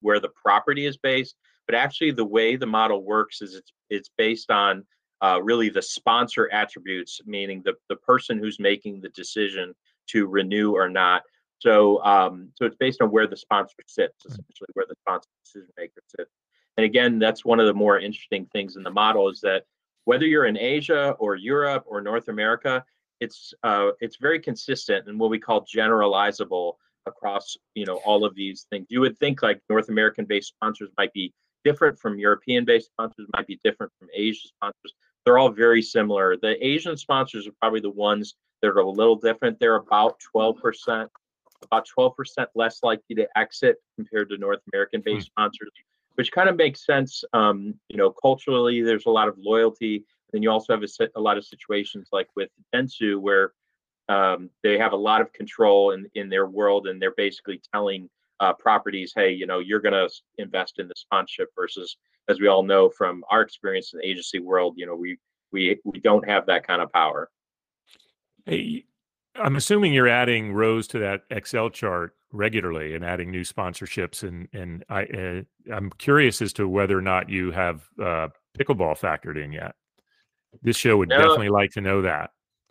where 0.00 0.20
the 0.20 0.30
property 0.30 0.86
is 0.86 0.96
based, 0.96 1.36
but 1.66 1.74
actually 1.74 2.10
the 2.12 2.24
way 2.24 2.56
the 2.56 2.66
model 2.66 3.04
works 3.04 3.42
is 3.42 3.54
it's 3.54 3.72
it's 3.90 4.10
based 4.16 4.50
on 4.50 4.84
uh, 5.22 5.40
really 5.42 5.68
the 5.68 5.82
sponsor 5.82 6.50
attributes, 6.52 7.20
meaning 7.26 7.62
the, 7.64 7.74
the 7.88 7.96
person 7.96 8.38
who's 8.38 8.58
making 8.58 9.00
the 9.00 9.10
decision 9.10 9.74
to 10.08 10.26
renew 10.26 10.72
or 10.72 10.88
not. 10.88 11.22
So, 11.58 12.02
um, 12.04 12.48
so 12.54 12.64
it's 12.64 12.76
based 12.76 13.02
on 13.02 13.10
where 13.10 13.26
the 13.26 13.36
sponsor 13.36 13.74
sits, 13.86 14.24
essentially 14.24 14.68
where 14.72 14.86
the 14.88 14.94
sponsor 15.02 15.28
decision 15.44 15.68
maker 15.76 16.00
sits. 16.16 16.30
And 16.78 16.86
again, 16.86 17.18
that's 17.18 17.44
one 17.44 17.60
of 17.60 17.66
the 17.66 17.74
more 17.74 18.00
interesting 18.00 18.46
things 18.46 18.76
in 18.76 18.82
the 18.82 18.90
model 18.90 19.28
is 19.28 19.40
that 19.42 19.64
whether 20.04 20.24
you're 20.24 20.46
in 20.46 20.56
Asia 20.56 21.14
or 21.18 21.36
Europe 21.36 21.84
or 21.86 22.00
North 22.00 22.28
America, 22.28 22.82
it's 23.20 23.52
uh, 23.62 23.90
it's 24.00 24.16
very 24.16 24.40
consistent 24.40 25.06
and 25.06 25.20
what 25.20 25.28
we 25.28 25.38
call 25.38 25.66
generalizable 25.66 26.74
across 27.06 27.56
you 27.74 27.86
know 27.86 28.00
all 28.04 28.24
of 28.24 28.34
these 28.34 28.66
things. 28.70 28.86
You 28.90 29.00
would 29.00 29.18
think 29.18 29.42
like 29.42 29.60
North 29.68 29.88
American 29.88 30.24
based 30.24 30.48
sponsors 30.48 30.90
might 30.98 31.12
be 31.12 31.32
different 31.64 31.98
from 31.98 32.18
European 32.18 32.64
based 32.64 32.86
sponsors, 32.86 33.26
might 33.36 33.46
be 33.46 33.60
different 33.62 33.92
from 33.98 34.08
Asian 34.14 34.48
sponsors 34.48 34.94
they're 35.24 35.38
all 35.38 35.50
very 35.50 35.82
similar. 35.82 36.36
The 36.36 36.56
Asian 36.64 36.96
sponsors 36.96 37.46
are 37.46 37.52
probably 37.60 37.80
the 37.80 37.90
ones 37.90 38.34
that 38.62 38.68
are 38.68 38.78
a 38.78 38.90
little 38.90 39.16
different. 39.16 39.58
They're 39.58 39.76
about 39.76 40.20
12%, 40.34 41.08
about 41.62 41.86
12% 41.98 42.46
less 42.54 42.80
likely 42.82 43.16
to 43.16 43.28
exit 43.36 43.76
compared 43.96 44.30
to 44.30 44.38
North 44.38 44.60
American 44.72 45.02
based 45.04 45.26
sponsors, 45.26 45.70
which 46.14 46.32
kind 46.32 46.48
of 46.48 46.56
makes 46.56 46.84
sense. 46.86 47.22
Um, 47.32 47.74
you 47.88 47.96
know, 47.96 48.10
culturally, 48.10 48.82
there's 48.82 49.06
a 49.06 49.10
lot 49.10 49.28
of 49.28 49.36
loyalty. 49.38 50.04
And 50.32 50.42
you 50.42 50.50
also 50.50 50.72
have 50.72 50.82
a, 50.82 51.08
a 51.16 51.20
lot 51.20 51.36
of 51.36 51.44
situations 51.44 52.08
like 52.12 52.28
with 52.36 52.50
Dentsu 52.74 53.20
where 53.20 53.52
um, 54.10 54.50
they 54.64 54.76
have 54.76 54.92
a 54.92 54.96
lot 54.96 55.20
of 55.20 55.32
control 55.32 55.92
in, 55.92 56.10
in 56.14 56.28
their 56.28 56.46
world 56.46 56.88
and 56.88 57.00
they're 57.00 57.14
basically 57.16 57.62
telling 57.72 58.10
uh, 58.40 58.52
properties, 58.52 59.12
hey, 59.14 59.30
you 59.30 59.46
know, 59.46 59.60
you're 59.60 59.80
going 59.80 59.92
to 59.92 60.10
invest 60.38 60.80
in 60.80 60.88
the 60.88 60.94
sponsorship 60.96 61.48
versus 61.54 61.96
as 62.28 62.40
we 62.40 62.48
all 62.48 62.64
know 62.64 62.90
from 62.90 63.22
our 63.30 63.40
experience 63.42 63.92
in 63.92 64.00
the 64.00 64.06
agency 64.06 64.40
world, 64.40 64.74
you 64.76 64.86
know, 64.86 64.96
we 64.96 65.16
we 65.52 65.78
we 65.84 66.00
don't 66.00 66.28
have 66.28 66.46
that 66.46 66.66
kind 66.66 66.82
of 66.82 66.90
power. 66.92 67.30
Hey, 68.46 68.84
I'm 69.36 69.56
assuming 69.56 69.92
you're 69.92 70.08
adding 70.08 70.52
rows 70.52 70.88
to 70.88 70.98
that 71.00 71.22
Excel 71.30 71.70
chart 71.70 72.14
regularly 72.32 72.94
and 72.94 73.04
adding 73.04 73.30
new 73.30 73.42
sponsorships, 73.42 74.22
and 74.26 74.48
and 74.52 74.84
I 74.88 75.04
uh, 75.04 75.74
I'm 75.74 75.90
curious 75.90 76.40
as 76.42 76.52
to 76.54 76.68
whether 76.68 76.98
or 76.98 77.02
not 77.02 77.28
you 77.28 77.52
have 77.52 77.82
uh, 78.00 78.28
pickleball 78.58 78.98
factored 78.98 79.42
in 79.42 79.52
yet. 79.52 79.74
This 80.62 80.76
show 80.76 80.96
would 80.96 81.08
No. 81.08 81.18
definitely 81.18 81.50
like 81.50 81.70
to 81.72 81.80
know 81.80 82.02
that. 82.02 82.30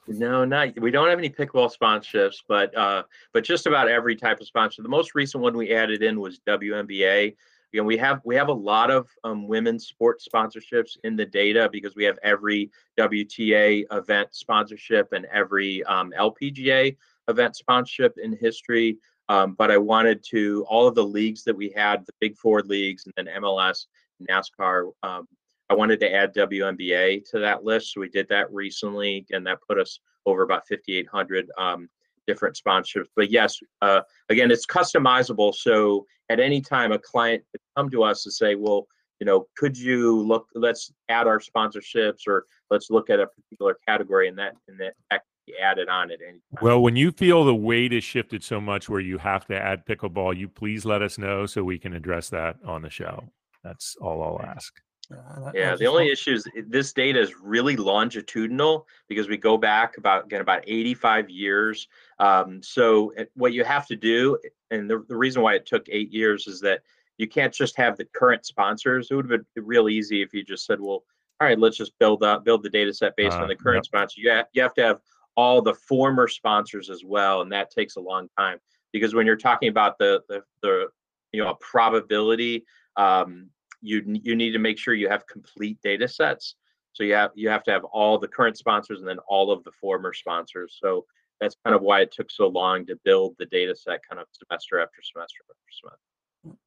No, 0.09 0.43
not 0.43 0.79
we 0.79 0.89
don't 0.91 1.07
have 1.07 1.19
any 1.19 1.29
pickleball 1.29 1.71
sponsorships, 1.75 2.37
but 2.47 2.75
uh, 2.75 3.03
but 3.31 3.43
just 3.43 3.67
about 3.67 3.87
every 3.87 4.15
type 4.15 4.39
of 4.39 4.47
sponsor. 4.47 4.81
The 4.81 4.89
most 4.89 5.13
recent 5.13 5.43
one 5.43 5.55
we 5.55 5.73
added 5.73 6.01
in 6.01 6.19
was 6.19 6.39
WNBA. 6.47 7.35
Again, 7.71 7.85
we 7.85 7.97
have 7.97 8.21
we 8.25 8.35
have 8.35 8.47
a 8.47 8.53
lot 8.53 8.89
of 8.89 9.07
um, 9.23 9.47
women's 9.47 9.85
sports 9.85 10.27
sponsorships 10.27 10.97
in 11.03 11.15
the 11.15 11.25
data 11.25 11.69
because 11.71 11.95
we 11.95 12.03
have 12.05 12.17
every 12.23 12.71
WTA 12.97 13.85
event 13.91 14.29
sponsorship 14.31 15.13
and 15.13 15.27
every 15.31 15.83
um, 15.83 16.11
LPGA 16.17 16.97
event 17.27 17.55
sponsorship 17.55 18.17
in 18.17 18.35
history. 18.35 18.97
Um, 19.29 19.53
but 19.53 19.69
I 19.69 19.77
wanted 19.77 20.23
to 20.31 20.65
all 20.67 20.87
of 20.87 20.95
the 20.95 21.05
leagues 21.05 21.43
that 21.43 21.55
we 21.55 21.71
had, 21.75 22.03
the 22.07 22.13
Big 22.19 22.35
Four 22.35 22.63
leagues, 22.63 23.05
and 23.05 23.13
then 23.15 23.41
MLS, 23.43 23.85
NASCAR. 24.27 24.91
Um, 25.03 25.27
I 25.69 25.75
wanted 25.75 25.99
to 25.99 26.11
add 26.11 26.33
WNBA 26.33 27.29
to 27.29 27.39
that 27.39 27.63
list, 27.63 27.93
so 27.93 28.01
we 28.01 28.09
did 28.09 28.27
that 28.29 28.51
recently, 28.51 29.25
and 29.31 29.45
that 29.45 29.59
put 29.67 29.79
us 29.79 29.99
over 30.25 30.41
about 30.41 30.67
5,800 30.67 31.49
um, 31.57 31.89
different 32.27 32.59
sponsorships. 32.63 33.07
But 33.15 33.29
yes, 33.29 33.59
uh, 33.81 34.01
again, 34.29 34.51
it's 34.51 34.65
customizable. 34.65 35.53
So 35.53 36.05
at 36.29 36.39
any 36.39 36.61
time, 36.61 36.91
a 36.91 36.99
client 36.99 37.43
could 37.51 37.61
come 37.75 37.89
to 37.91 38.03
us 38.03 38.25
and 38.25 38.33
say, 38.33 38.55
"Well, 38.55 38.87
you 39.19 39.25
know, 39.25 39.47
could 39.57 39.77
you 39.77 40.21
look? 40.21 40.47
Let's 40.55 40.91
add 41.09 41.27
our 41.27 41.39
sponsorships, 41.39 42.27
or 42.27 42.45
let's 42.69 42.89
look 42.89 43.09
at 43.09 43.19
a 43.19 43.27
particular 43.27 43.77
category, 43.87 44.27
and 44.27 44.37
that 44.39 44.55
and 44.67 44.79
that 44.79 44.93
that 45.11 45.21
added 45.61 45.89
on 45.89 46.11
at 46.11 46.19
any 46.21 46.39
time." 46.39 46.59
Well, 46.61 46.81
when 46.81 46.95
you 46.95 47.11
feel 47.11 47.43
the 47.45 47.55
weight 47.55 47.93
is 47.93 48.03
shifted 48.03 48.43
so 48.43 48.59
much 48.59 48.89
where 48.89 49.01
you 49.01 49.17
have 49.19 49.45
to 49.47 49.55
add 49.55 49.85
pickleball, 49.85 50.37
you 50.37 50.47
please 50.47 50.85
let 50.85 51.01
us 51.01 51.17
know 51.17 51.45
so 51.45 51.63
we 51.63 51.77
can 51.77 51.93
address 51.93 52.29
that 52.29 52.57
on 52.65 52.81
the 52.81 52.89
show. 52.89 53.29
That's 53.63 53.95
all 53.99 54.23
I'll 54.23 54.41
ask. 54.47 54.73
Uh, 55.11 55.15
I- 55.17 55.49
I 55.49 55.51
Yeah, 55.53 55.69
just 55.71 55.79
the 55.79 55.87
only 55.87 56.09
issue 56.09 56.33
is 56.33 56.47
this 56.67 56.93
data 56.93 57.19
is 57.19 57.39
really 57.39 57.75
longitudinal 57.75 58.87
because 59.07 59.27
we 59.27 59.37
go 59.37 59.57
back 59.57 59.97
about 59.97 60.25
again 60.25 60.41
about 60.41 60.63
85 60.67 61.29
years. 61.29 61.87
Um, 62.19 62.61
so 62.61 63.13
what 63.33 63.53
you 63.53 63.63
have 63.63 63.87
to 63.87 63.95
do, 63.95 64.37
and 64.71 64.89
the, 64.89 65.03
the 65.07 65.15
reason 65.15 65.41
why 65.41 65.55
it 65.55 65.65
took 65.65 65.87
eight 65.89 66.11
years 66.11 66.47
is 66.47 66.61
that 66.61 66.83
you 67.17 67.27
can't 67.27 67.53
just 67.53 67.75
have 67.77 67.97
the 67.97 68.05
current 68.05 68.45
sponsors. 68.45 69.09
It 69.09 69.15
would 69.15 69.29
have 69.29 69.41
been 69.55 69.65
real 69.65 69.89
easy 69.89 70.21
if 70.21 70.33
you 70.33 70.43
just 70.43 70.65
said, 70.65 70.79
well, 70.79 71.03
all 71.41 71.47
right, 71.47 71.59
let's 71.59 71.77
just 71.77 71.97
build 71.99 72.21
up 72.23 72.43
build 72.45 72.63
the 72.63 72.69
data 72.69 72.93
set 72.93 73.15
based 73.15 73.37
Uh, 73.37 73.43
on 73.43 73.47
the 73.47 73.55
current 73.55 73.77
yep. 73.77 73.85
sponsor. 73.85 74.21
You 74.21 74.29
have, 74.29 74.47
you 74.53 74.61
have 74.61 74.73
to 74.75 74.83
have 74.83 74.99
all 75.35 75.61
the 75.61 75.73
former 75.73 76.27
sponsors 76.27 76.89
as 76.89 77.03
well, 77.03 77.41
and 77.41 77.51
that 77.51 77.71
takes 77.71 77.95
a 77.95 78.01
long 78.01 78.29
time 78.37 78.59
because 78.91 79.15
when 79.15 79.25
you're 79.25 79.37
talking 79.37 79.69
about 79.69 79.97
the 79.97 80.21
the, 80.27 80.43
the 80.61 80.89
you 81.31 81.41
know 81.41 81.49
a 81.51 81.55
probability 81.55 82.65
um, 82.97 83.49
you 83.81 84.03
you 84.23 84.35
need 84.35 84.51
to 84.51 84.59
make 84.59 84.77
sure 84.77 84.93
you 84.93 85.09
have 85.09 85.25
complete 85.27 85.79
data 85.81 86.07
sets. 86.07 86.55
So 86.93 87.03
you 87.03 87.13
have 87.13 87.31
you 87.35 87.49
have 87.49 87.63
to 87.63 87.71
have 87.71 87.83
all 87.85 88.17
the 88.17 88.27
current 88.27 88.57
sponsors 88.57 88.99
and 88.99 89.07
then 89.07 89.19
all 89.27 89.51
of 89.51 89.63
the 89.63 89.71
former 89.71 90.13
sponsors. 90.13 90.77
So 90.81 91.05
that's 91.39 91.55
kind 91.63 91.75
of 91.75 91.81
why 91.81 92.01
it 92.01 92.11
took 92.11 92.29
so 92.29 92.47
long 92.47 92.85
to 92.87 92.99
build 93.05 93.35
the 93.39 93.45
data 93.45 93.75
set 93.75 94.01
kind 94.09 94.21
of 94.21 94.27
semester 94.31 94.79
after 94.79 95.01
semester 95.01 95.43
after 95.49 95.59
semester. 95.81 96.59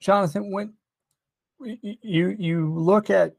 Jonathan, 0.00 0.50
when 0.52 0.74
you 1.60 2.36
you 2.38 2.72
look 2.74 3.10
at 3.10 3.34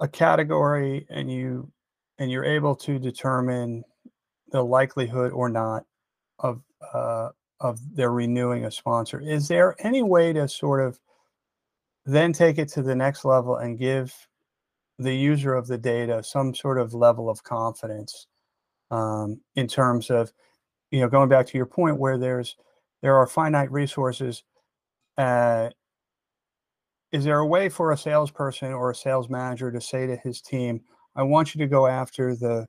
a 0.00 0.08
category 0.08 1.06
and 1.10 1.30
you 1.30 1.70
and 2.18 2.30
you're 2.30 2.44
able 2.44 2.74
to 2.74 2.98
determine 2.98 3.84
the 4.50 4.62
likelihood 4.62 5.32
or 5.32 5.48
not 5.48 5.84
of 6.38 6.60
uh, 6.92 7.28
of 7.60 7.78
their 7.94 8.10
renewing 8.12 8.64
a 8.64 8.70
sponsor. 8.70 9.20
Is 9.20 9.48
there 9.48 9.74
any 9.80 10.02
way 10.02 10.32
to 10.32 10.48
sort 10.48 10.80
of 10.80 11.00
then 12.06 12.32
take 12.32 12.58
it 12.58 12.68
to 12.68 12.82
the 12.82 12.94
next 12.94 13.24
level 13.24 13.56
and 13.56 13.78
give 13.78 14.14
the 14.98 15.14
user 15.14 15.54
of 15.54 15.66
the 15.66 15.78
data 15.78 16.22
some 16.22 16.54
sort 16.54 16.78
of 16.78 16.94
level 16.94 17.28
of 17.28 17.42
confidence 17.42 18.26
um, 18.90 19.40
in 19.54 19.66
terms 19.68 20.10
of, 20.10 20.32
you 20.90 21.00
know, 21.00 21.08
going 21.08 21.28
back 21.28 21.46
to 21.46 21.56
your 21.56 21.66
point 21.66 21.98
where 21.98 22.18
there's 22.18 22.56
there 23.02 23.16
are 23.16 23.26
finite 23.26 23.70
resources. 23.70 24.42
Uh, 25.16 25.70
is 27.12 27.24
there 27.24 27.38
a 27.38 27.46
way 27.46 27.68
for 27.68 27.92
a 27.92 27.96
salesperson 27.96 28.72
or 28.72 28.90
a 28.90 28.94
sales 28.94 29.28
manager 29.28 29.70
to 29.70 29.80
say 29.80 30.06
to 30.06 30.16
his 30.16 30.40
team, 30.40 30.80
"I 31.14 31.22
want 31.22 31.54
you 31.54 31.60
to 31.60 31.68
go 31.68 31.86
after 31.86 32.34
the 32.34 32.66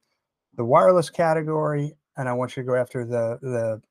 the 0.55 0.65
wireless 0.65 1.09
category, 1.09 1.93
and 2.17 2.29
I 2.29 2.33
want 2.33 2.55
you 2.55 2.63
to 2.63 2.67
go 2.67 2.75
after 2.75 3.05
the 3.05 3.39
the 3.41 3.81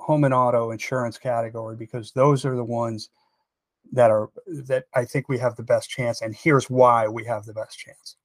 home 0.00 0.24
and 0.24 0.34
auto 0.34 0.70
insurance 0.70 1.18
category 1.18 1.76
because 1.76 2.12
those 2.12 2.44
are 2.44 2.56
the 2.56 2.64
ones 2.64 3.10
that 3.92 4.10
are 4.10 4.30
that 4.46 4.84
I 4.94 5.04
think 5.04 5.28
we 5.28 5.38
have 5.38 5.56
the 5.56 5.62
best 5.62 5.90
chance, 5.90 6.22
and 6.22 6.34
here's 6.34 6.70
why 6.70 7.08
we 7.08 7.24
have 7.24 7.44
the 7.44 7.54
best 7.54 7.78
chance. 7.78 8.16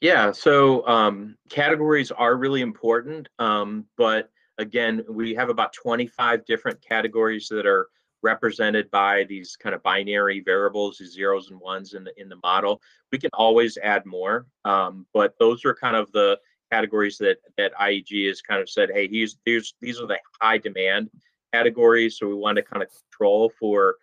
Yeah, 0.00 0.30
so 0.30 0.86
um, 0.86 1.36
categories 1.48 2.12
are 2.12 2.36
really 2.36 2.60
important, 2.60 3.28
um, 3.40 3.84
but 3.96 4.30
again, 4.58 5.04
we 5.08 5.34
have 5.34 5.48
about 5.48 5.72
25 5.72 6.44
different 6.46 6.80
categories 6.80 7.48
that 7.48 7.66
are 7.66 7.88
represented 8.22 8.90
by 8.90 9.24
these 9.24 9.56
kind 9.56 9.74
of 9.74 9.82
binary 9.82 10.40
variables, 10.40 10.98
these 10.98 11.12
zeros 11.12 11.50
and 11.50 11.60
ones 11.60 11.94
in 11.94 12.04
the 12.04 12.12
in 12.20 12.28
the 12.28 12.38
model. 12.42 12.80
We 13.10 13.18
can 13.18 13.30
always 13.34 13.78
add 13.78 14.04
more, 14.06 14.46
um, 14.64 15.06
but 15.12 15.34
those 15.38 15.64
are 15.64 15.74
kind 15.74 15.96
of 15.96 16.10
the 16.12 16.38
categories 16.70 17.18
that 17.18 17.38
that 17.56 17.72
IEG 17.74 18.28
has 18.28 18.40
kind 18.40 18.60
of 18.60 18.68
said, 18.68 18.90
hey, 18.92 19.06
these 19.06 19.36
these 19.44 19.74
these 19.80 20.00
are 20.00 20.06
the 20.06 20.18
high 20.40 20.58
demand 20.58 21.10
categories, 21.52 22.18
so 22.18 22.26
we 22.26 22.34
want 22.34 22.56
to 22.56 22.62
kind 22.62 22.82
of 22.82 22.88
control 23.10 23.52
for 23.58 23.96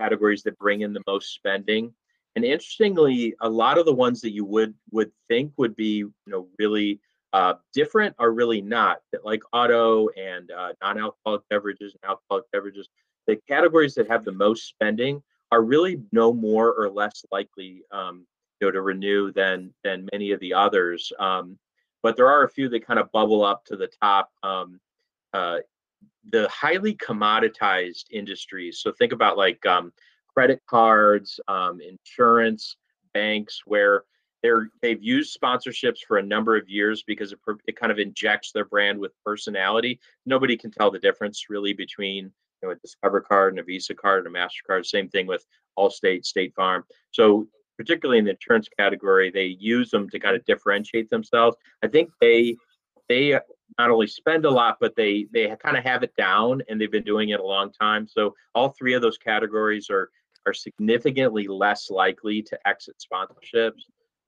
categories 0.00 0.42
that 0.42 0.58
bring 0.58 0.82
in 0.82 0.92
the 0.92 1.02
most 1.06 1.34
spending. 1.34 1.92
And 2.36 2.44
interestingly, 2.44 3.34
a 3.40 3.48
lot 3.48 3.78
of 3.78 3.84
the 3.84 3.94
ones 3.94 4.20
that 4.20 4.32
you 4.32 4.44
would 4.44 4.74
would 4.92 5.10
think 5.28 5.52
would 5.56 5.74
be 5.76 5.96
you 5.96 6.12
know 6.26 6.48
really 6.58 7.00
uh, 7.32 7.54
different 7.74 8.14
are 8.18 8.32
really 8.32 8.60
not. 8.60 9.00
That 9.12 9.24
Like 9.24 9.42
auto 9.52 10.08
and 10.10 10.50
uh, 10.50 10.72
non-alcoholic 10.82 11.42
beverages 11.50 11.94
and 11.94 12.10
alcoholic 12.10 12.44
beverages, 12.52 12.88
the 13.26 13.36
categories 13.48 13.94
that 13.94 14.08
have 14.10 14.24
the 14.24 14.32
most 14.32 14.68
spending 14.68 15.22
are 15.50 15.62
really 15.62 16.00
no 16.12 16.32
more 16.32 16.72
or 16.72 16.90
less 16.90 17.24
likely 17.32 17.82
um, 17.90 18.26
you 18.60 18.66
know 18.66 18.70
to 18.70 18.82
renew 18.82 19.32
than 19.32 19.72
than 19.84 20.08
many 20.12 20.30
of 20.30 20.40
the 20.40 20.54
others. 20.54 21.12
Um, 21.18 21.58
but 22.08 22.16
there 22.16 22.30
are 22.30 22.44
a 22.44 22.48
few 22.48 22.70
that 22.70 22.86
kind 22.86 22.98
of 22.98 23.12
bubble 23.12 23.44
up 23.44 23.66
to 23.66 23.76
the 23.76 23.90
top. 24.00 24.30
Um, 24.42 24.80
uh, 25.34 25.58
the 26.30 26.48
highly 26.48 26.94
commoditized 26.94 28.04
industries. 28.10 28.80
So 28.80 28.92
think 28.92 29.12
about 29.12 29.36
like 29.36 29.66
um, 29.66 29.92
credit 30.26 30.62
cards, 30.66 31.38
um, 31.48 31.82
insurance, 31.82 32.76
banks, 33.12 33.60
where 33.66 34.04
they're 34.42 34.70
they've 34.80 35.02
used 35.02 35.38
sponsorships 35.38 35.98
for 35.98 36.16
a 36.16 36.22
number 36.22 36.56
of 36.56 36.66
years 36.66 37.02
because 37.02 37.32
it, 37.32 37.38
it 37.66 37.76
kind 37.76 37.92
of 37.92 37.98
injects 37.98 38.52
their 38.52 38.64
brand 38.64 38.98
with 38.98 39.12
personality. 39.22 40.00
Nobody 40.24 40.56
can 40.56 40.70
tell 40.70 40.90
the 40.90 40.98
difference 40.98 41.50
really 41.50 41.74
between 41.74 42.24
you 42.24 42.68
know 42.68 42.70
a 42.70 42.76
Discover 42.76 43.20
card 43.20 43.52
and 43.52 43.60
a 43.60 43.64
Visa 43.64 43.94
card 43.94 44.26
and 44.26 44.34
a 44.34 44.38
Mastercard. 44.38 44.86
Same 44.86 45.10
thing 45.10 45.26
with 45.26 45.44
Allstate, 45.78 46.24
State 46.24 46.54
Farm. 46.54 46.84
So 47.10 47.48
particularly 47.78 48.18
in 48.18 48.24
the 48.24 48.32
insurance 48.32 48.68
category, 48.68 49.30
they 49.30 49.56
use 49.58 49.90
them 49.90 50.10
to 50.10 50.18
kind 50.18 50.36
of 50.36 50.44
differentiate 50.44 51.08
themselves. 51.08 51.56
I 51.82 51.88
think 51.88 52.10
they 52.20 52.56
they 53.08 53.38
not 53.78 53.90
only 53.90 54.06
spend 54.06 54.44
a 54.44 54.50
lot, 54.50 54.76
but 54.80 54.96
they 54.96 55.26
they 55.32 55.54
kind 55.62 55.76
of 55.76 55.84
have 55.84 56.02
it 56.02 56.14
down, 56.16 56.62
and 56.68 56.80
they've 56.80 56.90
been 56.90 57.04
doing 57.04 57.30
it 57.30 57.40
a 57.40 57.44
long 57.44 57.72
time. 57.72 58.06
So 58.06 58.34
all 58.54 58.70
three 58.70 58.94
of 58.94 59.02
those 59.02 59.16
categories 59.16 59.88
are 59.88 60.10
are 60.46 60.52
significantly 60.52 61.46
less 61.46 61.90
likely 61.90 62.42
to 62.42 62.58
exit 62.66 62.96
sponsorships. 63.00 63.82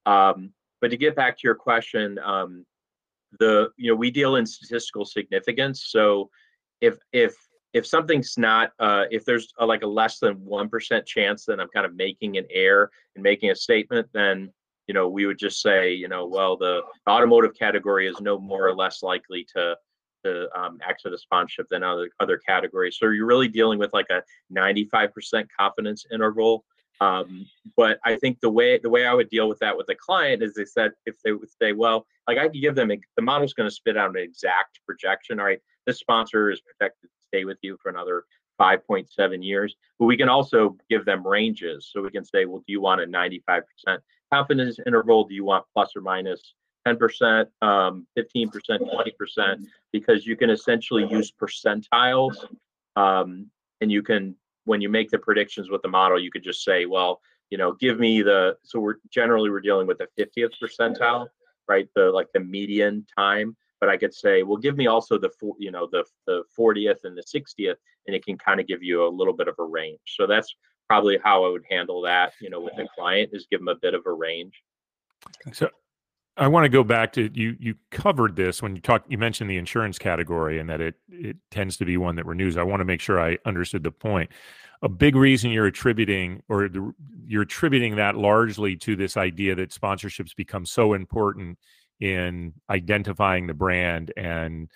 Um, 0.06 0.52
but 0.80 0.90
to 0.90 0.96
get 0.96 1.16
back 1.16 1.36
to 1.36 1.42
your 1.44 1.54
question, 1.54 2.18
um, 2.24 2.64
the 3.38 3.70
you 3.76 3.90
know 3.90 3.96
we 3.96 4.10
deal 4.10 4.36
in 4.36 4.46
statistical 4.46 5.04
significance. 5.04 5.84
So 5.88 6.30
if 6.80 6.98
if 7.12 7.34
if 7.72 7.86
something's 7.86 8.36
not 8.36 8.72
uh, 8.78 9.04
if 9.10 9.24
there's 9.24 9.52
a, 9.58 9.66
like 9.66 9.82
a 9.82 9.86
less 9.86 10.18
than 10.18 10.36
1% 10.36 11.06
chance 11.06 11.44
that 11.44 11.60
i'm 11.60 11.68
kind 11.68 11.86
of 11.86 11.94
making 11.94 12.36
an 12.36 12.46
error 12.50 12.90
and 13.14 13.22
making 13.22 13.50
a 13.50 13.54
statement 13.54 14.08
then 14.12 14.52
you 14.86 14.94
know 14.94 15.08
we 15.08 15.26
would 15.26 15.38
just 15.38 15.60
say 15.60 15.92
you 15.92 16.08
know 16.08 16.26
well 16.26 16.56
the 16.56 16.80
automotive 17.08 17.54
category 17.58 18.06
is 18.08 18.20
no 18.20 18.38
more 18.38 18.66
or 18.66 18.74
less 18.74 19.02
likely 19.02 19.46
to 19.54 19.76
to 20.24 20.48
um, 20.58 20.78
exit 20.86 21.14
a 21.14 21.18
sponsorship 21.18 21.66
than 21.70 21.82
other 21.82 22.10
other 22.20 22.38
categories 22.38 22.96
so 22.98 23.08
you're 23.08 23.26
really 23.26 23.48
dealing 23.48 23.78
with 23.78 23.92
like 23.94 24.08
a 24.10 24.22
95% 24.54 25.46
confidence 25.58 26.04
interval 26.12 26.64
um, 27.00 27.46
but 27.76 27.98
I 28.04 28.16
think 28.16 28.40
the 28.40 28.50
way 28.50 28.78
the 28.78 28.90
way 28.90 29.06
I 29.06 29.14
would 29.14 29.30
deal 29.30 29.48
with 29.48 29.58
that 29.60 29.76
with 29.76 29.88
a 29.88 29.94
client 29.94 30.42
is 30.42 30.52
they 30.54 30.66
said 30.66 30.92
if 31.06 31.16
they 31.24 31.32
would 31.32 31.48
say, 31.50 31.72
well, 31.72 32.06
like 32.28 32.36
I 32.36 32.48
could 32.48 32.60
give 32.60 32.74
them 32.74 32.90
a, 32.90 33.00
the 33.16 33.22
model's 33.22 33.54
going 33.54 33.68
to 33.68 33.74
spit 33.74 33.96
out 33.96 34.10
an 34.10 34.16
exact 34.16 34.80
projection. 34.86 35.40
All 35.40 35.46
right, 35.46 35.60
this 35.86 35.98
sponsor 35.98 36.50
is 36.50 36.60
projected 36.60 37.08
stay 37.30 37.44
with 37.44 37.58
you 37.62 37.78
for 37.82 37.90
another 37.90 38.24
5.7 38.60 39.44
years. 39.44 39.74
But 39.98 40.06
we 40.06 40.16
can 40.16 40.28
also 40.28 40.76
give 40.88 41.04
them 41.04 41.26
ranges. 41.26 41.90
So 41.92 42.02
we 42.02 42.10
can 42.10 42.24
say, 42.24 42.44
well, 42.44 42.58
do 42.58 42.72
you 42.72 42.80
want 42.80 43.00
a 43.00 43.06
95% 43.06 43.62
confidence 44.32 44.78
interval? 44.86 45.24
Do 45.24 45.34
you 45.34 45.44
want 45.44 45.64
plus 45.72 45.96
or 45.96 46.02
minus 46.02 46.54
10%, 46.86 47.46
um, 47.62 48.06
15%, 48.18 48.50
20%? 48.58 49.66
Because 49.92 50.26
you 50.26 50.36
can 50.36 50.50
essentially 50.50 51.06
use 51.10 51.32
percentiles. 51.32 52.36
Um, 52.96 53.50
and 53.80 53.90
you 53.90 54.02
can, 54.02 54.34
when 54.64 54.80
you 54.80 54.88
make 54.88 55.10
the 55.10 55.18
predictions 55.18 55.70
with 55.70 55.82
the 55.82 55.88
model, 55.88 56.20
you 56.20 56.30
could 56.30 56.44
just 56.44 56.64
say, 56.64 56.84
well, 56.84 57.20
you 57.48 57.58
know, 57.58 57.72
give 57.72 57.98
me 57.98 58.22
the, 58.22 58.56
so 58.62 58.78
we're 58.78 58.96
generally 59.10 59.50
we're 59.50 59.60
dealing 59.60 59.86
with 59.86 59.98
the 59.98 60.08
50th 60.18 60.52
percentile, 60.62 61.26
right? 61.68 61.88
The 61.96 62.10
like 62.10 62.28
the 62.32 62.40
median 62.40 63.06
time 63.16 63.56
but 63.80 63.88
I 63.88 63.96
could 63.96 64.14
say, 64.14 64.42
well, 64.42 64.58
give 64.58 64.76
me 64.76 64.86
also 64.86 65.18
the 65.18 65.30
you 65.58 65.70
know 65.70 65.88
the 65.90 66.04
the 66.26 66.42
40th 66.58 67.04
and 67.04 67.16
the 67.16 67.22
60th, 67.22 67.76
and 68.06 68.14
it 68.14 68.24
can 68.24 68.36
kind 68.38 68.60
of 68.60 68.66
give 68.66 68.82
you 68.82 69.06
a 69.06 69.08
little 69.08 69.34
bit 69.34 69.48
of 69.48 69.54
a 69.58 69.64
range. 69.64 70.00
So 70.06 70.26
that's 70.26 70.54
probably 70.88 71.18
how 71.24 71.44
I 71.44 71.48
would 71.48 71.64
handle 71.70 72.02
that. 72.02 72.34
You 72.40 72.50
know, 72.50 72.60
with 72.60 72.78
a 72.78 72.86
client 72.94 73.30
is 73.32 73.46
give 73.50 73.60
them 73.60 73.68
a 73.68 73.76
bit 73.76 73.94
of 73.94 74.02
a 74.06 74.12
range. 74.12 74.62
So 75.52 75.70
I 76.36 76.48
want 76.48 76.64
to 76.64 76.68
go 76.68 76.84
back 76.84 77.12
to 77.14 77.30
you. 77.32 77.56
You 77.58 77.74
covered 77.90 78.36
this 78.36 78.62
when 78.62 78.76
you 78.76 78.82
talked. 78.82 79.10
You 79.10 79.18
mentioned 79.18 79.50
the 79.50 79.56
insurance 79.56 79.98
category 79.98 80.58
and 80.58 80.68
that 80.68 80.80
it 80.80 80.94
it 81.08 81.36
tends 81.50 81.76
to 81.78 81.84
be 81.84 81.96
one 81.96 82.16
that 82.16 82.26
renews. 82.26 82.56
I 82.56 82.62
want 82.62 82.80
to 82.80 82.84
make 82.84 83.00
sure 83.00 83.20
I 83.20 83.38
understood 83.44 83.82
the 83.82 83.90
point. 83.90 84.30
A 84.82 84.88
big 84.88 85.14
reason 85.14 85.50
you're 85.50 85.66
attributing 85.66 86.42
or 86.48 86.68
the, 86.68 86.94
you're 87.26 87.42
attributing 87.42 87.96
that 87.96 88.16
largely 88.16 88.76
to 88.76 88.96
this 88.96 89.18
idea 89.18 89.54
that 89.54 89.70
sponsorships 89.70 90.34
become 90.34 90.64
so 90.64 90.94
important 90.94 91.58
in 92.00 92.52
identifying 92.70 93.46
the 93.46 93.54
brand 93.54 94.12
and 94.16 94.70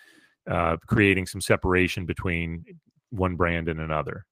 uh, 0.50 0.76
creating 0.86 1.26
some 1.26 1.40
separation 1.40 2.06
between 2.06 2.64
one 3.10 3.36
brand 3.36 3.68
and 3.68 3.80
another. 3.80 4.26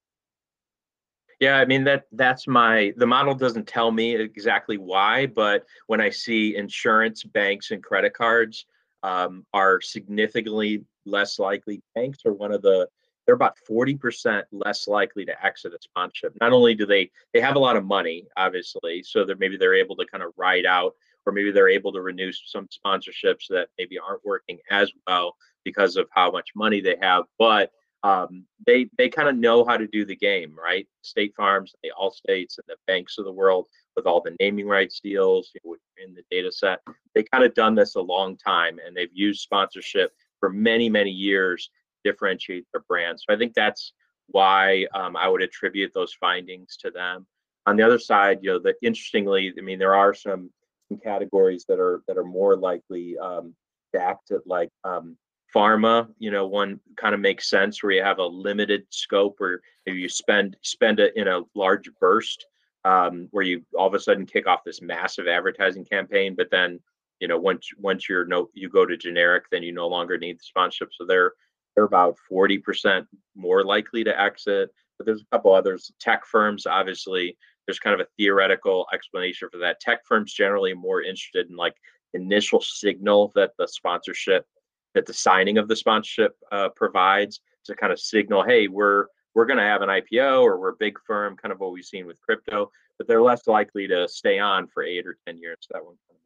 Yeah, 1.40 1.56
I 1.56 1.64
mean 1.64 1.82
that 1.84 2.04
that's 2.12 2.46
my 2.46 2.92
the 2.98 3.06
model 3.06 3.34
doesn't 3.34 3.66
tell 3.66 3.90
me 3.90 4.14
exactly 4.14 4.78
why, 4.78 5.26
but 5.26 5.64
when 5.88 6.00
I 6.00 6.08
see 6.08 6.54
insurance, 6.54 7.24
banks, 7.24 7.72
and 7.72 7.82
credit 7.82 8.14
cards 8.14 8.64
um, 9.02 9.44
are 9.52 9.80
significantly 9.80 10.84
less 11.04 11.38
likely. 11.38 11.82
Banks 11.94 12.20
are 12.26 12.32
one 12.32 12.52
of 12.52 12.62
the 12.62 12.88
they're 13.24 13.34
about 13.36 13.56
40% 13.70 14.42
less 14.50 14.88
likely 14.88 15.24
to 15.24 15.44
exit 15.44 15.72
a 15.72 15.78
sponsorship. 15.80 16.34
Not 16.40 16.52
only 16.52 16.74
do 16.74 16.86
they 16.86 17.10
they 17.32 17.40
have 17.40 17.56
a 17.56 17.60
lot 17.60 17.76
of 17.76 17.84
money, 17.84 18.26
obviously, 18.36 19.02
so 19.02 19.24
that 19.24 19.38
maybe 19.38 19.56
they're 19.56 19.74
able 19.74 19.96
to 19.96 20.06
kind 20.06 20.22
of 20.22 20.32
ride 20.36 20.66
out 20.66 20.94
or 21.26 21.32
maybe 21.32 21.50
they're 21.50 21.68
able 21.68 21.92
to 21.92 22.00
renew 22.00 22.32
some 22.32 22.68
sponsorships 22.68 23.46
that 23.50 23.68
maybe 23.78 23.98
aren't 23.98 24.24
working 24.24 24.58
as 24.70 24.90
well 25.06 25.36
because 25.64 25.96
of 25.96 26.08
how 26.12 26.30
much 26.30 26.50
money 26.54 26.80
they 26.80 26.96
have. 27.00 27.24
But 27.38 27.70
um, 28.04 28.44
they 28.66 28.88
they 28.98 29.08
kind 29.08 29.28
of 29.28 29.36
know 29.36 29.64
how 29.64 29.76
to 29.76 29.86
do 29.86 30.04
the 30.04 30.16
game, 30.16 30.56
right? 30.58 30.86
State 31.02 31.34
Farms, 31.36 31.74
the 31.82 31.92
Allstates, 31.98 32.58
and 32.58 32.66
the 32.66 32.76
banks 32.86 33.16
of 33.18 33.24
the 33.24 33.32
world 33.32 33.66
with 33.94 34.06
all 34.06 34.20
the 34.20 34.34
naming 34.40 34.66
rights 34.66 35.00
deals 35.02 35.52
in 35.64 36.14
the 36.14 36.22
data 36.30 36.50
set. 36.50 36.80
They 37.14 37.22
kind 37.22 37.44
of 37.44 37.54
done 37.54 37.74
this 37.74 37.94
a 37.94 38.00
long 38.00 38.36
time, 38.36 38.78
and 38.84 38.96
they've 38.96 39.12
used 39.12 39.42
sponsorship 39.42 40.12
for 40.40 40.50
many 40.50 40.88
many 40.88 41.10
years 41.10 41.70
to 42.04 42.10
differentiate 42.10 42.66
their 42.72 42.82
brand. 42.88 43.20
So 43.20 43.32
I 43.32 43.38
think 43.38 43.54
that's 43.54 43.92
why 44.28 44.86
um, 44.94 45.16
I 45.16 45.28
would 45.28 45.42
attribute 45.42 45.92
those 45.94 46.14
findings 46.14 46.76
to 46.78 46.90
them. 46.90 47.26
On 47.66 47.76
the 47.76 47.84
other 47.84 47.98
side, 47.98 48.40
you 48.42 48.50
know, 48.50 48.58
the 48.58 48.74
interestingly, 48.82 49.52
I 49.56 49.60
mean, 49.60 49.78
there 49.78 49.94
are 49.94 50.14
some 50.14 50.50
categories 50.98 51.64
that 51.68 51.78
are 51.78 52.02
that 52.08 52.18
are 52.18 52.24
more 52.24 52.56
likely 52.56 53.16
um, 53.18 53.54
to 53.94 54.00
act 54.00 54.30
at 54.30 54.46
like 54.46 54.70
um, 54.84 55.16
pharma. 55.54 56.08
You 56.18 56.30
know, 56.30 56.46
one 56.46 56.80
kind 56.96 57.14
of 57.14 57.20
makes 57.20 57.48
sense 57.48 57.82
where 57.82 57.92
you 57.92 58.02
have 58.02 58.18
a 58.18 58.26
limited 58.26 58.84
scope, 58.90 59.38
maybe 59.86 60.00
you 60.00 60.08
spend 60.08 60.56
spend 60.62 61.00
it 61.00 61.14
in 61.16 61.28
a 61.28 61.42
large 61.54 61.90
burst, 62.00 62.46
um, 62.84 63.28
where 63.30 63.44
you 63.44 63.64
all 63.78 63.86
of 63.86 63.94
a 63.94 64.00
sudden 64.00 64.26
kick 64.26 64.46
off 64.46 64.64
this 64.64 64.82
massive 64.82 65.26
advertising 65.26 65.84
campaign, 65.84 66.34
but 66.36 66.50
then 66.50 66.80
you 67.22 67.28
know 67.28 67.38
once 67.38 67.70
once 67.78 68.08
you're 68.08 68.26
no 68.26 68.50
you 68.52 68.68
go 68.68 68.84
to 68.84 68.96
generic 68.96 69.44
then 69.50 69.62
you 69.62 69.72
no 69.72 69.86
longer 69.86 70.18
need 70.18 70.38
the 70.38 70.42
sponsorship 70.42 70.90
so 70.92 71.06
they're 71.06 71.32
they're 71.74 71.84
about 71.84 72.18
40% 72.30 73.06
more 73.34 73.64
likely 73.64 74.04
to 74.04 74.20
exit 74.20 74.70
but 74.98 75.06
there's 75.06 75.22
a 75.22 75.36
couple 75.36 75.54
others 75.54 75.92
tech 76.00 76.26
firms 76.26 76.66
obviously 76.66 77.36
there's 77.66 77.78
kind 77.78 77.94
of 77.94 78.00
a 78.00 78.08
theoretical 78.16 78.86
explanation 78.92 79.48
for 79.50 79.58
that. 79.58 79.80
Tech 79.80 80.00
firms 80.06 80.32
generally 80.32 80.74
more 80.74 81.02
interested 81.02 81.48
in 81.48 81.56
like 81.56 81.74
initial 82.14 82.60
signal 82.60 83.32
that 83.34 83.52
the 83.58 83.66
sponsorship 83.66 84.46
that 84.94 85.06
the 85.06 85.14
signing 85.14 85.56
of 85.56 85.68
the 85.68 85.76
sponsorship 85.76 86.36
uh, 86.50 86.68
provides 86.76 87.40
to 87.64 87.74
kind 87.74 87.90
of 87.90 87.98
signal 87.98 88.42
hey 88.42 88.68
we're 88.68 89.06
we're 89.34 89.46
going 89.46 89.56
to 89.56 89.64
have 89.64 89.80
an 89.80 89.88
ipo 89.88 90.42
or 90.42 90.58
we're 90.58 90.68
a 90.68 90.76
big 90.78 90.98
firm 91.06 91.34
kind 91.38 91.52
of 91.52 91.58
what 91.58 91.72
we've 91.72 91.86
seen 91.86 92.06
with 92.06 92.20
crypto 92.20 92.70
but 93.02 93.08
they're 93.08 93.22
less 93.22 93.48
likely 93.48 93.88
to 93.88 94.06
stay 94.08 94.38
on 94.38 94.68
for 94.68 94.84
eight 94.84 95.06
or 95.06 95.16
ten 95.26 95.36
years. 95.36 95.58
So 95.60 95.72
that 95.72 95.84
one 95.84 95.96
kind 96.08 96.18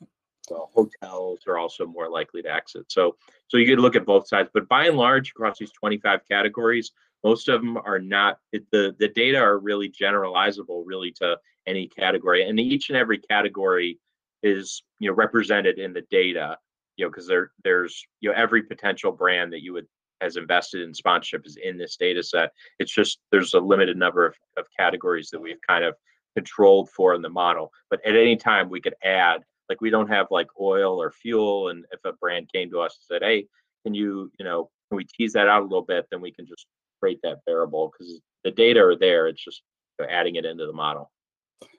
of 0.00 0.08
well, 0.48 0.70
hotels 0.74 1.40
are 1.46 1.58
also 1.58 1.86
more 1.86 2.08
likely 2.08 2.40
to 2.40 2.50
exit. 2.50 2.86
So, 2.88 3.16
so 3.48 3.58
you 3.58 3.66
could 3.66 3.80
look 3.80 3.96
at 3.96 4.06
both 4.06 4.26
sides, 4.26 4.48
but 4.54 4.66
by 4.66 4.86
and 4.86 4.96
large, 4.96 5.30
across 5.30 5.58
these 5.58 5.72
25 5.72 6.20
categories, 6.26 6.92
most 7.26 7.48
of 7.48 7.60
them 7.60 7.76
are 7.76 7.98
not. 7.98 8.38
It, 8.52 8.64
the 8.70 8.94
the 9.00 9.08
data 9.08 9.38
are 9.38 9.58
really 9.58 9.90
generalizable, 9.90 10.84
really 10.86 11.10
to 11.20 11.36
any 11.66 11.88
category, 11.88 12.48
and 12.48 12.60
each 12.60 12.88
and 12.88 12.96
every 12.96 13.18
category 13.18 13.98
is 14.44 14.84
you 15.00 15.10
know 15.10 15.14
represented 15.16 15.80
in 15.80 15.92
the 15.92 16.04
data. 16.08 16.56
You 16.96 17.04
know, 17.04 17.10
because 17.10 17.26
there 17.26 17.50
there's 17.64 18.00
you 18.20 18.30
know 18.30 18.36
every 18.36 18.62
potential 18.62 19.10
brand 19.10 19.52
that 19.52 19.62
you 19.64 19.72
would 19.72 19.88
has 20.20 20.36
invested 20.36 20.82
in 20.82 20.94
sponsorship 20.94 21.44
is 21.44 21.58
in 21.62 21.76
this 21.76 21.96
data 21.96 22.22
set. 22.22 22.52
It's 22.78 22.94
just 22.94 23.18
there's 23.32 23.54
a 23.54 23.60
limited 23.60 23.96
number 23.96 24.24
of, 24.24 24.36
of 24.56 24.66
categories 24.78 25.28
that 25.30 25.40
we've 25.40 25.60
kind 25.68 25.84
of 25.84 25.96
controlled 26.36 26.90
for 26.90 27.12
in 27.14 27.22
the 27.22 27.28
model. 27.28 27.72
But 27.90 28.06
at 28.06 28.14
any 28.14 28.36
time 28.36 28.70
we 28.70 28.80
could 28.80 28.94
add 29.02 29.42
like 29.68 29.80
we 29.80 29.90
don't 29.90 30.08
have 30.08 30.28
like 30.30 30.46
oil 30.60 31.02
or 31.02 31.10
fuel. 31.10 31.70
And 31.70 31.84
if 31.90 31.98
a 32.04 32.12
brand 32.12 32.52
came 32.54 32.70
to 32.70 32.78
us 32.78 32.96
and 33.00 33.16
said, 33.16 33.26
"Hey, 33.26 33.48
can 33.84 33.94
you, 33.94 34.30
you 34.38 34.44
know, 34.44 34.70
can 34.88 34.96
we 34.96 35.04
tease 35.04 35.32
that 35.32 35.48
out 35.48 35.62
a 35.62 35.64
little 35.64 35.82
bit?" 35.82 36.06
Then 36.08 36.20
we 36.20 36.30
can 36.30 36.46
just 36.46 36.66
create 37.06 37.20
that 37.22 37.38
variable 37.46 37.92
because 37.92 38.20
the 38.44 38.50
data 38.50 38.80
are 38.80 38.96
there. 38.96 39.28
It's 39.28 39.42
just 39.42 39.62
adding 40.10 40.36
it 40.36 40.44
into 40.44 40.66
the 40.66 40.72
model. 40.72 41.10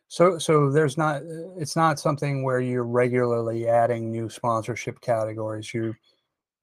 So, 0.07 0.37
so 0.39 0.71
there's 0.71 0.97
not. 0.97 1.21
It's 1.57 1.75
not 1.75 1.99
something 1.99 2.43
where 2.43 2.61
you're 2.61 2.85
regularly 2.85 3.67
adding 3.67 4.09
new 4.09 4.29
sponsorship 4.29 5.01
categories. 5.01 5.73
You're 5.73 5.97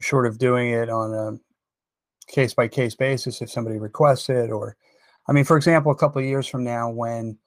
sort 0.01 0.27
of 0.27 0.39
doing 0.39 0.71
it 0.71 0.89
on 0.89 1.13
a 1.13 2.33
case 2.33 2.55
by 2.55 2.69
case 2.69 2.95
basis 2.95 3.43
if 3.43 3.51
somebody 3.51 3.79
requests 3.79 4.31
it, 4.31 4.51
or, 4.51 4.77
I 5.29 5.33
mean, 5.33 5.45
for 5.45 5.59
example, 5.59 5.93
a 5.93 5.97
couple 5.97 6.23
of 6.23 6.27
years 6.27 6.47
from 6.47 6.65
now, 6.65 6.89
when 6.89 7.39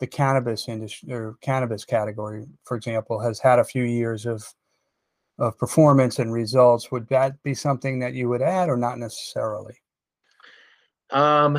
the 0.00 0.06
cannabis 0.06 0.68
industry 0.68 1.12
or 1.12 1.36
cannabis 1.42 1.84
category, 1.84 2.44
for 2.64 2.76
example, 2.76 3.20
has 3.20 3.38
had 3.38 3.60
a 3.60 3.64
few 3.64 3.84
years 3.84 4.26
of 4.26 4.44
of 5.38 5.56
performance 5.58 6.18
and 6.18 6.32
results. 6.32 6.90
Would 6.90 7.08
that 7.08 7.40
be 7.42 7.54
something 7.54 8.00
that 8.00 8.14
you 8.14 8.28
would 8.28 8.42
add, 8.42 8.68
or 8.68 8.76
not 8.76 8.98
necessarily? 8.98 9.74
Um, 11.10 11.58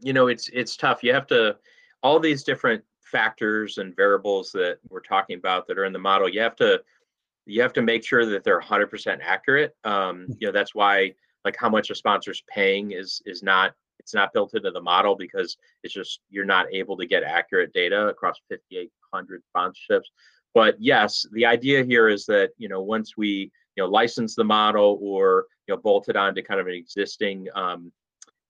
you 0.00 0.12
know, 0.12 0.28
it's 0.28 0.48
it's 0.52 0.76
tough. 0.76 1.02
You 1.02 1.12
have 1.12 1.26
to 1.28 1.56
all 2.02 2.20
these 2.20 2.44
different 2.44 2.82
factors 3.00 3.78
and 3.78 3.96
variables 3.96 4.52
that 4.52 4.78
we're 4.88 5.00
talking 5.00 5.38
about 5.38 5.66
that 5.66 5.78
are 5.78 5.84
in 5.84 5.92
the 5.92 5.98
model. 5.98 6.28
You 6.28 6.40
have 6.40 6.56
to 6.56 6.82
you 7.46 7.62
have 7.62 7.72
to 7.72 7.82
make 7.82 8.04
sure 8.04 8.26
that 8.26 8.44
they're 8.44 8.60
100% 8.60 9.18
accurate. 9.22 9.74
Um, 9.84 10.26
mm. 10.28 10.36
you 10.38 10.46
know, 10.46 10.52
that's 10.52 10.74
why 10.74 11.14
like 11.44 11.56
how 11.58 11.68
much 11.68 11.90
a 11.90 11.94
sponsor's 11.94 12.42
paying 12.48 12.92
is 12.92 13.22
is 13.24 13.42
not 13.42 13.72
it's 13.98 14.14
not 14.14 14.32
built 14.32 14.54
into 14.54 14.70
the 14.70 14.80
model 14.80 15.16
because 15.16 15.56
it's 15.82 15.94
just 15.94 16.20
you're 16.30 16.44
not 16.44 16.66
able 16.72 16.96
to 16.96 17.06
get 17.06 17.22
accurate 17.22 17.72
data 17.72 18.06
across 18.08 18.36
5800 18.48 19.42
sponsorships 19.54 20.06
but 20.54 20.76
yes 20.78 21.26
the 21.32 21.46
idea 21.46 21.84
here 21.84 22.08
is 22.08 22.26
that 22.26 22.50
you 22.58 22.68
know 22.68 22.82
once 22.82 23.16
we 23.16 23.50
you 23.76 23.82
know 23.82 23.86
license 23.86 24.34
the 24.34 24.44
model 24.44 24.98
or 25.00 25.46
you 25.66 25.74
know 25.74 25.80
bolt 25.80 26.08
it 26.08 26.16
onto 26.16 26.42
kind 26.42 26.60
of 26.60 26.66
an 26.66 26.74
existing 26.74 27.46
um, 27.54 27.92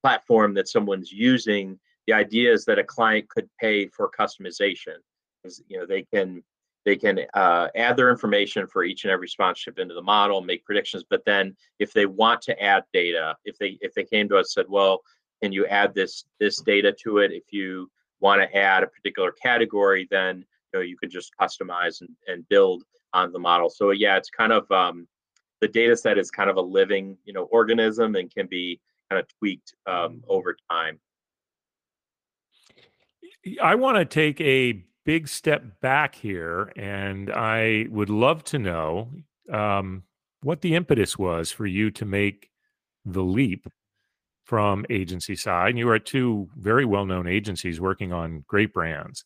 platform 0.03 0.55
that 0.55 0.69
someone's 0.69 1.13
using 1.13 1.79
the 2.07 2.15
idea 2.15 2.53
is 2.53 2.65
that 2.65 2.79
a 2.79 2.85
client 2.85 3.29
could 3.29 3.49
pay 3.61 3.87
for 3.89 4.11
customization. 4.11 4.97
You 5.69 5.79
know 5.79 5.87
they 5.87 6.03
can 6.03 6.43
they 6.85 6.97
can 6.97 7.21
uh, 7.35 7.69
add 7.77 7.97
their 7.97 8.11
information 8.11 8.67
for 8.67 8.83
each 8.83 9.05
and 9.05 9.13
every 9.13 9.29
sponsorship 9.29 9.79
into 9.79 9.95
the 9.95 10.03
model 10.03 10.41
make 10.41 10.65
predictions 10.65 11.05
but 11.09 11.23
then 11.27 11.55
if 11.79 11.93
they 11.93 12.07
want 12.07 12.41
to 12.43 12.63
add 12.63 12.83
data 12.93 13.37
if 13.45 13.59
they 13.59 13.79
if 13.81 13.93
they 13.95 14.05
came 14.05 14.29
to 14.29 14.37
us 14.37 14.55
said 14.55 14.65
well 14.69 15.03
can 15.43 15.53
you 15.53 15.67
add 15.67 15.95
this 15.95 16.25
this 16.41 16.61
data 16.61 16.95
to 17.05 17.19
it? 17.19 17.31
If 17.33 17.45
you 17.53 17.91
want 18.21 18.41
to 18.43 18.57
add 18.57 18.83
a 18.83 18.89
particular 18.89 19.33
category 19.33 20.09
then 20.11 20.39
you 20.73 20.81
know 20.81 20.81
you 20.81 20.97
could 20.97 21.11
just 21.11 21.33
customize 21.41 22.01
and, 22.01 22.11
and 22.27 22.49
build 22.49 22.85
on 23.15 23.33
the 23.33 23.39
model. 23.39 23.71
So 23.71 23.91
yeah 23.91 24.17
it's 24.17 24.31
kind 24.31 24.53
of 24.53 24.71
um, 24.71 25.07
the 25.61 25.69
data 25.69 25.97
set 25.97 26.19
is 26.19 26.31
kind 26.31 26.51
of 26.51 26.57
a 26.57 26.63
living 26.63 27.17
you 27.25 27.33
know 27.33 27.45
organism 27.45 28.17
and 28.17 28.35
can 28.35 28.47
be 28.47 28.81
kind 29.11 29.21
of 29.21 29.27
tweaked 29.39 29.75
um, 29.87 30.23
over 30.29 30.57
time 30.71 30.99
i 33.63 33.75
want 33.75 33.97
to 33.97 34.05
take 34.05 34.41
a 34.41 34.85
big 35.05 35.29
step 35.29 35.81
back 35.81 36.15
here 36.15 36.73
and 36.77 37.31
i 37.31 37.87
would 37.91 38.11
love 38.11 38.45
to 38.45 38.59
know 38.59 39.09
um, 39.53 40.03
what 40.43 40.61
the 40.61 40.75
impetus 40.75 41.19
was 41.19 41.51
for 41.51 41.67
you 41.67 41.91
to 41.91 42.05
make 42.05 42.51
the 43.05 43.23
leap 43.23 43.67
from 44.49 44.87
agency 44.89 45.37
side, 45.37 45.71
and 45.71 45.79
you 45.79 45.89
are 45.91 45.97
at 45.97 46.07
two 46.07 46.49
very 46.57 46.87
well-known 46.87 47.27
agencies 47.27 47.83
working 47.83 48.15
on 48.15 48.45
great 48.47 48.73
brands. 48.73 49.25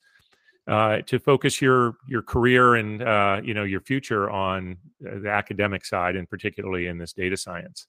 Uh, 0.69 1.01
to 1.03 1.19
focus 1.19 1.61
your 1.61 1.95
your 2.07 2.23
career 2.23 2.77
and 2.77 3.03
uh, 3.03 3.41
you 3.43 3.53
know 3.53 3.65
your 3.65 3.81
future 3.81 4.31
on 4.31 4.77
uh, 5.05 5.19
the 5.19 5.29
academic 5.29 5.85
side, 5.85 6.15
and 6.15 6.29
particularly 6.29 6.87
in 6.87 6.99
this 6.99 7.13
data 7.13 7.37
science. 7.37 7.87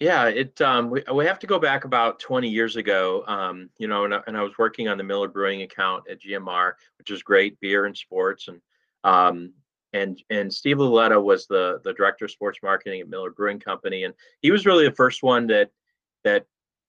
Yeah, 0.00 0.26
it 0.26 0.60
um, 0.60 0.90
we, 0.90 1.02
we 1.12 1.24
have 1.24 1.38
to 1.38 1.46
go 1.46 1.58
back 1.58 1.84
about 1.84 2.18
20 2.18 2.48
years 2.48 2.76
ago. 2.76 3.24
Um, 3.26 3.70
you 3.78 3.86
know, 3.86 4.04
and, 4.04 4.14
and 4.26 4.36
I 4.36 4.42
was 4.42 4.58
working 4.58 4.88
on 4.88 4.98
the 4.98 5.04
Miller 5.04 5.28
Brewing 5.28 5.62
account 5.62 6.04
at 6.10 6.20
GMR, 6.20 6.72
which 6.98 7.10
is 7.10 7.22
great 7.22 7.58
beer 7.60 7.86
and 7.86 7.96
sports, 7.96 8.48
and 8.48 8.60
um, 9.04 9.52
and 9.92 10.20
and 10.30 10.52
Steve 10.52 10.78
Luletta 10.78 11.20
was 11.20 11.46
the 11.46 11.80
the 11.84 11.94
director 11.94 12.24
of 12.24 12.32
sports 12.32 12.58
marketing 12.62 13.00
at 13.00 13.08
Miller 13.08 13.30
Brewing 13.30 13.60
Company, 13.60 14.02
and 14.02 14.14
he 14.42 14.50
was 14.50 14.66
really 14.66 14.84
the 14.84 14.94
first 14.94 15.22
one 15.22 15.46
that 15.46 15.70
that 16.24 16.46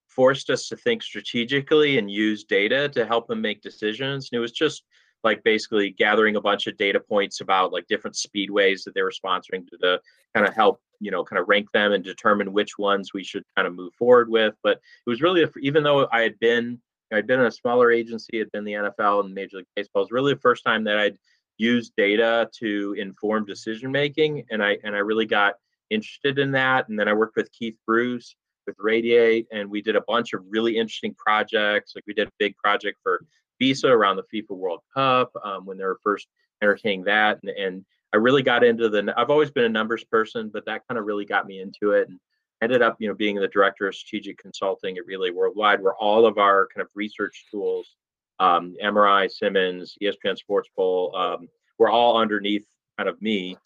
forced 0.07 0.49
us 0.49 0.67
to 0.69 0.75
think 0.75 1.03
strategically 1.03 1.97
and 1.97 2.09
use 2.09 2.43
data 2.43 2.89
to 2.89 3.05
help 3.05 3.27
them 3.27 3.41
make 3.41 3.61
decisions. 3.61 4.29
And 4.31 4.37
it 4.37 4.41
was 4.41 4.51
just 4.51 4.83
like 5.23 5.43
basically 5.43 5.89
gathering 5.91 6.37
a 6.37 6.41
bunch 6.41 6.67
of 6.67 6.77
data 6.77 6.99
points 6.99 7.41
about 7.41 7.73
like 7.73 7.87
different 7.87 8.15
speedways 8.15 8.83
that 8.83 8.93
they 8.93 9.01
were 9.01 9.11
sponsoring 9.11 9.67
to, 9.67 9.77
to 9.77 9.99
kind 10.33 10.47
of 10.47 10.53
help 10.53 10.79
you 10.99 11.11
know 11.11 11.23
kind 11.23 11.39
of 11.39 11.47
rank 11.47 11.71
them 11.71 11.91
and 11.91 12.03
determine 12.03 12.53
which 12.53 12.77
ones 12.77 13.13
we 13.13 13.23
should 13.23 13.43
kind 13.55 13.67
of 13.67 13.75
move 13.75 13.93
forward 13.93 14.29
with. 14.29 14.55
But 14.63 14.77
it 15.05 15.09
was 15.09 15.21
really 15.21 15.45
even 15.61 15.83
though 15.83 16.07
I 16.11 16.21
had 16.21 16.39
been 16.39 16.79
I'd 17.13 17.27
been 17.27 17.39
in 17.39 17.45
a 17.45 17.51
smaller 17.51 17.91
agency, 17.91 18.39
had 18.39 18.51
been 18.51 18.65
the 18.65 18.73
NFL 18.73 19.25
and 19.25 19.33
Major 19.33 19.57
League 19.57 19.67
Baseball. 19.75 20.01
It 20.01 20.05
was 20.05 20.11
really 20.11 20.33
the 20.33 20.39
first 20.39 20.63
time 20.63 20.83
that 20.85 20.97
I'd 20.97 21.17
used 21.57 21.93
data 21.95 22.49
to 22.59 22.95
inform 22.97 23.45
decision 23.45 23.91
making 23.91 24.45
and 24.49 24.63
i 24.63 24.77
and 24.83 24.95
i 24.95 24.99
really 24.99 25.25
got 25.25 25.55
interested 25.89 26.39
in 26.39 26.51
that 26.51 26.87
and 26.89 26.99
then 26.99 27.07
i 27.07 27.13
worked 27.13 27.35
with 27.35 27.51
keith 27.51 27.77
bruce 27.85 28.35
with 28.67 28.75
radiate 28.79 29.47
and 29.51 29.69
we 29.69 29.81
did 29.81 29.95
a 29.95 30.03
bunch 30.07 30.33
of 30.33 30.41
really 30.49 30.77
interesting 30.77 31.13
projects 31.15 31.93
like 31.95 32.03
we 32.07 32.13
did 32.13 32.27
a 32.27 32.31
big 32.39 32.55
project 32.57 32.97
for 33.01 33.23
visa 33.59 33.87
around 33.87 34.17
the 34.17 34.23
fifa 34.33 34.55
world 34.55 34.81
cup 34.93 35.31
um, 35.43 35.65
when 35.65 35.77
they 35.77 35.85
were 35.85 35.99
first 36.03 36.27
entertaining 36.61 37.03
that 37.03 37.39
and, 37.43 37.51
and 37.51 37.85
i 38.13 38.17
really 38.17 38.43
got 38.43 38.63
into 38.63 38.89
the 38.89 39.13
i've 39.17 39.29
always 39.29 39.51
been 39.51 39.65
a 39.65 39.69
numbers 39.69 40.03
person 40.03 40.49
but 40.53 40.65
that 40.65 40.81
kind 40.87 40.97
of 40.97 41.05
really 41.05 41.25
got 41.25 41.45
me 41.45 41.61
into 41.61 41.91
it 41.91 42.07
and 42.09 42.19
ended 42.61 42.81
up 42.81 42.95
you 42.99 43.07
know 43.07 43.13
being 43.13 43.35
the 43.35 43.47
director 43.47 43.87
of 43.87 43.95
strategic 43.95 44.37
consulting 44.37 44.97
at 44.97 45.05
relay 45.05 45.29
worldwide 45.29 45.81
where 45.81 45.95
all 45.95 46.25
of 46.25 46.37
our 46.37 46.67
kind 46.73 46.83
of 46.83 46.89
research 46.95 47.45
tools 47.51 47.95
um, 48.39 48.75
MRI, 48.83 49.31
Simmons, 49.31 49.97
ESPN 50.01 50.37
Sports 50.37 50.69
Poll, 50.75 51.15
um, 51.15 51.47
were 51.77 51.89
all 51.89 52.17
underneath 52.17 52.65
kind 52.97 53.09
of 53.09 53.21
me. 53.21 53.57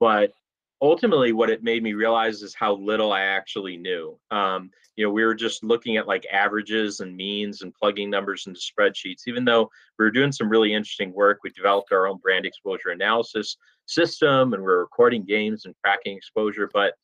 But 0.00 0.32
ultimately, 0.80 1.32
what 1.32 1.50
it 1.50 1.62
made 1.62 1.82
me 1.82 1.92
realize 1.92 2.42
is 2.42 2.54
how 2.54 2.74
little 2.74 3.12
I 3.12 3.22
actually 3.22 3.76
knew. 3.76 4.18
Um, 4.30 4.70
you 4.96 5.04
know, 5.04 5.12
we 5.12 5.24
were 5.24 5.34
just 5.34 5.64
looking 5.64 5.96
at 5.96 6.06
like 6.06 6.26
averages 6.30 7.00
and 7.00 7.16
means 7.16 7.62
and 7.62 7.74
plugging 7.74 8.10
numbers 8.10 8.46
into 8.46 8.60
spreadsheets. 8.60 9.22
Even 9.26 9.44
though 9.44 9.68
we 9.98 10.04
were 10.04 10.10
doing 10.10 10.30
some 10.30 10.48
really 10.48 10.72
interesting 10.72 11.12
work, 11.12 11.40
we 11.42 11.50
developed 11.50 11.92
our 11.92 12.06
own 12.06 12.18
brand 12.18 12.46
exposure 12.46 12.90
analysis 12.90 13.56
system 13.86 14.52
and 14.52 14.62
we 14.62 14.66
we're 14.66 14.80
recording 14.80 15.24
games 15.24 15.64
and 15.64 15.74
tracking 15.84 16.16
exposure. 16.16 16.70
But 16.72 16.94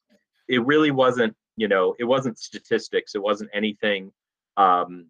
it 0.49 0.65
really 0.65 0.91
wasn't, 0.91 1.35
you 1.57 1.69
know, 1.69 1.95
it 1.99 2.05
wasn't 2.05 2.39
statistics. 2.39 3.15
It 3.15 3.23
wasn't 3.23 3.51
anything 3.53 4.13
um, 4.57 5.07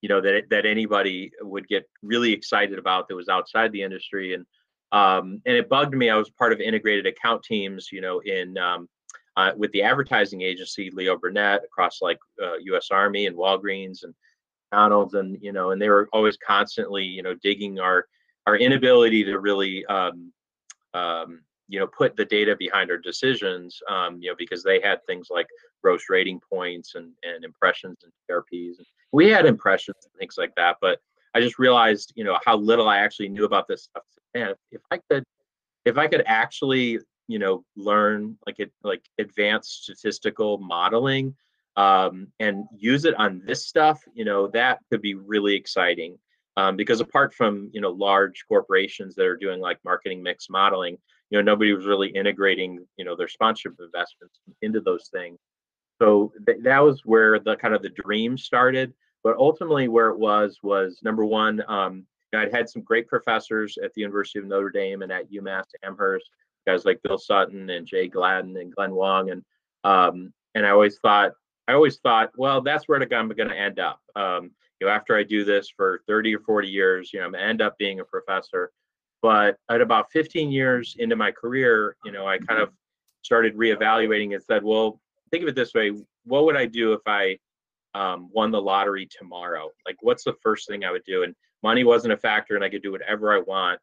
you 0.00 0.08
know 0.08 0.20
that 0.20 0.44
that 0.50 0.66
anybody 0.66 1.30
would 1.42 1.68
get 1.68 1.88
really 2.02 2.32
excited 2.32 2.78
about 2.78 3.08
that 3.08 3.16
was 3.16 3.28
outside 3.28 3.70
the 3.72 3.82
industry 3.82 4.34
and 4.34 4.46
um, 4.92 5.40
and 5.46 5.56
it 5.56 5.68
bugged 5.68 5.94
me 5.94 6.10
i 6.10 6.16
was 6.16 6.30
part 6.30 6.52
of 6.52 6.60
integrated 6.60 7.06
account 7.06 7.42
teams 7.42 7.90
you 7.92 8.00
know 8.00 8.20
in 8.20 8.56
um, 8.58 8.88
uh, 9.36 9.52
with 9.56 9.70
the 9.72 9.82
advertising 9.82 10.42
agency 10.42 10.90
leo 10.92 11.16
burnett 11.16 11.62
across 11.64 12.00
like 12.00 12.18
uh, 12.42 12.56
us 12.74 12.88
army 12.90 13.26
and 13.26 13.36
walgreens 13.36 14.02
and 14.02 14.14
McDonald's 14.72 15.14
and 15.14 15.36
you 15.40 15.52
know 15.52 15.70
and 15.70 15.80
they 15.80 15.88
were 15.88 16.08
always 16.12 16.36
constantly 16.36 17.04
you 17.04 17.22
know 17.22 17.34
digging 17.42 17.78
our 17.78 18.06
our 18.46 18.56
inability 18.56 19.22
to 19.24 19.38
really 19.38 19.84
um, 19.86 20.32
um, 20.94 21.40
you 21.68 21.78
know 21.78 21.86
put 21.86 22.16
the 22.16 22.24
data 22.24 22.56
behind 22.58 22.90
our 22.90 22.98
decisions 22.98 23.78
um, 23.88 24.18
you 24.20 24.28
know 24.30 24.36
because 24.36 24.62
they 24.62 24.80
had 24.80 24.98
things 25.06 25.28
like 25.30 25.46
gross 25.82 26.04
rating 26.08 26.40
points 26.52 26.94
and 26.96 27.12
and 27.22 27.44
impressions 27.44 27.98
and 28.02 28.12
TRPs 28.30 28.76
we 29.12 29.30
had 29.30 29.46
impressions 29.46 29.96
and 30.04 30.12
things 30.18 30.34
like 30.36 30.52
that 30.56 30.76
but 30.80 30.98
I 31.34 31.40
just 31.40 31.58
realized 31.58 32.12
you 32.16 32.24
know 32.24 32.38
how 32.44 32.56
little 32.56 32.88
I 32.88 32.98
actually 32.98 33.28
knew 33.28 33.44
about 33.44 33.68
this 33.68 33.84
stuff. 33.84 34.02
Man 34.34 34.54
if 34.70 34.82
I 34.90 34.98
could 35.10 35.24
if 35.84 35.96
I 35.96 36.06
could 36.08 36.24
actually 36.26 36.98
you 37.28 37.38
know 37.38 37.64
learn 37.76 38.36
like 38.46 38.58
it 38.58 38.72
like 38.82 39.02
advanced 39.18 39.84
statistical 39.84 40.58
modeling 40.58 41.34
um, 41.76 42.26
and 42.40 42.64
use 42.76 43.04
it 43.04 43.14
on 43.14 43.42
this 43.46 43.66
stuff 43.66 44.02
you 44.12 44.24
know 44.24 44.48
that 44.48 44.80
could 44.90 45.00
be 45.00 45.14
really 45.14 45.54
exciting 45.54 46.18
um, 46.60 46.76
because 46.76 47.00
apart 47.00 47.32
from 47.34 47.70
you 47.72 47.80
know 47.80 47.90
large 47.90 48.44
corporations 48.46 49.14
that 49.14 49.26
are 49.26 49.36
doing 49.36 49.60
like 49.60 49.78
marketing 49.84 50.22
mix 50.22 50.50
modeling 50.50 50.96
you 51.30 51.38
know 51.38 51.42
nobody 51.42 51.72
was 51.72 51.86
really 51.86 52.08
integrating 52.08 52.84
you 52.96 53.04
know 53.04 53.16
their 53.16 53.28
sponsorship 53.28 53.78
investments 53.80 54.40
into 54.62 54.80
those 54.80 55.08
things. 55.12 55.38
So 56.00 56.32
th- 56.46 56.62
that 56.62 56.80
was 56.80 57.02
where 57.04 57.38
the 57.38 57.56
kind 57.56 57.74
of 57.74 57.82
the 57.82 57.90
dream 57.90 58.36
started. 58.36 58.92
But 59.22 59.36
ultimately 59.36 59.88
where 59.88 60.08
it 60.08 60.18
was 60.18 60.58
was 60.62 61.00
number 61.02 61.26
one 61.26 61.62
um, 61.68 62.06
i'd 62.34 62.54
had 62.54 62.68
some 62.68 62.80
great 62.82 63.06
professors 63.06 63.76
at 63.84 63.92
the 63.92 64.00
university 64.00 64.38
of 64.38 64.46
notre 64.46 64.70
dame 64.70 65.02
and 65.02 65.12
at 65.12 65.30
umass 65.32 65.64
amherst 65.82 66.24
guys 66.66 66.84
like 66.84 67.02
bill 67.02 67.18
sutton 67.18 67.68
and 67.68 67.86
jay 67.86 68.06
gladden 68.06 68.56
and 68.56 68.74
glenn 68.74 68.94
wong 68.94 69.30
and 69.30 69.42
um, 69.84 70.32
and 70.54 70.64
i 70.64 70.70
always 70.70 70.98
thought 71.00 71.32
i 71.68 71.72
always 71.74 71.98
thought 71.98 72.30
well 72.38 72.62
that's 72.62 72.88
where 72.88 73.02
i'm 73.02 73.28
going 73.28 73.48
to 73.48 73.58
end 73.58 73.78
up. 73.78 74.00
Um, 74.16 74.52
you 74.80 74.86
know 74.86 74.92
after 74.92 75.16
i 75.16 75.22
do 75.22 75.44
this 75.44 75.68
for 75.74 76.00
30 76.06 76.36
or 76.36 76.40
40 76.40 76.68
years 76.68 77.12
you 77.12 77.20
know 77.20 77.26
i'm 77.26 77.32
to 77.32 77.40
end 77.40 77.62
up 77.62 77.76
being 77.78 78.00
a 78.00 78.04
professor 78.04 78.70
but 79.22 79.56
at 79.68 79.80
about 79.80 80.10
15 80.12 80.50
years 80.50 80.96
into 80.98 81.16
my 81.16 81.30
career, 81.30 81.96
you 82.04 82.12
know, 82.12 82.26
I 82.26 82.38
kind 82.38 82.60
of 82.60 82.70
started 83.22 83.54
reevaluating 83.56 84.34
and 84.34 84.42
said, 84.42 84.64
well, 84.64 85.00
think 85.30 85.42
of 85.42 85.48
it 85.48 85.54
this 85.54 85.74
way: 85.74 85.92
what 86.24 86.44
would 86.44 86.56
I 86.56 86.66
do 86.66 86.92
if 86.92 87.00
I 87.06 87.38
um, 87.94 88.30
won 88.32 88.50
the 88.50 88.60
lottery 88.60 89.06
tomorrow? 89.06 89.70
Like, 89.86 89.96
what's 90.00 90.24
the 90.24 90.36
first 90.42 90.68
thing 90.68 90.84
I 90.84 90.90
would 90.90 91.04
do? 91.04 91.22
And 91.22 91.34
money 91.62 91.84
wasn't 91.84 92.14
a 92.14 92.16
factor, 92.16 92.54
and 92.54 92.64
I 92.64 92.70
could 92.70 92.82
do 92.82 92.92
whatever 92.92 93.32
I 93.32 93.40
want. 93.40 93.78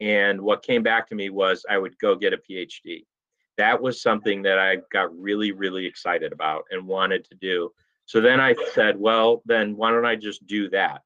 And 0.00 0.40
what 0.40 0.62
came 0.62 0.82
back 0.82 1.08
to 1.08 1.14
me 1.14 1.28
was 1.28 1.66
I 1.68 1.76
would 1.76 1.98
go 1.98 2.14
get 2.14 2.32
a 2.32 2.38
PhD. 2.38 3.04
That 3.58 3.82
was 3.82 4.00
something 4.00 4.42
that 4.42 4.58
I 4.58 4.78
got 4.92 5.14
really, 5.18 5.50
really 5.50 5.84
excited 5.84 6.32
about 6.32 6.64
and 6.70 6.86
wanted 6.86 7.24
to 7.24 7.34
do. 7.34 7.72
So 8.08 8.22
then 8.22 8.40
I 8.40 8.54
said, 8.72 8.98
well, 8.98 9.42
then 9.44 9.76
why 9.76 9.90
don't 9.90 10.06
I 10.06 10.16
just 10.16 10.46
do 10.46 10.70
that? 10.70 11.02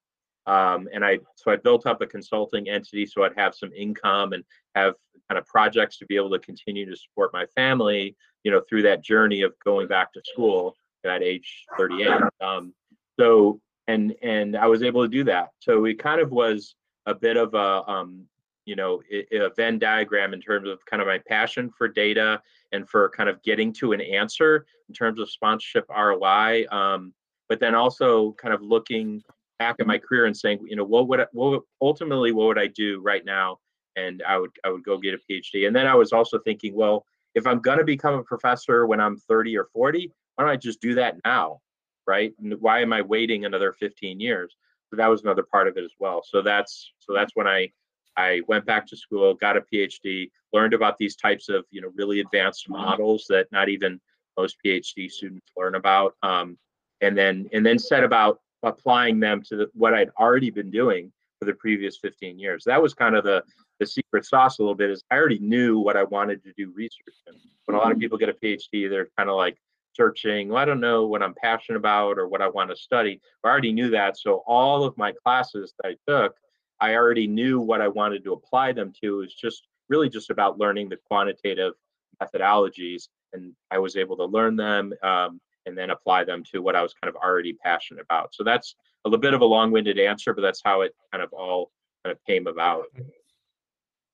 Um, 0.47 0.89
and 0.93 1.05
I 1.05 1.19
so 1.35 1.51
I 1.51 1.57
built 1.57 1.85
up 1.85 2.01
a 2.01 2.07
consulting 2.07 2.69
entity 2.69 3.07
so 3.07 3.25
I'd 3.25 3.37
have 3.37 3.55
some 3.55 3.73
income 3.73 4.33
and 4.33 4.45
have 4.75 4.95
kind 5.29 5.39
of 5.39 5.47
projects 5.47 5.99
to 5.99 6.07
be 6.07 6.17
able 6.17 6.31
to 6.31 6.39
continue 6.39 6.89
to 6.89 6.97
support 6.97 7.33
my 7.33 7.47
family, 7.55 8.17
you 8.45 8.53
know, 8.53 8.63
through 8.69 8.83
that 8.83 9.03
journey 9.03 9.43
of 9.43 9.53
going 9.65 9.89
back 9.89 10.13
to 10.13 10.23
school 10.25 10.77
at 11.05 11.23
age 11.23 11.65
38. 11.77 12.09
Um, 12.41 12.73
so 13.19 13.61
and 13.89 14.15
and 14.23 14.57
I 14.57 14.67
was 14.67 14.85
able 14.85 15.03
to 15.03 15.09
do 15.09 15.25
that. 15.25 15.51
So 15.59 15.85
it 15.85 15.99
kind 15.99 16.21
of 16.21 16.31
was 16.31 16.77
a 17.07 17.15
bit 17.15 17.37
of 17.37 17.55
a 17.55 17.89
um, 17.91 18.27
you 18.65 18.77
know 18.77 19.03
a 19.11 19.51
Venn 19.57 19.81
diagram 19.81 20.35
in 20.35 20.41
terms 20.41 20.69
of 20.69 20.85
kind 20.87 21.03
of 21.03 21.09
my 21.09 21.19
passion 21.19 21.69
for 21.77 21.89
data 21.89 22.41
and 22.73 22.89
for 22.89 23.09
kind 23.11 23.29
of 23.29 23.43
getting 23.43 23.73
to 23.75 23.93
an 23.93 24.01
answer 24.01 24.67
in 24.89 24.95
terms 24.95 25.21
of 25.21 25.31
sponsorship 25.31 25.87
ROI. 25.89 26.67
Um, 26.71 27.13
but 27.49 27.61
then 27.61 27.75
also 27.75 28.33
kind 28.33 28.55
of 28.55 28.63
looking 28.63 29.23
back 29.59 29.77
at 29.79 29.87
my 29.87 29.99
career 29.99 30.27
and 30.27 30.37
saying, 30.37 30.61
you 30.67 30.77
know, 30.77 30.85
what 30.85 31.09
would 31.09 31.21
I, 31.21 31.27
what 31.33 31.63
ultimately 31.81 32.33
what 32.33 32.47
would 32.47 32.59
I 32.59 32.67
do 32.69 33.01
right 33.01 33.25
now? 33.25 33.59
And 33.97 34.23
I 34.27 34.39
would 34.39 34.51
I 34.65 34.71
would 34.71 34.85
go 34.85 34.99
get 34.99 35.15
a 35.15 35.19
PhD. 35.31 35.67
And 35.67 35.77
then 35.77 35.87
I 35.87 35.95
was 35.95 36.13
also 36.13 36.39
thinking, 36.39 36.75
well, 36.75 37.05
if 37.35 37.47
I'm 37.47 37.63
to 37.63 37.85
become 37.85 38.15
a 38.15 38.23
professor 38.23 38.87
when 38.87 39.01
I'm 39.01 39.17
30 39.17 39.57
or 39.57 39.67
40, 39.73 40.11
why 40.35 40.45
don't 40.45 40.53
I 40.53 40.57
just 40.57 40.81
do 40.81 40.95
that 40.95 41.17
now, 41.25 41.61
right? 42.07 42.33
And 42.43 42.55
why 42.61 42.81
am 42.81 42.93
I 42.93 43.03
waiting 43.03 43.45
another 43.45 43.73
15 43.73 44.21
years? 44.21 44.57
So 44.91 44.97
that 44.97 45.09
was 45.09 45.23
another 45.23 45.43
part 45.43 45.69
of 45.69 45.77
it 45.77 45.85
as 45.85 45.93
well. 45.99 46.23
So 46.25 46.43
that's 46.43 46.93
so 46.99 47.15
that's 47.15 47.33
when 47.35 47.47
I 47.47 47.71
I 48.17 48.43
went 48.49 48.67
back 48.67 48.87
to 48.89 48.97
school, 48.97 49.35
got 49.35 49.57
a 49.57 49.63
PhD, 49.73 50.31
learned 50.53 50.75
about 50.75 50.99
these 50.99 51.17
types 51.17 51.49
of 51.49 51.65
you 51.71 51.81
know 51.81 51.91
really 51.95 52.21
advanced 52.21 52.69
models 52.69 53.27
that 53.29 53.47
not 53.53 53.69
even 53.69 54.01
most 54.39 54.57
PhD 54.65 55.11
students 55.11 55.47
learn 55.57 55.75
about, 55.75 56.15
um, 56.23 56.59
and 57.01 57.17
then 57.17 57.49
and 57.53 57.65
then 57.65 57.79
set 57.79 58.05
about 58.05 58.41
applying 58.63 59.19
them 59.19 59.43
to 59.43 59.57
the, 59.57 59.71
what 59.75 59.95
I'd 59.95 60.11
already 60.19 60.51
been 60.51 60.71
doing 60.71 61.13
for 61.39 61.47
the 61.47 61.55
previous 61.55 61.99
15 61.99 62.39
years. 62.39 62.63
That 62.65 62.81
was 62.81 62.95
kind 62.95 63.17
of 63.17 63.25
the 63.25 63.43
the 63.81 63.87
secret 63.87 64.25
sauce 64.25 64.59
a 64.59 64.63
little 64.63 64.77
bit 64.77 64.91
is 64.91 65.03
I 65.11 65.17
already 65.17 65.41
knew 65.41 65.79
what 65.79 65.97
I 65.97 66.05
wanted 66.05 66.43
to 66.45 66.53
do 66.57 66.73
research. 66.75 67.17
And 67.27 67.37
when 67.65 67.77
a 67.77 67.81
lot 67.81 67.91
of 67.91 67.99
people 67.99 68.17
get 68.17 68.29
a 68.29 68.35
PhD, 68.35 68.89
they're 68.89 69.09
kind 69.19 69.29
of 69.29 69.37
like 69.37 69.59
searching, 69.95 70.49
well, 70.49 70.59
I 70.59 70.65
don't 70.65 70.81
know 70.81 71.07
what 71.07 71.23
I'm 71.23 71.35
passionate 71.35 71.79
about 71.79 72.19
or 72.19 72.29
what 72.29 72.43
I 72.43 72.49
want 72.49 72.71
to 72.71 72.77
study. 72.77 73.21
I 73.45 73.49
already 73.49 73.73
knew 73.73 73.91
that. 73.91 74.17
So 74.17 74.45
all 74.47 74.85
of 74.85 74.97
my 74.97 75.13
classes 75.25 75.75
that 75.79 75.89
I 75.89 75.97
took, 76.11 76.37
I 76.83 76.97
already 76.97 77.29
knew 77.29 77.61
what 77.61 77.81
I 77.81 77.87
wanted 77.87 78.25
to 78.25 78.33
apply 78.33 78.73
them 78.73 78.93
to. 79.01 79.21
It 79.21 79.25
was 79.25 79.35
just 79.35 79.69
really 79.89 80.09
just 80.09 80.31
about 80.31 80.59
learning 80.59 80.89
the 80.89 80.97
quantitative 80.97 81.75
methodologies. 82.21 83.05
And 83.33 83.53
I 83.71 83.79
was 83.79 83.95
able 83.97 84.17
to 84.17 84.25
learn 84.25 84.57
them 84.57 84.93
um, 85.05 85.41
and 85.65 85.79
then 85.79 85.91
apply 85.91 86.25
them 86.25 86.43
to 86.51 86.61
what 86.61 86.75
I 86.75 86.83
was 86.83 86.93
kind 86.93 87.09
of 87.09 87.15
already 87.15 87.53
passionate 87.53 88.03
about. 88.03 88.35
So 88.35 88.43
that's 88.43 88.75
a 89.05 89.09
little 89.09 89.21
bit 89.21 89.33
of 89.33 89.43
a 89.43 89.45
long-winded 89.45 89.97
answer, 90.01 90.35
but 90.35 90.43
that's 90.43 90.61
how 90.65 90.81
it 90.81 90.93
kind 91.13 91.23
of 91.23 91.33
all 91.33 91.71
kind 92.05 92.17
of 92.17 92.19
came 92.27 92.49
about. 92.49 92.87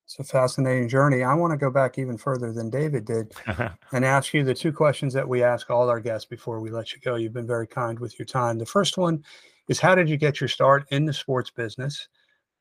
It's 0.05 0.19
a 0.19 0.25
fascinating 0.25 0.91
journey. 0.91 1.23
I 1.23 1.33
want 1.33 1.53
to 1.53 1.57
go 1.57 1.71
back 1.71 1.99
even 1.99 2.19
further 2.19 2.53
than 2.53 2.69
David 2.69 3.07
did 3.07 3.33
and 3.93 4.05
ask 4.05 4.35
you 4.35 4.45
the 4.45 4.55
two 4.55 4.73
questions 4.73 5.14
that 5.14 5.27
we 5.27 5.43
ask 5.43 5.71
all 5.71 5.89
our 5.89 6.01
guests 6.01 6.27
before 6.27 6.61
we 6.61 6.71
let 6.71 6.93
you 6.93 6.99
go. 7.01 7.14
You've 7.14 7.33
been 7.33 7.47
very 7.47 7.66
kind 7.66 7.99
with 7.99 8.19
your 8.19 8.27
time. 8.27 8.59
The 8.59 8.66
first 8.66 8.99
one 8.99 9.25
is 9.69 9.81
how 9.81 9.95
did 9.95 10.11
you 10.11 10.19
get 10.19 10.39
your 10.39 10.49
start 10.49 10.87
in 10.91 11.07
the 11.07 11.14
sports 11.14 11.51
business? 11.51 12.09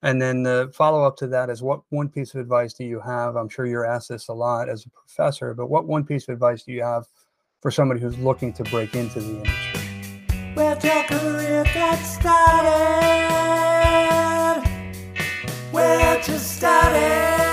And 0.04 0.22
then 0.22 0.44
the 0.44 0.70
follow 0.76 1.04
up 1.04 1.18
to 1.18 1.28
that 1.28 1.50
is 1.50 1.64
what 1.64 1.82
one 1.90 2.08
piece 2.08 2.36
of 2.36 2.40
advice 2.40 2.74
do 2.74 2.84
you 2.84 3.00
have? 3.00 3.36
I'm 3.36 3.50
sure 3.50 3.66
you're 3.66 3.86
asked 3.86 4.10
this 4.10 4.28
a 4.28 4.34
lot 4.34 4.70
as 4.70 4.86
a 4.86 4.90
professor, 4.92 5.56
but 5.56 5.72
what 5.72 5.88
one 5.88 6.04
piece 6.04 6.28
of 6.28 6.34
advice 6.34 6.62
do 6.64 6.72
you 6.72 6.84
have 6.84 7.06
for 7.62 7.72
somebody 7.72 8.00
who's 8.00 8.18
looking 8.20 8.54
to 8.54 8.64
break 8.66 8.96
into 8.96 9.20
the 9.20 9.38
industry? 9.38 9.82
Where 10.54 10.78
your 10.84 11.04
career 11.04 11.64
got 11.74 11.98
started? 11.98 12.78
Where 15.72 16.22
to 16.22 16.40
started? 16.40 17.48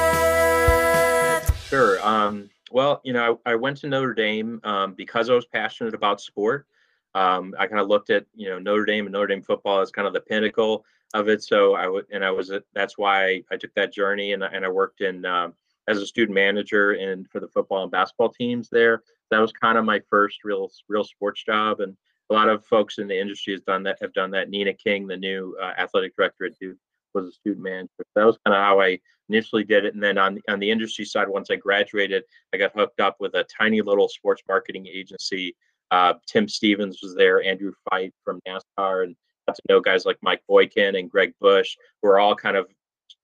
Sure. 1.67 2.07
Um, 2.07 2.51
well, 2.71 3.01
you 3.05 3.15
know, 3.15 3.41
I, 3.47 3.53
I, 3.53 3.55
went 3.55 3.79
to 3.79 3.89
Notre 3.89 4.13
Dame 4.13 4.61
um, 4.65 4.93
because 4.93 5.31
I 5.31 5.35
was 5.35 5.47
passionate 5.47 5.95
about 5.95 6.21
sport. 6.21 6.67
Um, 7.15 7.55
I 7.59 7.67
kind 7.67 7.81
of 7.81 7.89
looked 7.89 8.11
at 8.11 8.27
you 8.35 8.51
know 8.51 8.59
Notre 8.59 8.85
Dame 8.85 9.07
and 9.07 9.13
Notre 9.13 9.29
Dame 9.29 9.43
football 9.43 9.81
as 9.81 9.91
kind 9.91 10.07
of 10.07 10.13
the 10.13 10.21
pinnacle 10.21 10.85
of 11.15 11.29
it. 11.29 11.43
So 11.43 11.75
I 11.75 11.89
would, 11.89 12.07
and 12.13 12.25
I 12.25 12.31
was, 12.31 12.53
that's 12.75 12.99
why 12.99 13.43
I 13.51 13.57
took 13.57 13.73
that 13.75 13.95
journey, 13.95 14.33
and 14.33 14.43
and 14.43 14.65
I 14.65 14.69
worked 14.69 15.01
in 15.01 15.25
um, 15.25 15.55
as 15.89 15.99
a 15.99 16.07
student 16.07 16.35
manager 16.35 16.93
and 16.93 17.27
for 17.31 17.41
the 17.41 17.49
football 17.49 17.83
and 17.83 17.93
basketball 17.93 18.31
teams 18.31 18.69
there. 18.71 19.03
That 19.31 19.41
was 19.41 19.53
kind 19.53 19.79
of 19.79 19.85
my 19.85 20.01
first 20.11 20.39
real 20.45 20.71
real 20.89 21.05
sports 21.05 21.43
job 21.45 21.81
and 21.81 21.97
a 22.31 22.35
lot 22.35 22.49
of 22.49 22.65
folks 22.65 22.99
in 22.99 23.07
the 23.07 23.21
industry 23.21 23.53
has 23.53 23.63
done 23.63 23.83
that 23.85 23.99
have 24.01 24.13
done 24.13 24.31
that. 24.33 24.51
Nina 24.51 24.73
king 24.73 25.07
the 25.07 25.17
new 25.17 25.57
uh, 25.63 25.73
athletic 25.79 26.17
director 26.17 26.47
at 26.47 26.59
duke 26.59 26.79
was 27.13 27.29
a 27.29 27.33
student 27.33 27.63
manager. 27.63 27.91
That 28.15 28.25
was 28.25 28.39
kind 28.45 28.57
of 28.57 28.63
how 28.63 28.81
i 28.81 28.99
initially 29.29 29.65
did 29.65 29.87
it 29.87 29.95
and 29.95 30.03
then 30.03 30.19
on, 30.19 30.39
on 30.51 30.59
the 30.59 30.71
industry 30.71 31.03
side 31.03 31.27
once 31.27 31.51
i 31.51 31.57
graduated 31.57 32.25
i 32.53 32.59
got 32.59 32.77
hooked 32.77 33.01
up 33.01 33.17
with 33.21 33.35
a 33.35 33.45
tiny 33.45 33.81
little 33.81 34.07
sports 34.07 34.43
marketing 34.47 34.87
agency. 34.87 35.57
Uh, 35.91 36.15
tim 36.27 36.47
stevens 36.49 36.99
was 37.03 37.15
there 37.15 37.43
andrew 37.43 37.73
Feit 37.91 38.13
from 38.23 38.41
nascar 38.47 39.05
and 39.05 39.17
to 39.53 39.63
know 39.69 39.81
guys 39.81 40.07
like 40.07 40.17
mike 40.23 40.43
boykin 40.49 40.97
and 40.97 41.11
greg 41.11 41.35
bush 41.41 41.77
who 42.01 42.09
are 42.09 42.19
all 42.19 42.35
kind 42.35 42.57
of 42.57 42.67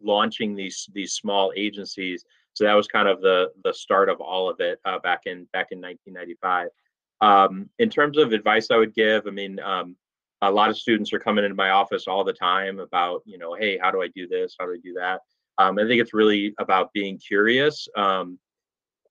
launching 0.02 0.54
these 0.54 0.88
these 0.92 1.14
small 1.14 1.52
agencies 1.56 2.24
so 2.54 2.64
that 2.64 2.74
was 2.74 2.88
kind 2.88 3.08
of 3.08 3.20
the 3.20 3.52
the 3.64 3.72
start 3.72 4.08
of 4.08 4.20
all 4.20 4.48
of 4.48 4.60
it 4.60 4.80
uh, 4.84 4.98
back 4.98 5.22
in 5.26 5.46
back 5.52 5.68
in 5.70 5.80
1995. 5.80 6.68
Um, 7.22 7.68
in 7.78 7.90
terms 7.90 8.18
of 8.18 8.32
advice 8.32 8.70
I 8.70 8.76
would 8.76 8.94
give, 8.94 9.26
I 9.26 9.30
mean, 9.30 9.60
um, 9.60 9.96
a 10.42 10.50
lot 10.50 10.70
of 10.70 10.78
students 10.78 11.12
are 11.12 11.18
coming 11.18 11.44
into 11.44 11.54
my 11.54 11.70
office 11.70 12.08
all 12.08 12.24
the 12.24 12.32
time 12.32 12.78
about, 12.78 13.22
you 13.26 13.36
know, 13.36 13.54
hey, 13.54 13.78
how 13.78 13.90
do 13.90 14.02
I 14.02 14.08
do 14.08 14.26
this? 14.26 14.56
How 14.58 14.66
do 14.66 14.72
I 14.72 14.78
do 14.82 14.94
that? 14.94 15.20
Um, 15.58 15.78
I 15.78 15.86
think 15.86 16.00
it's 16.00 16.14
really 16.14 16.54
about 16.58 16.92
being 16.94 17.18
curious 17.18 17.86
um, 17.94 18.38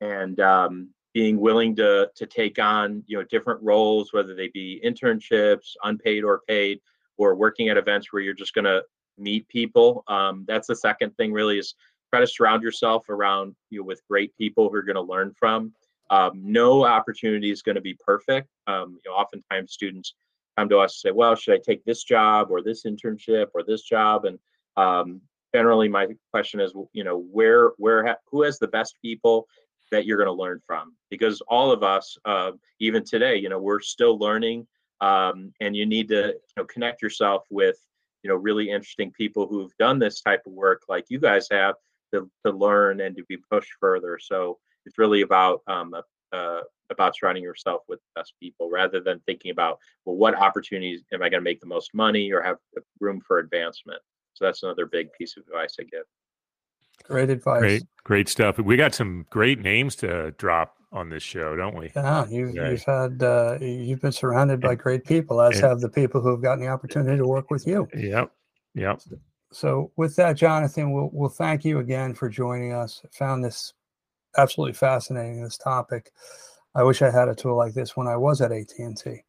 and 0.01 0.39
um, 0.39 0.89
being 1.13 1.39
willing 1.39 1.75
to 1.77 2.09
to 2.15 2.25
take 2.25 2.59
on, 2.59 3.03
you 3.07 3.17
know, 3.17 3.23
different 3.23 3.61
roles, 3.63 4.11
whether 4.11 4.35
they 4.35 4.49
be 4.49 4.81
internships, 4.83 5.75
unpaid 5.83 6.23
or 6.23 6.41
paid, 6.47 6.81
or 7.19 7.35
working 7.35 7.69
at 7.69 7.77
events 7.77 8.11
where 8.11 8.21
you're 8.21 8.33
just 8.33 8.53
going 8.53 8.65
to 8.65 8.81
meet 9.17 9.47
people. 9.49 10.03
Um, 10.07 10.45
that's 10.47 10.67
the 10.67 10.75
second 10.75 11.15
thing, 11.17 11.31
really, 11.33 11.59
is 11.59 11.75
try 12.09 12.21
to 12.21 12.27
surround 12.27 12.63
yourself 12.63 13.09
around 13.09 13.55
you 13.69 13.79
know, 13.79 13.85
with 13.85 14.01
great 14.09 14.35
people 14.37 14.69
who 14.69 14.75
are 14.75 14.81
going 14.81 14.95
to 14.95 15.01
learn 15.01 15.33
from. 15.37 15.73
Um, 16.09 16.31
no 16.35 16.85
opportunity 16.85 17.51
is 17.51 17.61
going 17.61 17.75
to 17.75 17.81
be 17.81 17.95
perfect. 18.03 18.47
Um, 18.65 18.97
you 19.03 19.11
know, 19.11 19.15
oftentimes 19.15 19.73
students 19.73 20.15
come 20.57 20.69
to 20.69 20.79
us 20.79 20.95
and 20.95 21.11
say, 21.11 21.15
"Well, 21.15 21.35
should 21.35 21.53
I 21.53 21.59
take 21.63 21.85
this 21.85 22.03
job 22.03 22.47
or 22.49 22.63
this 22.63 22.83
internship 22.85 23.47
or 23.53 23.63
this 23.63 23.83
job?" 23.83 24.25
And 24.25 24.39
um, 24.75 25.21
generally 25.53 25.87
my 25.87 26.07
question 26.31 26.61
is, 26.61 26.73
you 26.93 27.03
know, 27.03 27.19
where 27.31 27.73
where 27.77 28.07
ha- 28.07 28.17
who 28.31 28.41
has 28.41 28.57
the 28.57 28.69
best 28.69 28.95
people 29.03 29.47
that 29.91 30.05
you're 30.05 30.17
going 30.17 30.35
to 30.35 30.43
learn 30.43 30.59
from? 30.65 30.95
Because 31.11 31.41
all 31.41 31.71
of 31.71 31.83
us, 31.83 32.17
uh, 32.25 32.51
even 32.79 33.03
today, 33.03 33.35
you 33.35 33.49
know, 33.49 33.59
we're 33.59 33.79
still 33.79 34.17
learning, 34.17 34.65
um, 35.01 35.53
and 35.61 35.75
you 35.75 35.85
need 35.85 36.07
to 36.09 36.27
you 36.27 36.53
know 36.57 36.65
connect 36.65 37.01
yourself 37.01 37.43
with 37.49 37.77
you 38.23 38.29
know 38.29 38.35
really 38.35 38.69
interesting 38.69 39.11
people 39.11 39.47
who've 39.47 39.75
done 39.77 39.99
this 39.99 40.21
type 40.21 40.41
of 40.45 40.53
work 40.53 40.83
like 40.89 41.05
you 41.09 41.19
guys 41.19 41.47
have 41.51 41.75
to, 42.13 42.29
to 42.45 42.51
learn 42.51 43.01
and 43.01 43.15
to 43.15 43.23
be 43.25 43.37
pushed 43.37 43.71
further. 43.79 44.17
So 44.19 44.57
it's 44.85 44.97
really 44.97 45.21
about 45.21 45.61
um, 45.67 45.93
uh, 46.31 46.59
about 46.89 47.15
surrounding 47.15 47.43
yourself 47.43 47.83
with 47.87 47.99
the 47.99 48.21
best 48.21 48.33
people 48.39 48.69
rather 48.69 48.99
than 48.99 49.19
thinking 49.25 49.51
about 49.51 49.77
well 50.05 50.15
what 50.15 50.35
opportunities 50.35 51.03
am 51.13 51.21
i 51.21 51.29
going 51.29 51.41
to 51.41 51.49
make 51.49 51.59
the 51.59 51.67
most 51.67 51.93
money 51.93 52.31
or 52.31 52.41
have 52.41 52.57
room 52.99 53.21
for 53.25 53.39
advancement. 53.39 54.01
So 54.33 54.45
that's 54.45 54.63
another 54.63 54.85
big 54.85 55.11
piece 55.13 55.35
of 55.37 55.43
advice 55.47 55.75
i 55.79 55.83
give. 55.83 56.03
Great 57.03 57.29
advice. 57.29 57.59
Great 57.61 57.83
great 58.03 58.29
stuff. 58.29 58.57
We 58.57 58.75
got 58.75 58.93
some 58.93 59.25
great 59.29 59.59
names 59.59 59.95
to 59.97 60.31
drop 60.31 60.75
on 60.91 61.09
this 61.09 61.23
show 61.23 61.55
don't 61.55 61.75
we 61.75 61.91
yeah 61.95 62.27
you've, 62.29 62.55
yeah. 62.55 62.69
you've 62.69 62.83
had 62.83 63.21
uh, 63.21 63.57
you've 63.61 64.01
been 64.01 64.11
surrounded 64.11 64.59
by 64.59 64.73
great 64.73 65.05
people 65.05 65.39
as 65.41 65.59
have 65.59 65.81
the 65.81 65.89
people 65.89 66.19
who 66.19 66.31
have 66.31 66.41
gotten 66.41 66.63
the 66.63 66.69
opportunity 66.69 67.17
to 67.17 67.27
work 67.27 67.51
with 67.51 67.67
you 67.67 67.87
yep 67.95 68.31
yep 68.73 68.99
so 69.51 69.91
with 69.97 70.15
that 70.15 70.35
jonathan 70.35 70.91
we'll, 70.91 71.09
we'll 71.13 71.29
thank 71.29 71.63
you 71.63 71.79
again 71.79 72.13
for 72.13 72.27
joining 72.27 72.73
us 72.73 73.01
I 73.05 73.07
found 73.15 73.43
this 73.43 73.73
absolutely 74.37 74.73
fascinating 74.73 75.43
this 75.43 75.57
topic 75.57 76.11
I 76.75 76.83
wish 76.83 77.01
I 77.01 77.09
had 77.09 77.27
a 77.27 77.35
tool 77.35 77.57
like 77.57 77.73
this 77.73 77.97
when 77.97 78.07
I 78.07 78.15
was 78.15 78.41
at 78.41 78.51
AT&T. 78.51 79.23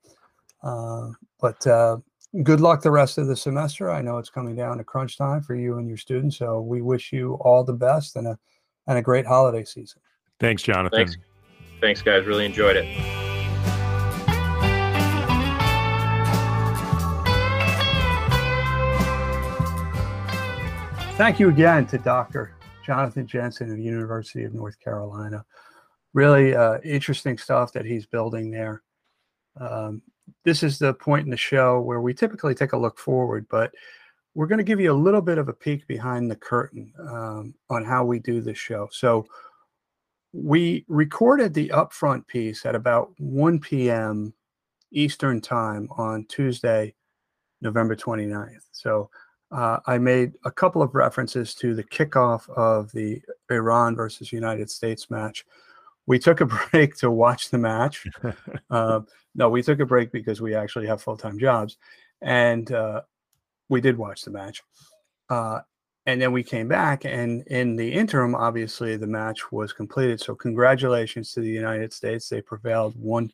Uh, 0.62 1.08
but 1.40 1.66
uh, 1.66 1.96
good 2.42 2.60
luck 2.60 2.82
the 2.82 2.90
rest 2.90 3.18
of 3.18 3.26
the 3.26 3.36
semester. 3.36 3.90
I 3.90 4.02
know 4.02 4.18
it's 4.18 4.30
coming 4.30 4.54
down 4.54 4.78
to 4.78 4.84
crunch 4.84 5.16
time 5.16 5.42
for 5.42 5.54
you 5.54 5.78
and 5.78 5.88
your 5.88 5.96
students, 5.96 6.36
so 6.36 6.60
we 6.60 6.82
wish 6.82 7.12
you 7.12 7.34
all 7.40 7.64
the 7.64 7.72
best 7.72 8.16
and 8.16 8.26
a 8.26 8.38
and 8.86 8.98
a 8.98 9.02
great 9.02 9.26
holiday 9.26 9.64
season. 9.64 10.00
Thanks, 10.38 10.62
Jonathan. 10.62 11.06
Thanks, 11.06 11.16
Thanks 11.80 12.02
guys. 12.02 12.26
Really 12.26 12.46
enjoyed 12.46 12.76
it. 12.76 12.86
Thank 21.16 21.38
you 21.38 21.50
again 21.50 21.86
to 21.88 21.98
Dr. 21.98 22.54
Jonathan 22.86 23.26
Jensen 23.26 23.70
of 23.70 23.76
the 23.76 23.82
University 23.82 24.44
of 24.44 24.54
North 24.54 24.78
Carolina 24.80 25.44
really 26.14 26.54
uh, 26.54 26.78
interesting 26.84 27.38
stuff 27.38 27.72
that 27.72 27.84
he's 27.84 28.06
building 28.06 28.50
there. 28.50 28.82
Um, 29.58 30.02
this 30.44 30.62
is 30.62 30.78
the 30.78 30.94
point 30.94 31.24
in 31.24 31.30
the 31.30 31.36
show 31.36 31.80
where 31.80 32.00
we 32.00 32.14
typically 32.14 32.54
take 32.54 32.72
a 32.72 32.78
look 32.78 32.98
forward, 32.98 33.46
but 33.50 33.72
we're 34.34 34.46
going 34.46 34.58
to 34.58 34.64
give 34.64 34.80
you 34.80 34.92
a 34.92 34.94
little 34.94 35.20
bit 35.20 35.38
of 35.38 35.48
a 35.48 35.52
peek 35.52 35.86
behind 35.86 36.30
the 36.30 36.36
curtain 36.36 36.92
um, 37.00 37.54
on 37.68 37.84
how 37.84 38.04
we 38.04 38.18
do 38.18 38.40
this 38.40 38.58
show. 38.58 38.88
So 38.92 39.26
we 40.32 40.84
recorded 40.88 41.54
the 41.54 41.68
upfront 41.70 42.26
piece 42.26 42.64
at 42.64 42.74
about 42.74 43.12
1 43.18 43.60
p.m. 43.60 44.32
Eastern 44.92 45.40
time 45.40 45.88
on 45.96 46.24
Tuesday, 46.26 46.94
November 47.60 47.96
29th. 47.96 48.66
So 48.72 49.10
uh, 49.52 49.78
I 49.86 49.98
made 49.98 50.32
a 50.44 50.50
couple 50.50 50.82
of 50.82 50.94
references 50.94 51.54
to 51.56 51.74
the 51.74 51.84
kickoff 51.84 52.48
of 52.50 52.92
the 52.92 53.20
Iran 53.50 53.96
versus 53.96 54.32
United 54.32 54.70
States 54.70 55.10
match 55.10 55.44
we 56.10 56.18
took 56.18 56.40
a 56.40 56.46
break 56.72 56.96
to 56.96 57.10
watch 57.10 57.50
the 57.50 57.58
match. 57.58 58.04
uh, 58.70 59.00
no, 59.36 59.48
we 59.48 59.62
took 59.62 59.78
a 59.78 59.86
break 59.86 60.10
because 60.10 60.40
we 60.40 60.56
actually 60.56 60.88
have 60.88 61.00
full 61.00 61.16
time 61.16 61.38
jobs, 61.38 61.78
and 62.20 62.70
uh, 62.72 63.02
we 63.68 63.80
did 63.80 63.96
watch 63.96 64.22
the 64.22 64.32
match. 64.32 64.62
And 66.06 66.20
then 66.20 66.32
we 66.32 66.42
came 66.42 66.66
back, 66.66 67.04
and 67.04 67.46
in 67.48 67.76
the 67.76 67.92
interim, 67.92 68.34
obviously 68.34 68.96
the 68.96 69.06
match 69.06 69.52
was 69.52 69.72
completed. 69.72 70.20
So 70.20 70.34
congratulations 70.34 71.32
to 71.32 71.40
the 71.40 71.48
United 71.48 71.92
States; 71.92 72.28
they 72.28 72.40
prevailed 72.40 72.94
one 72.96 73.30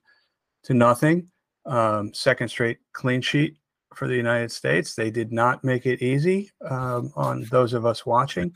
to 0.65 0.75
nothing. 0.75 1.31
Um, 1.65 2.13
second 2.13 2.49
straight 2.49 2.79
clean 2.93 3.21
sheet 3.21 3.57
for 3.95 4.09
the 4.09 4.17
United 4.17 4.51
States. 4.51 4.95
They 4.95 5.11
did 5.11 5.33
not 5.33 5.65
make 5.65 5.87
it 5.87 6.03
easy 6.03 6.51
um, 6.69 7.13
on 7.17 7.45
those 7.51 7.73
of 7.73 7.87
us 7.87 8.05
watching. 8.05 8.53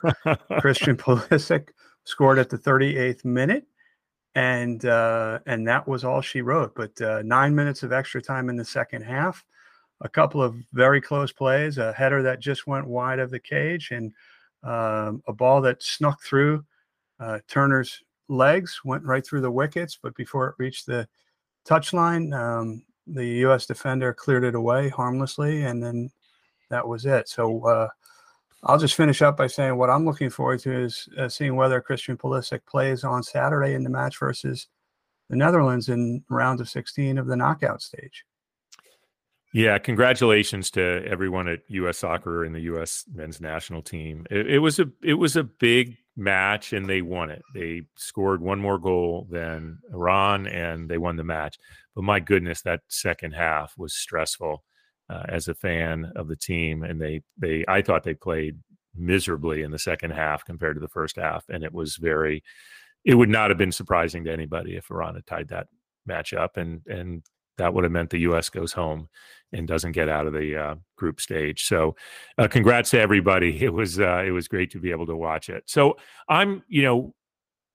Christian 0.61 0.97
Pulisic 0.99 1.69
scored 2.05 2.39
at 2.39 2.51
the 2.51 2.59
38th 2.59 3.25
minute 3.25 3.65
and 4.35 4.85
uh, 4.85 5.41
and 5.47 5.67
that 5.67 5.87
was 5.89 6.05
all 6.05 6.21
she 6.21 6.41
wrote. 6.41 6.75
But 6.75 7.01
uh, 7.01 7.23
nine 7.25 7.55
minutes 7.55 7.83
of 7.83 7.93
extra 7.93 8.23
time 8.23 8.49
in 8.49 8.57
the 8.57 8.65
second 8.65 9.03
half, 9.03 9.45
a 10.03 10.09
couple 10.09 10.43
of 10.43 10.57
very 10.73 11.01
close 11.01 11.33
plays, 11.33 11.79
a 11.79 11.93
header 11.93 12.23
that 12.23 12.41
just 12.41 12.67
went 12.67 12.87
wide 12.87 13.19
of 13.19 13.31
the 13.31 13.39
cage, 13.39 13.91
and 13.91 14.13
um, 14.63 15.23
a 15.27 15.33
ball 15.33 15.61
that 15.61 15.83
snuck 15.83 16.23
through 16.23 16.65
uh, 17.19 17.39
Turner's 17.49 18.03
legs, 18.29 18.81
went 18.85 19.05
right 19.05 19.25
through 19.25 19.43
the 19.43 19.51
wickets, 19.51 19.99
but 20.03 20.15
before 20.15 20.49
it 20.49 20.55
reached 20.59 20.87
the 20.87 21.07
touchline, 21.67 22.35
um, 22.35 22.83
the 23.07 23.27
U.S. 23.27 23.67
defender 23.67 24.15
cleared 24.15 24.45
it 24.45 24.55
away 24.55 24.89
harmlessly, 24.89 25.65
and 25.65 25.83
then 25.83 26.11
that 26.71 26.87
was 26.87 27.05
it. 27.05 27.29
So 27.29 27.67
uh, 27.67 27.89
I'll 28.65 28.79
just 28.79 28.95
finish 28.95 29.21
up 29.23 29.37
by 29.37 29.49
saying 29.49 29.77
what 29.77 29.91
I'm 29.91 30.05
looking 30.05 30.31
forward 30.31 30.61
to 30.61 30.73
is 30.73 31.09
uh, 31.19 31.29
seeing 31.29 31.57
whether 31.57 31.81
Christian 31.81 32.17
Pulisic 32.17 32.65
plays 32.67 33.05
on 33.05 33.23
Saturday 33.23 33.75
in 33.75 33.83
the 33.83 33.91
match 33.91 34.19
versus 34.19 34.69
the 35.29 35.37
Netherlands 35.37 35.89
in 35.89 36.25
round 36.29 36.61
of 36.61 36.69
16 36.69 37.19
of 37.19 37.27
the 37.27 37.37
knockout 37.37 37.83
stage. 37.83 38.25
Yeah, 39.53 39.79
congratulations 39.79 40.71
to 40.73 41.05
everyone 41.05 41.49
at 41.49 41.61
U.S. 41.69 41.99
Soccer 41.99 42.45
and 42.45 42.55
the 42.55 42.61
U.S. 42.61 43.05
Men's 43.13 43.41
National 43.41 43.83
Team. 43.83 44.25
It, 44.31 44.49
it, 44.49 44.59
was 44.61 44.79
a 44.79 44.87
it 45.03 45.15
was 45.15 45.35
a 45.35 45.43
big 45.43 45.97
match, 46.17 46.73
and 46.73 46.87
they 46.87 47.03
won 47.03 47.31
it. 47.31 47.43
They 47.53 47.83
scored 47.97 48.41
one 48.41 48.61
more 48.61 48.79
goal 48.79 49.27
than 49.29 49.79
Iran, 49.93 50.47
and 50.47 50.89
they 50.89 50.99
won 50.99 51.17
the 51.17 51.25
match. 51.25 51.59
But 51.97 52.05
my 52.05 52.21
goodness, 52.21 52.63
that 52.63 52.83
second 52.89 53.33
half 53.33 53.75
was 53.77 53.95
stressful 53.95 54.63
uh, 55.09 55.25
as 55.29 55.49
a 55.49 55.55
fan 55.55 56.13
of 56.15 56.29
the 56.29 56.37
team, 56.37 56.85
and 56.85 57.01
they 57.01 57.23
they 57.37 57.65
I 57.67 57.83
thought 57.83 58.05
they 58.05 58.15
played 58.15 58.57
miserably 58.95 59.63
in 59.63 59.73
the 59.73 59.79
second 59.81 60.13
half 60.13 60.45
compared 60.45 60.77
to 60.77 60.81
the 60.81 60.89
first 60.89 61.17
half, 61.17 61.45
and 61.49 61.65
it 61.65 61.73
was 61.73 61.97
very. 61.97 62.45
It 63.05 63.15
would 63.15 63.31
not 63.31 63.51
have 63.51 63.59
been 63.59 63.73
surprising 63.73 64.25
to 64.25 64.33
anybody 64.33 64.77
if 64.77 64.91
Iran 64.91 65.15
had 65.15 65.27
tied 65.27 65.49
that 65.49 65.67
match 66.07 66.35
up, 66.35 66.57
and 66.57 66.83
and 66.87 67.25
that 67.61 67.75
would 67.75 67.85
have 67.85 67.93
meant 67.93 68.09
the 68.09 68.21
U.S. 68.21 68.49
goes 68.49 68.73
home 68.73 69.09
and 69.53 69.69
doesn't 69.69 69.93
get 69.93 70.09
out 70.09 70.27
of 70.27 70.33
the 70.33 70.57
uh, 70.57 70.75
group 70.97 71.21
stage. 71.21 71.67
So, 71.67 71.95
uh, 72.39 72.49
congrats 72.49 72.91
to 72.91 73.01
everybody. 73.01 73.63
It 73.63 73.73
was 73.73 74.01
uh, 74.01 74.25
it 74.27 74.31
was 74.31 74.49
great 74.49 74.71
to 74.73 74.79
be 74.79 74.91
able 74.91 75.07
to 75.07 75.17
watch 75.17 75.51
it. 75.51 75.65
So 75.67 75.99
I'm 76.29 76.63
you 76.69 76.83
know 76.83 77.15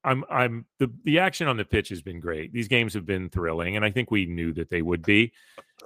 I'm 0.03 0.23
I'm 0.29 0.65
the 0.79 0.91
the 1.03 1.19
action 1.19 1.47
on 1.47 1.57
the 1.57 1.65
pitch 1.65 1.89
has 1.89 2.01
been 2.01 2.19
great. 2.19 2.51
These 2.51 2.67
games 2.67 2.95
have 2.95 3.05
been 3.05 3.29
thrilling, 3.29 3.75
and 3.75 3.85
I 3.85 3.91
think 3.91 4.09
we 4.09 4.25
knew 4.25 4.53
that 4.53 4.69
they 4.69 4.81
would 4.81 5.03
be. 5.03 5.31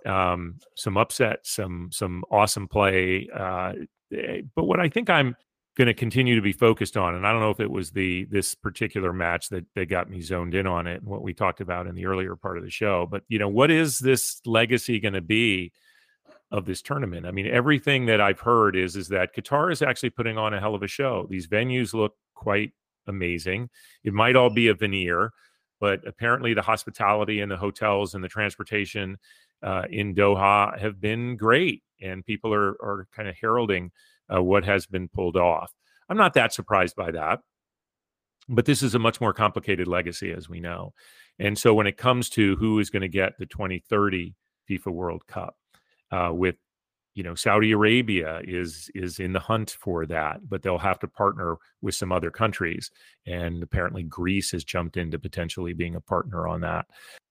Um, 0.06 0.60
some 0.76 0.96
upsets, 0.96 1.52
some 1.52 1.90
some 1.92 2.24
awesome 2.32 2.70
play. 2.70 3.28
Uh, 3.36 3.74
eh, 4.16 4.42
but 4.56 4.64
what 4.64 4.80
I 4.80 4.88
think 4.88 5.10
I'm 5.10 5.36
going 5.80 5.88
to 5.88 5.94
continue 5.94 6.36
to 6.36 6.42
be 6.42 6.52
focused 6.52 6.98
on, 6.98 7.16
and 7.16 7.26
I 7.26 7.32
don't 7.32 7.40
know 7.40 7.52
if 7.52 7.62
it 7.62 7.72
was 7.72 7.92
the 7.92 8.26
this 8.26 8.54
particular 8.54 9.14
match 9.14 9.48
that 9.48 9.66
that 9.76 9.88
got 9.88 10.10
me 10.10 10.20
zoned 10.20 10.54
in 10.54 10.68
on 10.68 10.88
it, 10.88 11.02
and 11.02 11.10
what 11.10 11.22
we 11.22 11.34
talked 11.34 11.62
about 11.62 11.88
in 11.88 11.96
the 11.96 12.06
earlier 12.06 12.36
part 12.36 12.58
of 12.58 12.66
the 12.66 12.70
show. 12.70 13.08
But 13.10 13.24
you 13.30 13.40
know, 13.40 13.48
what 13.48 13.72
is 13.72 13.98
this 13.98 14.42
legacy 14.46 15.00
going 15.00 15.14
to 15.16 15.22
be? 15.22 15.72
of 16.52 16.66
this 16.66 16.82
tournament. 16.82 17.28
I 17.28 17.32
mean, 17.32 17.46
everything 17.46 18.08
that 18.08 18.20
I've 18.20 18.40
heard 18.40 18.76
is 18.76 18.96
is 18.96 19.10
that 19.10 19.36
Qatar 19.36 19.72
is 19.72 19.84
actually 19.84 20.10
putting 20.10 20.40
on 20.40 20.52
a 20.52 20.60
hell 20.60 20.74
of 20.74 20.82
a 20.82 20.88
show. 20.88 21.28
These 21.30 21.48
venues 21.48 21.94
look 21.94 22.16
quite 22.34 22.72
amazing. 23.06 23.70
It 24.04 24.14
might 24.14 24.36
all 24.36 24.50
be 24.50 24.68
a 24.68 24.74
veneer, 24.74 25.32
but 25.80 26.08
apparently 26.08 26.56
the 26.56 26.64
hospitality 26.64 27.42
and 27.42 27.52
the 27.52 27.58
hotels 27.58 28.16
and 28.16 28.24
the 28.24 28.28
transportation 28.28 29.20
uh, 29.62 29.84
in 29.92 30.16
Doha 30.16 30.76
have 30.80 31.00
been 31.00 31.38
great, 31.38 31.84
and 32.02 32.26
people 32.26 32.52
are 32.52 32.72
are 32.82 33.08
kind 33.16 33.30
of 33.30 33.36
heralding 33.40 33.92
uh, 34.34 34.42
what 34.42 34.66
has 34.66 34.86
been 34.86 35.08
pulled 35.08 35.38
off. 35.38 35.72
I'm 36.10 36.18
not 36.18 36.34
that 36.34 36.54
surprised 36.54 36.96
by 36.96 37.12
that, 37.12 37.40
but 38.48 38.66
this 38.66 38.82
is 38.82 38.96
a 38.96 39.00
much 39.00 39.22
more 39.22 39.34
complicated 39.34 39.88
legacy, 39.88 40.32
as 40.32 40.50
we 40.50 40.60
know. 40.60 40.94
And 41.38 41.58
so, 41.58 41.74
when 41.74 41.88
it 41.88 41.98
comes 41.98 42.30
to 42.32 42.56
who 42.58 42.80
is 42.80 42.90
going 42.90 43.02
to 43.02 43.10
get 43.10 43.34
the 43.38 43.46
2030 43.46 44.36
FIFA 44.70 44.92
World 44.92 45.28
Cup, 45.28 45.56
uh, 46.12 46.32
with 46.34 46.56
you 47.20 47.24
know 47.24 47.36
Saudi 47.36 47.74
Arabia 47.74 48.40
is 48.46 48.90
is 48.96 49.20
in 49.20 49.34
the 49.34 49.42
hunt 49.42 49.76
for 49.82 50.06
that, 50.06 50.40
but 50.48 50.62
they'll 50.62 50.78
have 50.78 51.00
to 51.00 51.08
partner 51.10 51.58
with 51.82 51.94
some 51.94 52.14
other 52.14 52.32
countries, 52.32 52.92
and 53.28 53.62
apparently 53.62 54.04
Greece 54.04 54.52
has 54.52 54.64
jumped 54.64 54.96
into 54.96 55.20
potentially 55.20 55.74
being 55.74 55.96
a 55.96 56.00
partner 56.00 56.48
on 56.48 56.62
that. 56.62 56.86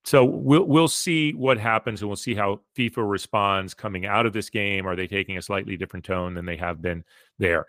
So 0.04 0.26
we'll 0.26 0.64
we'll 0.64 0.88
see 0.88 1.32
what 1.32 1.58
happens, 1.58 2.02
and 2.02 2.08
we'll 2.10 2.16
see 2.16 2.34
how 2.34 2.60
FIFA 2.76 3.08
responds 3.08 3.72
coming 3.72 4.04
out 4.04 4.26
of 4.26 4.34
this 4.34 4.50
game. 4.50 4.86
Are 4.86 4.94
they 4.94 5.06
taking 5.06 5.38
a 5.38 5.42
slightly 5.42 5.78
different 5.78 6.04
tone 6.04 6.34
than 6.34 6.44
they 6.44 6.58
have 6.58 6.82
been 6.82 7.02
there? 7.38 7.64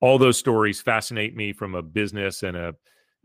All 0.00 0.16
those 0.16 0.38
stories 0.38 0.80
fascinate 0.80 1.34
me 1.34 1.52
from 1.52 1.74
a 1.74 1.82
business 1.82 2.44
and 2.44 2.56
a 2.56 2.74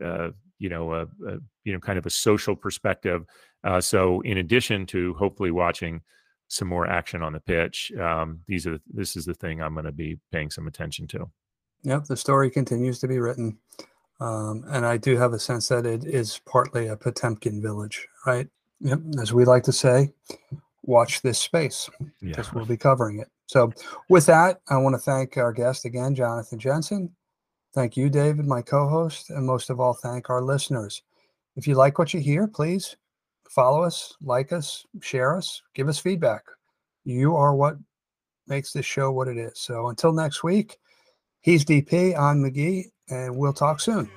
uh, 0.04 0.30
you 0.58 0.70
know 0.70 0.92
a, 0.92 1.02
a, 1.02 1.38
you 1.62 1.72
know 1.72 1.78
kind 1.78 2.00
of 2.00 2.06
a 2.06 2.10
social 2.10 2.56
perspective. 2.56 3.26
Uh, 3.62 3.80
so 3.80 4.22
in 4.22 4.38
addition 4.38 4.86
to 4.86 5.14
hopefully 5.14 5.52
watching 5.52 6.00
some 6.50 6.66
more 6.66 6.86
action 6.86 7.22
on 7.22 7.32
the 7.32 7.40
pitch. 7.40 7.92
Um, 7.92 8.40
these 8.48 8.66
are 8.66 8.78
this 8.92 9.16
is 9.16 9.24
the 9.24 9.34
thing 9.34 9.62
I'm 9.62 9.72
going 9.74 9.86
to 9.86 9.92
be 9.92 10.18
paying 10.32 10.50
some 10.50 10.66
attention 10.66 11.06
to. 11.08 11.30
Yep, 11.84 12.04
the 12.06 12.16
story 12.16 12.50
continues 12.50 12.98
to 12.98 13.08
be 13.08 13.20
written. 13.20 13.56
Um, 14.20 14.64
and 14.68 14.84
I 14.84 14.96
do 14.98 15.16
have 15.16 15.32
a 15.32 15.38
sense 15.38 15.68
that 15.68 15.86
it 15.86 16.04
is 16.04 16.40
partly 16.44 16.88
a 16.88 16.96
Potemkin 16.96 17.62
village, 17.62 18.06
right? 18.26 18.48
Yep, 18.80 19.00
as 19.20 19.32
we 19.32 19.44
like 19.44 19.62
to 19.62 19.72
say, 19.72 20.12
watch 20.82 21.22
this 21.22 21.38
space 21.38 21.88
Yeah. 22.00 22.08
because 22.30 22.52
we'll 22.52 22.66
be 22.66 22.76
covering 22.76 23.20
it. 23.20 23.28
So, 23.46 23.72
with 24.08 24.26
that, 24.26 24.60
I 24.68 24.76
want 24.76 24.94
to 24.94 24.98
thank 24.98 25.36
our 25.36 25.52
guest 25.52 25.84
again, 25.84 26.14
Jonathan 26.14 26.58
Jensen. 26.58 27.14
Thank 27.74 27.96
you, 27.96 28.10
David, 28.10 28.46
my 28.46 28.60
co 28.62 28.88
host, 28.88 29.30
and 29.30 29.46
most 29.46 29.70
of 29.70 29.78
all, 29.80 29.94
thank 29.94 30.28
our 30.28 30.42
listeners. 30.42 31.02
If 31.56 31.66
you 31.68 31.76
like 31.76 31.98
what 31.98 32.12
you 32.12 32.20
hear, 32.20 32.46
please 32.48 32.96
follow 33.50 33.82
us, 33.82 34.14
like 34.22 34.52
us, 34.52 34.86
share 35.02 35.36
us, 35.36 35.62
give 35.74 35.88
us 35.88 35.98
feedback. 35.98 36.42
You 37.04 37.36
are 37.36 37.54
what 37.54 37.76
makes 38.46 38.72
this 38.72 38.86
show 38.86 39.10
what 39.10 39.28
it 39.28 39.36
is. 39.36 39.52
So, 39.56 39.88
until 39.88 40.12
next 40.12 40.42
week, 40.42 40.78
he's 41.40 41.64
DP, 41.64 42.18
I'm 42.18 42.42
McGhee, 42.42 42.84
and 43.08 43.36
we'll 43.36 43.52
talk 43.52 43.80
soon. 43.80 44.10